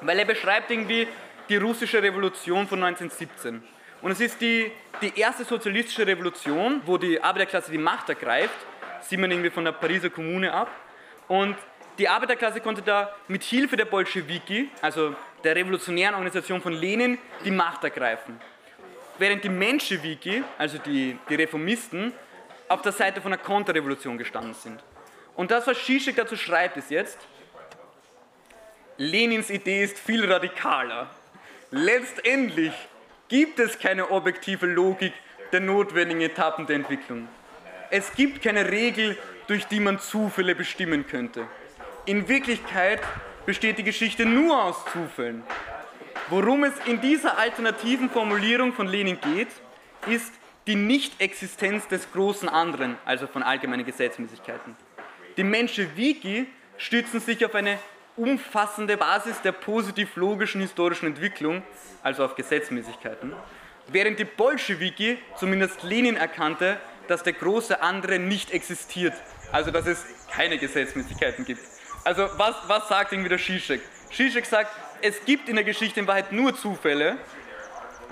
weil 0.00 0.18
er 0.18 0.24
beschreibt 0.24 0.70
irgendwie 0.70 1.06
die 1.50 1.58
russische 1.58 2.02
Revolution 2.02 2.66
von 2.66 2.82
1917. 2.82 3.62
Und 4.00 4.12
es 4.12 4.20
ist 4.20 4.40
die, 4.40 4.72
die 5.02 5.12
erste 5.14 5.44
sozialistische 5.44 6.06
Revolution, 6.06 6.80
wo 6.86 6.96
die 6.96 7.22
Arbeiterklasse 7.22 7.70
die 7.70 7.76
Macht 7.76 8.08
ergreift, 8.08 8.56
sieht 9.02 9.20
man 9.20 9.30
irgendwie 9.30 9.50
von 9.50 9.66
der 9.66 9.72
Pariser 9.72 10.08
Kommune 10.08 10.54
ab. 10.54 10.70
Und 11.28 11.54
die 11.98 12.08
Arbeiterklasse 12.08 12.62
konnte 12.62 12.80
da 12.80 13.14
mit 13.28 13.42
Hilfe 13.42 13.76
der 13.76 13.84
Bolschewiki, 13.84 14.70
also 14.80 15.14
der 15.44 15.54
revolutionären 15.54 16.14
Organisation 16.14 16.62
von 16.62 16.72
Lenin, 16.72 17.18
die 17.44 17.50
Macht 17.50 17.84
ergreifen 17.84 18.40
während 19.20 19.44
die 19.44 19.50
Menschewiki, 19.50 20.42
also 20.58 20.78
die, 20.78 21.18
die 21.28 21.34
Reformisten, 21.34 22.12
auf 22.68 22.82
der 22.82 22.92
Seite 22.92 23.20
von 23.20 23.30
der 23.30 23.40
Konterrevolution 23.40 24.16
gestanden 24.16 24.54
sind. 24.54 24.82
Und 25.36 25.50
das, 25.50 25.66
was 25.66 25.84
Zizek 25.84 26.16
dazu 26.16 26.36
schreibt, 26.36 26.76
ist 26.76 26.90
jetzt, 26.90 27.18
Lenins 28.96 29.50
Idee 29.50 29.84
ist 29.84 29.98
viel 29.98 30.30
radikaler. 30.30 31.08
Letztendlich 31.70 32.72
gibt 33.28 33.58
es 33.58 33.78
keine 33.78 34.10
objektive 34.10 34.66
Logik 34.66 35.12
der 35.52 35.60
notwendigen 35.60 36.20
Etappen 36.20 36.66
der 36.66 36.76
Entwicklung. 36.76 37.28
Es 37.90 38.12
gibt 38.14 38.42
keine 38.42 38.70
Regel, 38.70 39.16
durch 39.46 39.66
die 39.66 39.80
man 39.80 39.98
Zufälle 39.98 40.54
bestimmen 40.54 41.06
könnte. 41.06 41.46
In 42.06 42.28
Wirklichkeit 42.28 43.00
besteht 43.46 43.78
die 43.78 43.84
Geschichte 43.84 44.24
nur 44.24 44.62
aus 44.62 44.84
Zufällen. 44.92 45.42
Worum 46.28 46.64
es 46.64 46.74
in 46.86 47.00
dieser 47.00 47.38
alternativen 47.38 48.10
Formulierung 48.10 48.72
von 48.72 48.86
Lenin 48.86 49.18
geht, 49.20 49.48
ist 50.06 50.32
die 50.66 50.76
Nichtexistenz 50.76 51.88
des 51.88 52.12
großen 52.12 52.48
anderen, 52.48 52.96
also 53.04 53.26
von 53.26 53.42
allgemeinen 53.42 53.84
Gesetzmäßigkeiten. 53.84 54.76
Die 55.36 55.44
Menschewiki 55.44 56.46
stützen 56.76 57.20
sich 57.20 57.44
auf 57.44 57.54
eine 57.54 57.78
umfassende 58.16 58.96
Basis 58.96 59.40
der 59.42 59.52
positiv-logischen 59.52 60.60
historischen 60.60 61.06
Entwicklung, 61.06 61.62
also 62.02 62.24
auf 62.24 62.34
Gesetzmäßigkeiten, 62.34 63.32
während 63.88 64.18
die 64.18 64.24
Bolschewiki, 64.24 65.18
zumindest 65.36 65.82
Lenin, 65.82 66.16
erkannte, 66.16 66.78
dass 67.08 67.22
der 67.22 67.32
große 67.32 67.82
andere 67.82 68.18
nicht 68.18 68.52
existiert, 68.52 69.14
also 69.50 69.70
dass 69.70 69.86
es 69.86 70.04
keine 70.30 70.58
Gesetzmäßigkeiten 70.58 71.44
gibt. 71.44 71.62
Also 72.04 72.28
was, 72.36 72.54
was 72.66 72.88
sagt 72.88 73.12
irgendwie 73.12 73.28
der 73.28 73.38
Zizek? 73.38 73.80
Zizek 74.12 74.46
sagt, 74.46 74.70
es 75.02 75.24
gibt 75.24 75.48
in 75.48 75.56
der 75.56 75.64
Geschichte 75.64 76.00
in 76.00 76.06
Wahrheit 76.06 76.32
nur 76.32 76.54
Zufälle. 76.54 77.16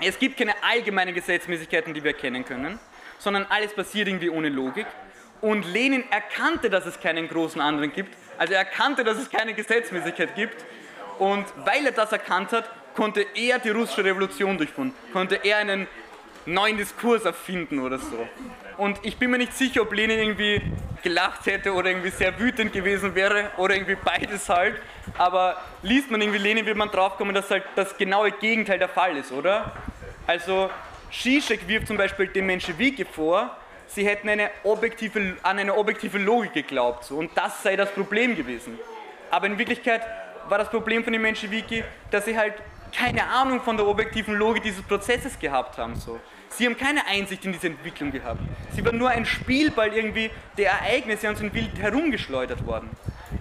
Es 0.01 0.17
gibt 0.17 0.37
keine 0.37 0.53
allgemeinen 0.63 1.13
Gesetzmäßigkeiten, 1.13 1.93
die 1.93 2.03
wir 2.03 2.11
erkennen 2.11 2.45
können, 2.45 2.79
sondern 3.17 3.45
alles 3.49 3.73
passiert 3.73 4.07
irgendwie 4.07 4.29
ohne 4.29 4.49
Logik. 4.49 4.87
Und 5.41 5.65
Lenin 5.71 6.03
erkannte, 6.11 6.69
dass 6.69 6.85
es 6.85 6.99
keinen 6.99 7.27
großen 7.27 7.61
anderen 7.61 7.91
gibt. 7.93 8.15
Also 8.37 8.53
er 8.53 8.59
erkannte, 8.59 9.03
dass 9.03 9.17
es 9.17 9.29
keine 9.29 9.53
Gesetzmäßigkeit 9.53 10.35
gibt. 10.35 10.63
Und 11.17 11.45
weil 11.65 11.85
er 11.85 11.91
das 11.91 12.11
erkannt 12.11 12.51
hat, 12.51 12.69
konnte 12.95 13.25
er 13.35 13.59
die 13.59 13.69
russische 13.69 14.03
Revolution 14.03 14.57
durchführen. 14.57 14.93
Konnte 15.13 15.39
er 15.43 15.57
einen 15.57 15.87
neuen 16.45 16.77
Diskurs 16.77 17.25
erfinden 17.25 17.79
oder 17.79 17.99
so. 17.99 18.27
Und 18.79 18.97
ich 19.03 19.17
bin 19.17 19.29
mir 19.29 19.39
nicht 19.39 19.51
sicher, 19.57 19.81
ob 19.81 19.91
Lenin 19.91 20.19
irgendwie 20.19 20.61
gelacht 21.03 21.45
hätte 21.47 21.73
oder 21.73 21.89
irgendwie 21.89 22.11
sehr 22.11 22.39
wütend 22.39 22.71
gewesen 22.71 23.13
wäre 23.13 23.51
oder 23.57 23.75
irgendwie 23.75 23.97
beides 24.01 24.47
halt. 24.47 24.77
Aber 25.17 25.57
liest 25.81 26.09
man 26.09 26.21
irgendwie 26.21 26.39
Lenin, 26.39 26.65
wird 26.65 26.77
man 26.77 26.89
draufkommen, 26.89 27.35
dass 27.35 27.51
halt 27.51 27.63
das 27.75 27.97
genaue 27.97 28.31
Gegenteil 28.31 28.79
der 28.79 28.87
Fall 28.87 29.17
ist, 29.17 29.33
oder? 29.33 29.73
Also 30.25 30.69
Zizek 31.11 31.67
wirft 31.67 31.87
zum 31.87 31.97
Beispiel 31.97 32.27
den 32.27 32.45
Menschewiki 32.45 33.03
vor, 33.03 33.53
sie 33.87 34.07
hätten 34.07 34.29
eine 34.29 34.49
objektive, 34.63 35.35
an 35.43 35.59
eine 35.59 35.75
objektive 35.75 36.17
Logik 36.17 36.53
geglaubt 36.53 37.03
so, 37.03 37.17
und 37.17 37.31
das 37.35 37.61
sei 37.61 37.75
das 37.75 37.91
Problem 37.91 38.33
gewesen. 38.33 38.79
Aber 39.29 39.47
in 39.47 39.57
Wirklichkeit 39.57 40.03
war 40.47 40.57
das 40.57 40.69
Problem 40.69 41.03
von 41.03 41.11
den 41.11 41.21
Menschewiki, 41.21 41.83
dass 42.11 42.23
sie 42.23 42.37
halt 42.37 42.53
keine 42.95 43.25
Ahnung 43.25 43.59
von 43.59 43.75
der 43.75 43.85
objektiven 43.85 44.35
Logik 44.35 44.63
dieses 44.63 44.83
Prozesses 44.83 45.37
gehabt 45.37 45.77
haben. 45.77 45.97
So. 45.97 46.17
Sie 46.49 46.65
haben 46.65 46.77
keine 46.77 47.05
Einsicht 47.07 47.45
in 47.45 47.53
diese 47.53 47.67
Entwicklung 47.67 48.11
gehabt. 48.11 48.41
Sie 48.75 48.83
waren 48.85 48.97
nur 48.97 49.09
ein 49.09 49.25
Spielball 49.25 49.93
irgendwie 49.93 50.31
der 50.57 50.71
Ereignisse 50.71 51.29
und 51.29 51.37
sind 51.37 51.53
wild 51.53 51.77
herumgeschleudert 51.79 52.65
worden. 52.65 52.89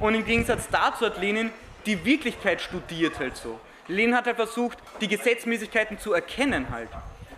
Und 0.01 0.15
im 0.15 0.25
Gegensatz 0.25 0.69
dazu 0.71 1.07
hat 1.07 1.21
Lenin 1.21 1.51
die 1.87 2.05
Wirklichkeit 2.05 2.61
studiert 2.61 3.19
halt 3.19 3.37
so. 3.37 3.59
Lenin 3.89 4.15
hat 4.15 4.27
halt 4.27 4.37
versucht, 4.37 4.79
die 5.01 5.09
Gesetzmäßigkeiten 5.09 5.99
zu 5.99 6.13
erkennen 6.13 6.67
halt. 6.71 6.91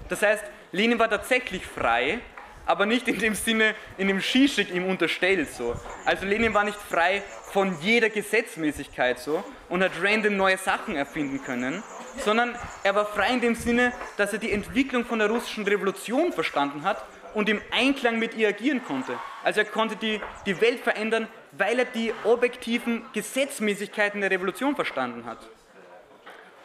Das 0.08 0.22
heißt, 0.22 0.44
Lenin 0.72 0.98
war 0.98 1.08
tatsächlich 1.08 1.64
frei, 1.64 2.18
aber 2.66 2.86
nicht 2.86 3.06
in 3.08 3.18
dem 3.18 3.34
Sinne, 3.34 3.74
in 3.96 4.08
dem 4.08 4.20
Zizek 4.20 4.70
ihm 4.74 4.86
unterstellt 4.86 5.50
so. 5.52 5.74
Also 6.04 6.26
Lenin 6.26 6.52
war 6.52 6.64
nicht 6.64 6.78
frei 6.78 7.22
von 7.52 7.80
jeder 7.80 8.10
Gesetzmäßigkeit 8.10 9.18
so 9.18 9.44
und 9.68 9.82
hat 9.82 9.92
random 10.02 10.36
neue 10.36 10.58
Sachen 10.58 10.96
erfinden 10.96 11.42
können, 11.42 11.82
sondern 12.22 12.56
er 12.82 12.94
war 12.94 13.06
frei 13.06 13.32
in 13.32 13.40
dem 13.40 13.54
Sinne, 13.54 13.92
dass 14.16 14.32
er 14.32 14.38
die 14.38 14.52
Entwicklung 14.52 15.04
von 15.04 15.18
der 15.18 15.28
russischen 15.28 15.64
Revolution 15.66 16.32
verstanden 16.32 16.84
hat 16.84 17.04
und 17.34 17.48
im 17.48 17.60
Einklang 17.70 18.18
mit 18.18 18.34
ihr 18.34 18.48
agieren 18.48 18.84
konnte. 18.84 19.18
Also 19.44 19.60
er 19.60 19.66
konnte 19.66 19.96
die, 19.96 20.20
die 20.46 20.60
Welt 20.60 20.80
verändern, 20.80 21.28
weil 21.52 21.78
er 21.78 21.84
die 21.84 22.12
objektiven 22.24 23.04
Gesetzmäßigkeiten 23.12 24.20
der 24.20 24.30
Revolution 24.30 24.74
verstanden 24.74 25.24
hat. 25.24 25.38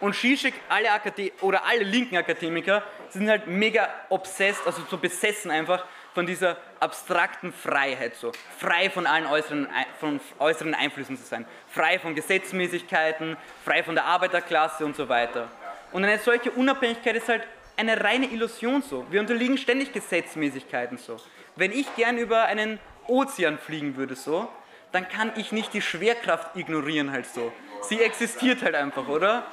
Und 0.01 0.16
Zizek, 0.16 0.53
alle 0.68 0.91
Akade 0.91 1.32
oder 1.41 1.66
alle 1.66 1.84
linken 1.84 2.18
Akademiker 2.18 2.84
sind 3.10 3.30
halt 3.30 3.47
mega 3.47 3.88
obsessed, 4.10 4.66
also 4.66 4.82
so 4.89 4.97
besessen 4.97 5.51
einfach 5.51 5.86
von 6.16 6.26
dieser 6.26 6.57
abstrakten 6.80 7.51
Freiheit, 7.51 8.16
so 8.16 8.32
frei 8.57 8.89
von 8.89 9.05
allen 9.05 9.28
äußeren, 9.28 9.68
von 9.99 10.22
äußeren 10.39 10.74
Einflüssen 10.74 11.18
zu 11.18 11.24
sein, 11.26 11.45
frei 11.68 11.99
von 11.99 12.16
Gesetzmäßigkeiten, 12.16 13.36
frei 13.66 13.84
von 13.84 13.95
der 13.95 14.05
Arbeiterklasse 14.05 14.86
und 14.86 14.95
so 14.95 15.09
weiter. 15.09 15.49
Und 15.91 16.05
eine 16.05 16.18
solche 16.18 16.51
Unabhängigkeit 16.51 17.18
ist 17.18 17.28
halt 17.28 17.43
eine 17.76 18.01
reine 18.01 18.28
Illusion 18.28 18.82
so. 18.82 19.05
Wir 19.09 19.20
unterliegen 19.20 19.57
ständig 19.57 19.91
Gesetzmäßigkeiten 19.91 20.97
so. 20.97 21.18
Wenn 21.57 21.74
ich 21.74 21.93
gern 21.97 22.18
über 22.18 22.45
einen 22.45 22.80
Ozean 23.07 23.59
fliegen 23.59 23.97
würde 23.97 24.16
so, 24.16 24.47
dann 24.93 25.09
kann 25.09 25.34
ich 25.36 25.51
nicht 25.51 25.74
die 25.74 25.82
Schwerkraft 25.82 26.55
ignorieren 26.55 27.11
halt 27.11 27.26
so. 27.28 27.51
Sie 27.82 28.01
existiert 28.01 28.63
halt 28.63 28.76
einfach, 28.76 29.09
oder? 29.09 29.45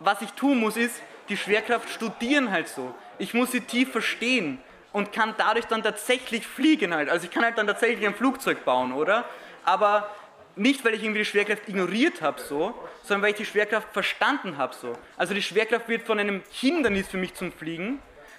Was 0.00 0.22
ich 0.22 0.32
tun 0.32 0.58
muss 0.58 0.78
ist, 0.78 1.02
die 1.28 1.36
Schwerkraft 1.36 1.90
studieren 1.90 2.50
halt 2.50 2.68
so. 2.68 2.94
Ich 3.18 3.34
muss 3.34 3.52
sie 3.52 3.60
tief 3.60 3.92
verstehen 3.92 4.58
und 4.96 5.12
kann 5.12 5.34
dadurch 5.36 5.66
dann 5.66 5.82
tatsächlich 5.82 6.46
fliegen 6.46 6.94
halt. 6.94 7.10
Also 7.10 7.26
ich 7.26 7.30
kann 7.30 7.44
halt 7.44 7.58
dann 7.58 7.66
tatsächlich 7.66 8.06
ein 8.06 8.14
Flugzeug 8.14 8.64
bauen, 8.64 8.94
oder? 8.94 9.26
Aber 9.62 10.08
nicht, 10.56 10.82
weil 10.86 10.94
ich 10.94 11.02
irgendwie 11.02 11.18
die 11.18 11.26
Schwerkraft 11.26 11.68
ignoriert 11.68 12.22
habe, 12.22 12.40
so, 12.40 12.72
sondern 13.02 13.20
weil 13.20 13.32
ich 13.32 13.36
die 13.36 13.44
Schwerkraft 13.44 13.88
verstanden 13.92 14.56
habe. 14.56 14.74
So. 14.74 14.96
Also 15.18 15.34
die 15.34 15.42
Schwerkraft 15.42 15.86
wird 15.90 16.06
von 16.06 16.18
einem 16.18 16.42
Hindernis 16.50 17.08
für 17.08 17.18
mich 17.18 17.34
zum 17.34 17.52
Fliegen 17.52 17.98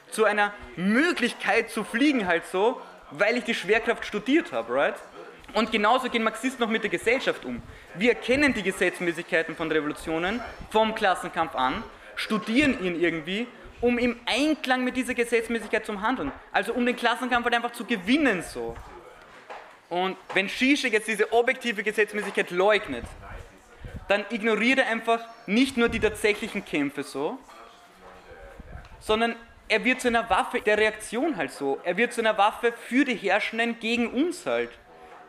zu 0.09 0.25
einer 0.25 0.51
Möglichkeit 0.75 1.69
zu 1.69 1.83
fliegen 1.83 2.25
halt 2.25 2.47
so, 2.47 2.81
weil 3.11 3.37
ich 3.37 3.43
die 3.43 3.53
Schwerkraft 3.53 4.03
studiert 4.03 4.51
habe, 4.51 4.73
right? 4.73 4.95
Und 5.53 5.71
genauso 5.71 6.09
gehen 6.09 6.23
Marxisten 6.23 6.63
noch 6.63 6.71
mit 6.71 6.81
der 6.81 6.89
Gesellschaft 6.89 7.45
um. 7.45 7.61
Wir 7.93 8.13
erkennen 8.13 8.55
die 8.55 8.63
Gesetzmäßigkeiten 8.63 9.55
von 9.55 9.71
Revolutionen 9.71 10.41
vom 10.71 10.95
Klassenkampf 10.95 11.53
an, 11.53 11.83
studieren 12.15 12.83
ihn 12.83 12.99
irgendwie, 12.99 13.47
um 13.81 13.97
im 13.97 14.19
Einklang 14.25 14.83
mit 14.83 14.95
dieser 14.95 15.13
Gesetzmäßigkeit 15.13 15.85
zu 15.85 16.01
handeln. 16.01 16.31
Also 16.51 16.73
um 16.73 16.85
den 16.85 16.95
Klassenkampf 16.95 17.45
halt 17.45 17.55
einfach 17.55 17.71
zu 17.71 17.85
gewinnen 17.85 18.41
so. 18.41 18.75
Und 19.89 20.17
wenn 20.33 20.49
Zizek 20.49 20.93
jetzt 20.93 21.07
diese 21.07 21.31
objektive 21.31 21.83
Gesetzmäßigkeit 21.83 22.51
leugnet, 22.51 23.05
dann 24.07 24.25
ignoriert 24.29 24.79
er 24.79 24.87
einfach 24.87 25.21
nicht 25.45 25.77
nur 25.77 25.89
die 25.89 25.99
tatsächlichen 25.99 26.63
Kämpfe 26.65 27.03
so, 27.03 27.37
sondern 28.99 29.35
er 29.69 29.83
wird 29.83 30.01
zu 30.01 30.07
einer 30.07 30.29
Waffe 30.29 30.61
der 30.61 30.77
Reaktion 30.77 31.35
halt 31.35 31.51
so. 31.51 31.79
Er 31.83 31.97
wird 31.97 32.13
zu 32.13 32.21
einer 32.21 32.37
Waffe 32.37 32.73
für 32.87 33.03
die 33.03 33.15
Herrschenden 33.15 33.79
gegen 33.79 34.07
uns 34.07 34.45
halt. 34.45 34.71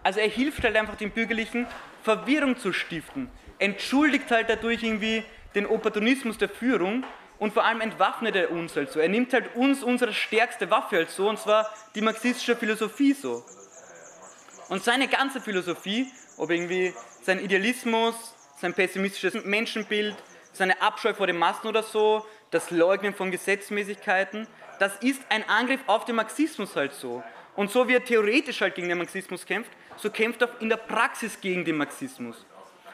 Also 0.03 0.21
er 0.21 0.29
hilft 0.29 0.63
halt 0.63 0.77
einfach 0.77 0.97
den 0.97 1.11
Bürgerlichen, 1.11 1.67
Verwirrung 2.03 2.57
zu 2.57 2.73
stiften. 2.73 3.29
Entschuldigt 3.59 4.31
halt 4.31 4.49
dadurch 4.49 4.83
irgendwie 4.83 5.25
den 5.55 5.67
Opportunismus 5.67 6.39
der 6.39 6.49
Führung 6.49 7.05
und 7.39 7.53
vor 7.53 7.64
allem 7.64 7.80
entwaffnet 7.80 8.34
er 8.36 8.51
uns 8.51 8.74
halt 8.74 8.91
so. 8.91 9.01
Er 9.01 9.09
nimmt 9.09 9.32
halt 9.32 9.55
uns 9.55 9.82
unsere 9.82 10.12
stärkste 10.12 10.70
Waffe 10.70 10.97
halt 10.97 11.11
so, 11.11 11.28
und 11.28 11.39
zwar 11.39 11.72
die 11.95 12.01
marxistische 12.01 12.57
Philosophie 12.57 13.12
so. 13.12 13.45
Und 14.68 14.82
seine 14.82 15.09
ganze 15.09 15.41
Philosophie, 15.41 16.12
ob 16.36 16.51
irgendwie 16.51 16.95
sein 17.22 17.41
Idealismus, 17.41 18.34
sein 18.61 18.74
pessimistisches 18.74 19.45
Menschenbild, 19.45 20.16
seine 20.53 20.80
Abscheu 20.82 21.14
vor 21.14 21.26
den 21.26 21.39
Massen 21.39 21.68
oder 21.68 21.82
so, 21.82 22.26
das 22.51 22.70
Leugnen 22.70 23.14
von 23.14 23.30
Gesetzmäßigkeiten, 23.30 24.47
das 24.78 24.97
ist 25.01 25.22
ein 25.28 25.49
Angriff 25.49 25.80
auf 25.86 26.05
den 26.05 26.16
Marxismus 26.16 26.76
halt 26.76 26.93
so. 26.93 27.22
Und 27.57 27.70
so 27.70 27.89
wie 27.89 27.95
er 27.95 28.05
theoretisch 28.05 28.61
halt 28.61 28.74
gegen 28.74 28.89
den 28.89 28.99
Marxismus 28.99 29.45
kämpft, 29.45 29.70
so 29.97 30.11
kämpft 30.11 30.43
er 30.43 30.51
in 30.61 30.68
der 30.68 30.76
Praxis 30.76 31.41
gegen 31.41 31.64
den 31.64 31.76
Marxismus. 31.76 32.45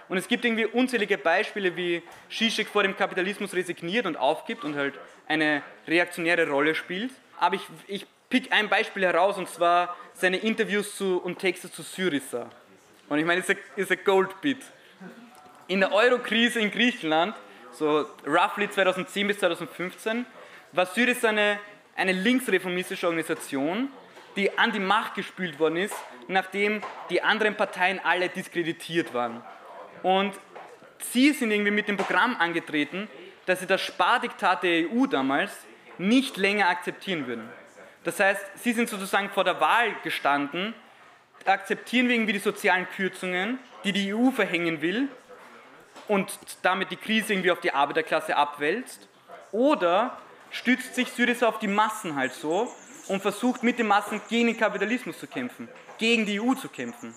Und 0.09 0.19
es 0.19 0.29
gibt 0.29 0.45
irgendwie 0.45 0.67
unzählige 0.67 1.19
Beispiele, 1.19 1.77
wie 1.77 2.03
Zizek 2.31 2.69
vor 2.69 2.83
dem 2.83 2.97
Kapitalismus 2.97 3.55
resigniert 3.55 4.07
und 4.07 4.17
aufgibt 4.17 4.65
und 4.65 4.77
halt 4.77 4.95
eine 5.27 5.63
reaktionäre 5.87 6.49
Rolle 6.49 6.75
spielt. 6.75 7.11
Aber 7.41 7.57
ich, 7.57 7.63
ich 7.87 8.07
pick 8.29 8.53
ein 8.53 8.69
Beispiel 8.69 9.05
heraus 9.05 9.39
und 9.39 9.49
zwar 9.49 9.97
seine 10.13 10.39
Interviews 10.39 10.97
zu, 10.97 11.19
und 11.19 11.39
Texte 11.39 11.71
zu 11.71 11.83
Syriza. 11.83 12.51
Und 13.09 13.19
ich 13.19 13.25
meine, 13.25 13.41
es 13.41 13.57
ist 13.77 13.91
ein 13.91 13.99
Goldbit. 14.05 14.59
In 15.67 15.81
der 15.81 15.93
Euro-Krise 15.93 16.61
in 16.61 16.71
Griechenland, 16.71 17.35
so 17.73 18.07
roughly 18.27 18.71
2010 18.71 19.27
bis 19.27 19.39
2015, 19.39 20.27
war 20.73 20.87
Syriza 20.87 21.29
eine, 21.29 21.59
eine 21.97 22.13
linksreformistische 22.13 23.07
Organisation, 23.07 23.89
die 24.37 24.57
an 24.59 24.73
die 24.73 24.81
Macht 24.81 25.15
gespült 25.15 25.59
worden 25.59 25.77
ist, 25.77 25.95
nachdem 26.29 26.83
die 27.11 27.23
anderen 27.23 27.57
Parteien 27.57 28.01
alle 28.03 28.29
diskreditiert 28.29 29.15
waren. 29.15 29.43
Und 30.05 30.35
sie 30.99 31.33
sind 31.33 31.51
irgendwie 31.51 31.71
mit 31.71 31.89
dem 31.89 31.97
Programm 31.97 32.37
angetreten, 32.37 33.09
dass 33.47 33.61
sie 33.61 33.67
das 33.67 33.81
Spardiktat 33.81 34.63
der 34.63 34.91
EU 34.91 35.07
damals 35.07 35.51
nicht 35.97 36.37
länger 36.37 36.69
akzeptieren 36.69 37.27
würden. 37.27 37.49
Das 38.05 38.21
heißt, 38.21 38.43
sie 38.63 38.75
sind 38.75 38.91
sozusagen 38.91 39.31
vor 39.31 39.45
der 39.45 39.61
Wahl 39.63 39.97
gestanden, 40.03 40.75
akzeptieren 41.47 42.09
wir 42.09 42.17
irgendwie 42.17 42.35
die 42.35 42.39
sozialen 42.39 42.87
Kürzungen, 42.91 43.59
die 43.83 43.93
die 43.93 44.15
EU 44.15 44.31
verhängen 44.31 44.83
will 44.83 45.09
und 46.07 46.39
damit 46.61 46.91
die 46.91 46.97
Krise 46.97 47.33
irgendwie 47.33 47.51
auf 47.51 47.61
die 47.61 47.73
Arbeiterklasse 47.73 48.37
abwälzt, 48.37 49.09
oder 49.53 50.19
stützt 50.51 50.95
sich 50.97 51.09
Syriza 51.09 51.49
auf 51.49 51.61
die 51.61 51.69
Massen 51.69 52.15
halt 52.15 52.35
so 52.35 52.71
und 53.09 53.23
versucht 53.23 53.63
mit 53.63 53.79
den 53.79 53.87
Massen 53.87 54.21
gegen 54.29 54.49
den 54.49 54.59
Kapitalismus 54.59 55.19
zu 55.19 55.27
kämpfen, 55.27 55.69
gegen 55.97 56.27
die 56.27 56.41
EU 56.41 56.53
zu 56.55 56.69
kämpfen. 56.69 57.15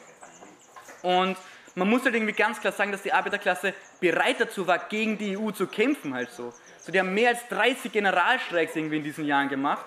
Und 1.02 1.36
man 1.78 1.90
muss 1.90 2.04
halt 2.06 2.16
irgendwie 2.16 2.34
ganz 2.34 2.60
klar 2.60 2.74
sagen, 2.74 2.92
dass 2.92 3.04
die 3.04 3.14
Arbeiterklasse 3.14 3.74
bereit 4.00 4.38
dazu 4.40 4.66
war, 4.66 4.80
gegen 4.90 5.18
die 5.18 5.38
EU 5.38 5.52
zu 5.52 5.68
kämpfen 5.68 6.14
halt 6.14 6.32
so. 6.32 6.52
So, 6.80 6.92
die 6.92 7.00
haben 7.00 7.14
mehr 7.14 7.30
als 7.30 7.48
30 7.50 7.92
Generalstreiks 7.92 8.76
irgendwie 8.76 8.98
in 8.98 9.04
diesen 9.04 9.26
Jahren 9.26 9.48
gemacht. 9.48 9.86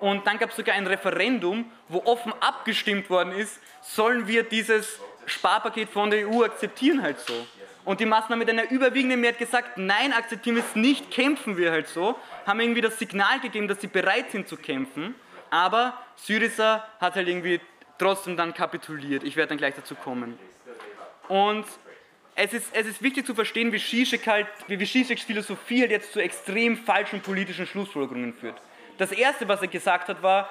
Und 0.00 0.26
dann 0.26 0.38
gab 0.38 0.50
es 0.50 0.56
sogar 0.56 0.74
ein 0.74 0.86
Referendum, 0.86 1.70
wo 1.88 2.02
offen 2.04 2.32
abgestimmt 2.40 3.08
worden 3.08 3.32
ist, 3.32 3.60
sollen 3.82 4.26
wir 4.26 4.42
dieses 4.42 4.98
Sparpaket 5.26 5.88
von 5.88 6.10
der 6.10 6.28
EU 6.28 6.42
akzeptieren 6.42 7.02
halt 7.02 7.20
so. 7.20 7.46
Und 7.84 8.00
die 8.00 8.06
Massen 8.06 8.30
haben 8.30 8.40
mit 8.40 8.50
einer 8.50 8.70
überwiegenden 8.70 9.20
Mehrheit 9.20 9.38
gesagt, 9.38 9.78
nein, 9.78 10.12
akzeptieren 10.12 10.56
wir 10.56 10.64
es 10.64 10.74
nicht, 10.74 11.10
kämpfen 11.12 11.56
wir 11.56 11.70
halt 11.70 11.86
so, 11.86 12.18
haben 12.46 12.58
irgendwie 12.58 12.80
das 12.80 12.98
Signal 12.98 13.38
gegeben, 13.40 13.68
dass 13.68 13.80
sie 13.80 13.86
bereit 13.86 14.32
sind 14.32 14.48
zu 14.48 14.56
kämpfen. 14.56 15.14
Aber 15.50 15.96
Syriza 16.16 16.86
hat 17.00 17.14
halt 17.14 17.28
irgendwie 17.28 17.60
trotzdem 17.96 18.36
dann 18.36 18.54
kapituliert. 18.54 19.22
Ich 19.22 19.36
werde 19.36 19.50
dann 19.50 19.58
gleich 19.58 19.74
dazu 19.74 19.94
kommen. 19.94 20.38
Und 21.28 21.64
es 22.34 22.52
ist, 22.52 22.66
es 22.72 22.86
ist 22.86 23.02
wichtig 23.02 23.26
zu 23.26 23.34
verstehen, 23.34 23.72
wie 23.72 23.78
Zizek 23.78 24.26
halt, 24.26 24.46
wie 24.66 24.78
Zizeks 24.78 25.22
Philosophie 25.22 25.82
halt 25.82 25.90
jetzt 25.90 26.12
zu 26.12 26.20
extrem 26.20 26.76
falschen 26.76 27.20
politischen 27.20 27.66
Schlussfolgerungen 27.66 28.32
führt. 28.32 28.60
Das 28.96 29.12
Erste, 29.12 29.48
was 29.48 29.60
er 29.60 29.68
gesagt 29.68 30.08
hat, 30.08 30.22
war, 30.22 30.48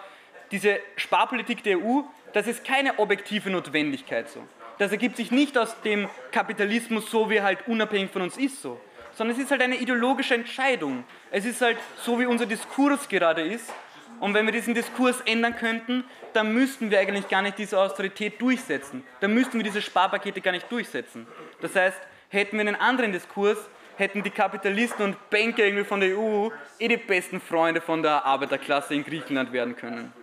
diese 0.51 0.79
Sparpolitik 0.95 1.63
der 1.63 1.79
EU, 1.79 2.01
das 2.33 2.47
ist 2.47 2.63
keine 2.63 2.99
objektive 2.99 3.49
Notwendigkeit 3.49 4.29
so. 4.29 4.43
Das 4.77 4.91
ergibt 4.91 5.17
sich 5.17 5.31
nicht 5.31 5.57
aus 5.57 5.81
dem 5.81 6.07
Kapitalismus 6.31 7.09
so, 7.09 7.29
wie 7.29 7.37
er 7.37 7.43
halt 7.43 7.67
unabhängig 7.67 8.11
von 8.11 8.21
uns 8.21 8.37
ist 8.37 8.61
so, 8.61 8.79
sondern 9.13 9.35
es 9.35 9.43
ist 9.43 9.49
halt 9.49 9.61
eine 9.61 9.77
ideologische 9.77 10.35
Entscheidung. 10.35 11.03
Es 11.31 11.45
ist 11.45 11.61
halt 11.61 11.77
so, 12.03 12.19
wie 12.19 12.25
unser 12.25 12.45
Diskurs 12.45 13.09
gerade 13.09 13.41
ist 13.41 13.73
und 14.19 14.33
wenn 14.33 14.45
wir 14.45 14.51
diesen 14.51 14.73
Diskurs 14.73 15.21
ändern 15.21 15.55
könnten, 15.55 16.03
dann 16.33 16.53
müssten 16.53 16.89
wir 16.91 16.99
eigentlich 16.99 17.27
gar 17.27 17.41
nicht 17.41 17.57
diese 17.57 17.79
Austerität 17.79 18.41
durchsetzen. 18.41 19.03
Dann 19.19 19.33
müssten 19.33 19.57
wir 19.57 19.63
diese 19.63 19.81
Sparpakete 19.81 20.41
gar 20.41 20.51
nicht 20.51 20.71
durchsetzen. 20.71 21.27
Das 21.61 21.75
heißt, 21.75 21.99
hätten 22.29 22.57
wir 22.57 22.61
einen 22.61 22.75
anderen 22.75 23.11
Diskurs, 23.11 23.57
hätten 23.97 24.23
die 24.23 24.29
Kapitalisten 24.29 25.05
und 25.05 25.29
Banker 25.29 25.63
irgendwie 25.63 25.83
von 25.83 25.99
der 25.99 26.17
EU 26.17 26.49
eh 26.79 26.87
die 26.87 26.97
besten 26.97 27.39
Freunde 27.39 27.81
von 27.81 28.01
der 28.01 28.25
Arbeiterklasse 28.25 28.93
in 28.93 29.03
Griechenland 29.03 29.51
werden 29.51 29.75
können. 29.75 30.13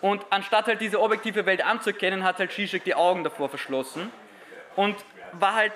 Und 0.00 0.24
anstatt 0.30 0.66
halt 0.66 0.80
diese 0.80 1.00
objektive 1.00 1.46
Welt 1.46 1.64
anzuerkennen, 1.64 2.24
hat 2.24 2.38
halt 2.38 2.52
Zizek 2.52 2.84
die 2.84 2.94
Augen 2.94 3.24
davor 3.24 3.48
verschlossen 3.48 4.10
und 4.76 4.96
war 5.32 5.54
halt 5.54 5.72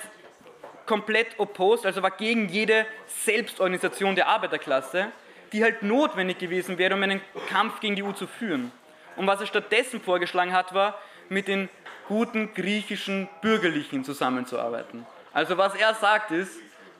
komplett 0.84 1.38
opposed, 1.38 1.86
also 1.86 2.02
war 2.02 2.10
gegen 2.10 2.48
jede 2.48 2.86
Selbstorganisation 3.06 4.14
der 4.14 4.28
Arbeiterklasse 4.28 5.08
die 5.52 5.62
halt 5.62 5.82
notwendig 5.82 6.38
gewesen 6.38 6.78
wäre, 6.78 6.94
um 6.94 7.02
einen 7.02 7.20
Kampf 7.48 7.80
gegen 7.80 7.96
die 7.96 8.02
EU 8.02 8.12
zu 8.12 8.26
führen. 8.26 8.72
Und 9.16 9.26
was 9.26 9.40
er 9.40 9.46
stattdessen 9.46 10.00
vorgeschlagen 10.00 10.52
hat, 10.52 10.74
war, 10.74 10.98
mit 11.28 11.48
den 11.48 11.68
guten 12.06 12.54
griechischen 12.54 13.28
Bürgerlichen 13.42 14.04
zusammenzuarbeiten. 14.04 15.06
Also 15.32 15.58
was 15.58 15.74
er 15.74 15.94
sagt 15.94 16.30
ist, 16.30 16.52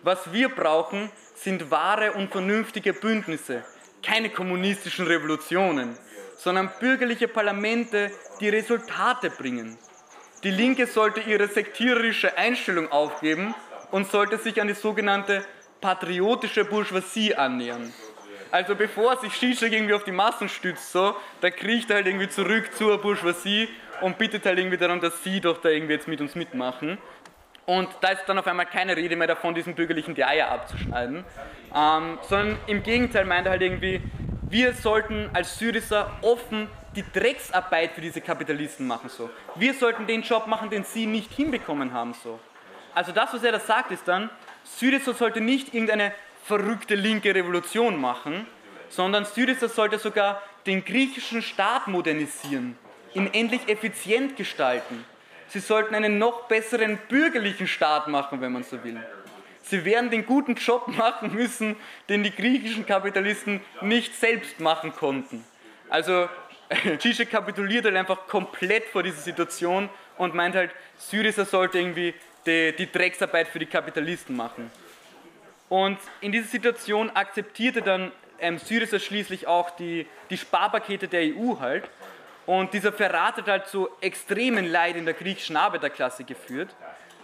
was 0.03 0.33
wir 0.33 0.49
brauchen, 0.49 1.11
sind 1.35 1.71
wahre 1.71 2.13
und 2.13 2.31
vernünftige 2.31 2.93
Bündnisse, 2.93 3.65
keine 4.03 4.31
kommunistischen 4.31 5.07
Revolutionen, 5.07 5.97
sondern 6.37 6.71
bürgerliche 6.79 7.27
Parlamente, 7.27 8.11
die 8.41 8.49
Resultate 8.49 9.31
bringen. 9.31 9.77
Die 10.45 10.51
Linke 10.51 10.87
sollte 10.87 11.21
ihre 11.21 11.49
sektiererische 11.49 12.39
Einstellung 12.39 12.93
aufgeben 12.93 13.55
und 13.91 14.09
sollte 14.11 14.39
sich 14.39 14.61
an 14.61 14.69
die 14.69 14.75
sogenannte 14.75 15.45
patriotische 15.81 16.65
Bourgeoisie 16.65 17.35
annähern. 17.35 17.93
Also 18.51 18.75
bevor 18.75 19.17
sich 19.19 19.33
Zizek 19.39 19.73
irgendwie 19.73 19.95
auf 19.95 20.05
die 20.05 20.13
Massen 20.13 20.49
stützt, 20.49 20.93
so, 20.93 21.15
da 21.41 21.51
kriecht 21.51 21.91
er 21.91 21.97
halt 21.97 22.07
irgendwie 22.07 22.29
zurück 22.29 22.75
zur 22.75 22.99
Bourgeoisie 22.99 23.69
und 24.01 24.17
bittet 24.17 24.47
halt 24.47 24.59
irgendwie 24.59 24.79
darum, 24.79 25.01
dass 25.01 25.23
sie 25.23 25.41
doch 25.41 25.61
da 25.61 25.69
irgendwie 25.69 25.95
jetzt 25.95 26.09
mit 26.09 26.21
uns 26.21 26.35
mitmachen. 26.35 26.99
Und 27.67 27.89
da 28.01 28.09
ist 28.09 28.25
dann 28.27 28.39
auf 28.39 28.47
einmal 28.47 28.65
keine 28.65 28.97
Rede 28.97 29.15
mehr 29.17 29.27
davon, 29.27 29.55
diesen 29.55 29.75
bürgerlichen 29.75 30.15
die 30.15 30.25
Eier 30.25 30.51
abzuschneiden, 30.51 31.25
ähm, 31.75 32.19
sondern 32.23 32.59
im 32.67 32.83
Gegenteil 32.83 33.27
meint 33.27 33.47
er 33.47 33.53
halt 33.53 33.63
irgendwie, 33.63 34.01
wir 34.49 34.73
sollten 34.73 35.29
als 35.35 35.59
Syriza 35.59 36.11
offen 36.23 36.69
die 36.97 37.05
Drecksarbeit 37.13 37.93
für 37.93 38.01
diese 38.01 38.23
Kapitalisten 38.23 38.87
machen. 38.87 39.11
So. 39.11 39.29
Wir 39.57 39.75
sollten 39.75 40.07
den 40.07 40.23
Job 40.23 40.47
machen, 40.47 40.71
den 40.71 40.85
sie 40.85 41.05
nicht 41.05 41.31
hinbekommen 41.33 41.93
haben. 41.93 42.15
So. 42.15 42.41
Also 42.95 43.13
das, 43.13 43.35
was 43.35 43.45
er 43.45 43.53
da 43.53 43.61
sagt, 43.61 43.91
ist 43.91 44.09
dann, 44.09 44.31
Syriza 44.65 45.13
sollte 45.13 45.43
nicht 45.43 45.75
irgendeine 45.75 46.13
verrückte 46.49 46.95
linke 46.95 47.35
Revolution 47.35 48.01
machen, 48.01 48.47
sondern 48.89 49.27
Syriza 49.27 49.69
sollte 49.69 49.99
sogar 49.99 50.43
den 50.67 50.85
griechischen 50.85 51.43
Staat 51.43 51.87
modernisieren, 51.87 52.77
ihn 53.15 53.29
endlich 53.33 53.69
effizient 53.69 54.37
gestalten. 54.37 55.05
Sie 55.49 55.61
sollten 55.61 55.95
einen 55.95 56.19
noch 56.19 56.49
besseren 56.49 56.99
bürgerlichen 57.09 57.67
Staat 57.67 58.09
machen, 58.09 58.41
wenn 58.41 58.53
man 58.53 58.65
so 58.65 58.83
will. 58.83 59.01
Sie 59.63 59.85
werden 59.85 60.11
den 60.11 60.25
guten 60.25 60.55
Job 60.55 60.89
machen 60.97 61.35
müssen, 61.35 61.77
den 62.09 62.23
die 62.23 62.35
griechischen 62.35 62.87
Kapitalisten 62.87 63.61
nicht 63.83 64.15
selbst 64.15 64.59
machen 64.59 64.95
konnten. 64.95 65.45
Also 65.91 66.29
Zizek 66.99 67.31
kapituliert 67.31 67.85
halt 67.85 67.97
einfach 67.97 68.27
komplett 68.27 68.87
vor 68.87 69.03
dieser 69.03 69.21
Situation 69.21 69.89
und 70.17 70.35
meint 70.35 70.55
halt, 70.55 70.71
Syriza 70.97 71.45
sollte 71.45 71.79
irgendwie 71.79 72.15
die, 72.47 72.75
die 72.77 72.91
Drecksarbeit 72.91 73.49
für 73.49 73.59
die 73.59 73.67
Kapitalisten 73.67 74.37
machen. 74.37 74.71
Und 75.69 75.99
in 76.21 76.33
dieser 76.33 76.49
Situation 76.49 77.11
akzeptierte 77.11 77.83
dann 77.83 78.13
ähm, 78.41 78.59
Syriza 78.59 78.99
schließlich 78.99 79.47
auch 79.47 79.71
die, 79.71 80.07
die 80.31 80.39
Sparpakete 80.39 81.09
der 81.09 81.35
EU 81.35 81.59
halt. 81.61 81.89
Und 82.47 82.73
dieser 82.73 82.93
Verrat 82.93 83.37
hat 83.37 83.49
halt 83.49 83.67
zu 83.67 83.89
extremen 84.01 84.71
Leid 84.71 84.97
in 84.97 85.05
der 85.05 85.15
griechischen 85.15 85.57
Arbeiterklasse 85.57 86.25
geführt. 86.25 86.75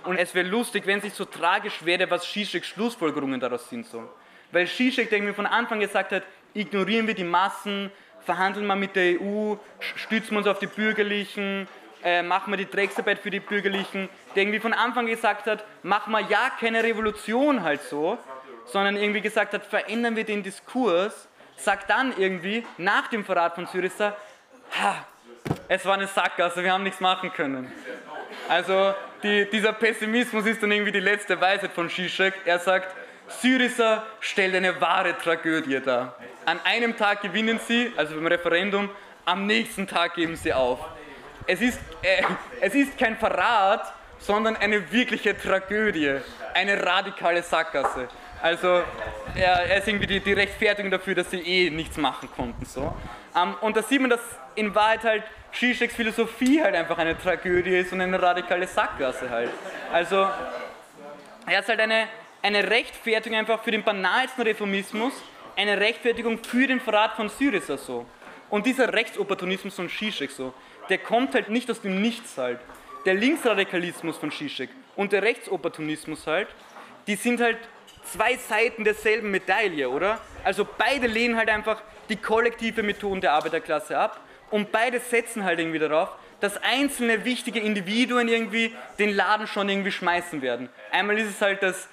Und 0.05 0.19
es 0.19 0.35
wäre 0.35 0.47
lustig, 0.47 0.87
wenn 0.87 0.99
es 0.99 1.05
nicht 1.05 1.17
so 1.17 1.25
tragisch 1.25 1.85
wäre, 1.85 2.11
was 2.11 2.31
Zizeks 2.31 2.69
Schlussfolgerungen 2.69 3.41
daraus 3.41 3.71
sind. 3.71 3.87
So. 3.87 4.07
Weil 4.53 4.67
Zizek, 4.67 5.09
der 5.09 5.23
mir 5.23 5.33
von 5.33 5.47
Anfang 5.47 5.81
gesagt 5.81 6.13
hat, 6.13 6.25
ignorieren 6.53 7.07
wir 7.07 7.15
die 7.15 7.25
Massen, 7.25 7.91
verhandeln 8.21 8.67
wir 8.67 8.77
mit 8.77 8.97
der 8.97 9.21
EU, 9.21 9.55
stützen 9.81 10.33
wir 10.33 10.39
uns 10.39 10.47
auf 10.47 10.59
die 10.59 10.67
Bürgerlichen, 10.67 11.67
äh, 12.03 12.23
machen 12.23 12.53
wir 12.53 12.59
die 12.59 12.69
Drecksarbeit 12.69 13.19
für 13.19 13.31
die 13.31 13.41
Bürgerlichen, 13.41 14.11
der 14.35 14.43
irgendwie 14.43 14.61
von 14.61 14.75
Anfang 14.75 15.07
gesagt 15.07 15.47
hat, 15.47 15.65
machen 15.83 16.13
wir 16.13 16.21
ja 16.21 16.51
keine 16.61 16.85
Revolution 16.85 17.63
halt 17.63 17.83
so, 17.83 18.19
sondern 18.67 18.97
irgendwie 18.97 19.21
gesagt 19.21 19.53
hat, 19.55 19.65
verändern 19.65 20.17
wir 20.17 20.25
den 20.25 20.43
Diskurs, 20.43 21.29
sagt 21.57 21.91
dann 21.91 22.15
irgendwie 22.17 22.67
nach 22.79 23.09
dem 23.09 23.25
Verrat 23.25 23.55
von 23.55 23.67
Syriza, 23.67 24.17
ha, 24.81 25.07
es 25.69 25.85
war 25.85 25.95
eine 25.95 26.07
Sackgasse, 26.07 26.63
wir 26.63 26.73
haben 26.73 26.83
nichts 26.83 27.01
machen 27.01 27.33
können. 27.33 27.71
Also 28.49 28.95
die, 29.23 29.49
dieser 29.51 29.73
Pessimismus 29.73 30.47
ist 30.47 30.63
dann 30.63 30.73
irgendwie 30.73 30.93
die 30.93 31.01
letzte 31.01 31.41
Weisheit 31.41 31.73
von 31.73 31.89
Zizek. 31.89 32.35
Er 32.45 32.59
sagt, 32.59 32.95
Syriza 33.29 34.05
stellt 34.21 34.55
eine 34.55 34.81
wahre 34.81 35.17
Tragödie 35.17 35.81
dar. 35.81 36.17
An 36.45 36.61
einem 36.65 36.97
Tag 36.97 37.23
gewinnen 37.23 37.59
sie, 37.67 37.93
also 37.97 38.15
beim 38.15 38.27
Referendum, 38.27 38.91
am 39.25 39.47
nächsten 39.47 39.87
Tag 39.87 40.15
geben 40.15 40.37
sie 40.37 40.53
auf. 40.53 40.79
Es 41.47 41.61
ist, 41.61 41.79
äh, 42.03 42.23
es 42.61 42.75
ist 42.75 42.99
kein 42.99 43.17
Verrat, 43.17 43.93
sondern 44.19 44.57
eine 44.57 44.91
wirkliche 44.93 45.37
Tragödie, 45.37 46.19
eine 46.55 46.85
radikale 46.85 47.43
Sackgasse. 47.43 48.09
Also 48.45 48.83
er, 49.37 49.65
er 49.71 49.79
ist 49.79 49.89
irgendwie 49.89 50.07
die, 50.07 50.21
die, 50.21 50.35
Rechtfertigung 50.35 50.91
dafür, 50.91 51.15
dass 51.15 51.31
sie 51.31 51.39
eh 51.39 51.71
nichts 51.71 51.97
machen 51.97 52.29
konnten. 52.37 52.67
So. 52.67 52.95
Um, 53.35 53.55
und 53.63 53.75
da 53.75 53.83
sieht 53.83 54.03
man, 54.03 54.11
dass 54.11 54.21
in 54.55 54.75
Wahrheit 54.75 55.03
halt 55.03 55.23
Zizeks 55.51 55.95
Philosophie 55.95 56.63
halt 56.63 56.75
einfach 56.75 56.99
eine 56.99 57.17
Tragödie 57.17 57.75
ist 57.79 57.95
und 57.95 58.03
eine 58.03 58.21
radikale 58.21 58.67
Sackgasse 58.67 59.31
halt. 59.31 59.49
Also 59.91 60.29
er 61.47 61.61
ist 61.61 61.69
halt 61.71 61.81
eine, 61.81 62.07
eine 62.43 62.69
Rechtfertigung 62.69 63.39
einfach 63.39 63.63
für 63.63 63.71
den 63.71 63.83
banalsten 63.83 64.45
Reformismus, 64.45 65.15
eine 65.57 65.81
Rechtfertigung 65.81 66.37
für 66.45 66.67
den 66.67 66.81
Verrat 66.81 67.17
von 67.17 67.31
Syriza 67.31 67.79
so. 67.79 68.05
Und 68.51 68.67
dieser 68.67 68.93
Rechtsopportunismus 68.93 69.75
von 69.75 69.89
Zizek 69.89 70.31
so, 70.31 70.53
der 70.91 70.99
kommt 70.99 71.35
halt 71.35 71.49
nicht 71.49 71.71
aus 71.71 71.81
dem 71.81 72.03
Nichts 72.03 72.37
halt. 72.37 72.61
Der 73.07 73.15
Linksradikalismus 73.15 74.19
von 74.19 74.31
Zizek 74.31 74.69
und 74.97 75.13
der 75.13 75.23
Rechtsopportunismus 75.23 76.27
halt, 76.27 76.49
die 77.07 77.17
sind 77.17 77.41
halt 77.41 77.57
zwei 78.05 78.37
Seiten 78.37 78.85
derselben 78.85 79.31
Medaille, 79.31 79.89
oder? 79.89 80.21
Also 80.45 80.67
beide 80.79 81.07
lehnen 81.07 81.37
halt 81.37 81.49
einfach 81.49 81.83
die 82.09 82.17
kollektive 82.17 82.83
Methoden 82.83 83.21
der 83.21 83.33
Arbeiterklasse 83.33 83.99
ab 83.99 84.21
und 84.51 84.71
beide 84.73 85.01
setzen 85.01 85.45
halt 85.45 85.59
irgendwie 85.59 85.79
darauf, 85.79 86.11
dass 86.41 86.63
einzelne 86.63 87.25
wichtige 87.25 87.61
Individuen 87.61 88.29
irgendwie 88.29 88.75
den 88.99 89.15
Laden 89.15 89.47
schon 89.47 89.69
irgendwie 89.69 89.93
schmeißen 89.93 90.43
werden. 90.43 90.69
Einmal 90.91 91.19
ist 91.19 91.31
es 91.31 91.41
halt 91.41 91.63
das 91.63 91.89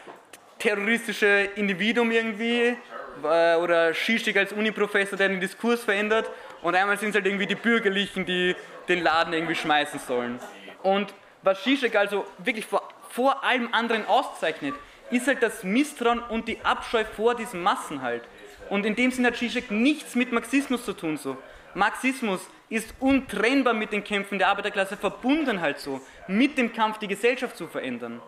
terroristische 0.59 1.49
Individuum 1.55 2.11
irgendwie 2.11 2.75
äh, 3.23 3.55
oder 3.55 3.93
Schischig 3.93 4.37
als 4.37 4.51
Uniprofessor, 4.53 5.17
der 5.17 5.29
den 5.29 5.39
Diskurs 5.39 5.83
verändert 5.83 6.29
und 6.61 6.75
einmal 6.75 6.97
sind 6.97 7.09
es 7.09 7.15
halt 7.15 7.25
irgendwie 7.25 7.47
die 7.47 7.55
Bürgerlichen, 7.55 8.25
die 8.25 8.55
den 8.87 9.01
Laden 9.01 9.33
irgendwie 9.33 9.55
schmeißen 9.55 9.99
sollen. 9.99 10.39
Und 10.83 11.13
was 11.43 11.63
Zizek 11.63 11.95
also 11.95 12.25
wirklich 12.37 12.65
vor, 12.65 12.87
vor 13.09 13.43
allem 13.43 13.73
anderen 13.73 14.05
auszeichnet, 14.05 14.75
ist 15.11 15.27
halt 15.27 15.43
das 15.43 15.63
Misstrauen 15.63 16.19
und 16.19 16.47
die 16.47 16.59
Abscheu 16.63 17.03
vor 17.05 17.35
diesen 17.35 17.61
Massen 17.61 18.01
halt. 18.01 18.23
Und 18.69 18.85
in 18.85 18.95
dem 18.95 19.11
Sinne 19.11 19.29
hat 19.29 19.37
Zizek 19.37 19.69
nichts 19.71 20.15
mit 20.15 20.31
Marxismus 20.31 20.85
zu 20.85 20.93
tun 20.93 21.17
so. 21.17 21.37
Marxismus 21.73 22.41
ist 22.69 22.93
untrennbar 22.99 23.73
mit 23.73 23.91
den 23.91 24.03
Kämpfen 24.03 24.39
der 24.39 24.47
Arbeiterklasse 24.47 24.97
verbunden 24.97 25.61
halt 25.61 25.79
so, 25.79 26.01
mit 26.27 26.57
dem 26.57 26.73
Kampf 26.73 26.97
die 26.97 27.07
Gesellschaft 27.07 27.57
zu 27.57 27.67
verändern. 27.67 28.21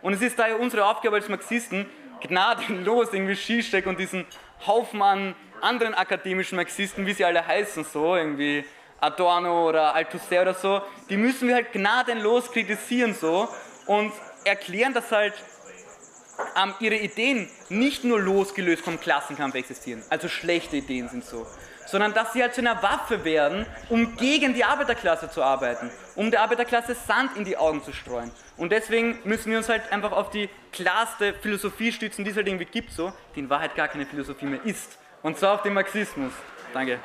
Und 0.00 0.14
es 0.14 0.22
ist 0.22 0.38
daher 0.38 0.58
unsere 0.58 0.86
Aufgabe 0.86 1.16
als 1.16 1.28
Marxisten, 1.28 1.86
gnadenlos 2.20 3.12
irgendwie 3.12 3.36
Zizek 3.36 3.86
und 3.86 3.98
diesen 3.98 4.24
Haufen 4.66 5.02
an 5.02 5.34
anderen 5.60 5.94
akademischen 5.94 6.56
Marxisten, 6.56 7.06
wie 7.06 7.12
sie 7.12 7.24
alle 7.24 7.46
heißen, 7.46 7.84
so 7.84 8.16
irgendwie 8.16 8.64
Adorno 9.00 9.68
oder 9.68 9.94
Althusser 9.94 10.42
oder 10.42 10.54
so, 10.54 10.80
die 11.08 11.16
müssen 11.16 11.48
wir 11.48 11.56
halt 11.56 11.72
gnadenlos 11.72 12.50
kritisieren 12.50 13.14
so 13.14 13.48
und 13.86 14.12
erklären, 14.44 14.94
dass 14.94 15.10
halt 15.10 15.34
ähm, 16.56 16.74
ihre 16.80 16.96
Ideen 16.96 17.48
nicht 17.68 18.04
nur 18.04 18.20
losgelöst 18.20 18.84
vom 18.84 19.00
Klassenkampf 19.00 19.54
existieren, 19.54 20.02
also 20.10 20.28
schlechte 20.28 20.76
Ideen 20.76 21.08
sind 21.08 21.24
so, 21.24 21.46
sondern 21.86 22.14
dass 22.14 22.32
sie 22.32 22.42
halt 22.42 22.54
zu 22.54 22.60
einer 22.60 22.82
Waffe 22.82 23.24
werden, 23.24 23.66
um 23.88 24.16
gegen 24.16 24.54
die 24.54 24.64
Arbeiterklasse 24.64 25.30
zu 25.30 25.42
arbeiten, 25.42 25.90
um 26.14 26.30
der 26.30 26.42
Arbeiterklasse 26.42 26.94
Sand 26.94 27.36
in 27.36 27.44
die 27.44 27.56
Augen 27.56 27.82
zu 27.82 27.92
streuen. 27.92 28.30
Und 28.56 28.72
deswegen 28.72 29.18
müssen 29.24 29.50
wir 29.50 29.58
uns 29.58 29.68
halt 29.68 29.90
einfach 29.92 30.12
auf 30.12 30.30
die 30.30 30.48
klarste 30.72 31.34
Philosophie 31.34 31.92
stützen, 31.92 32.24
die 32.24 32.30
es 32.30 32.36
halt 32.36 32.46
irgendwie 32.46 32.66
gibt, 32.66 32.92
so, 32.92 33.12
die 33.34 33.40
in 33.40 33.50
Wahrheit 33.50 33.74
gar 33.74 33.88
keine 33.88 34.06
Philosophie 34.06 34.46
mehr 34.46 34.64
ist. 34.64 34.98
Und 35.22 35.38
zwar 35.38 35.54
auf 35.54 35.62
den 35.62 35.74
Marxismus. 35.74 36.32
Danke. 36.72 36.98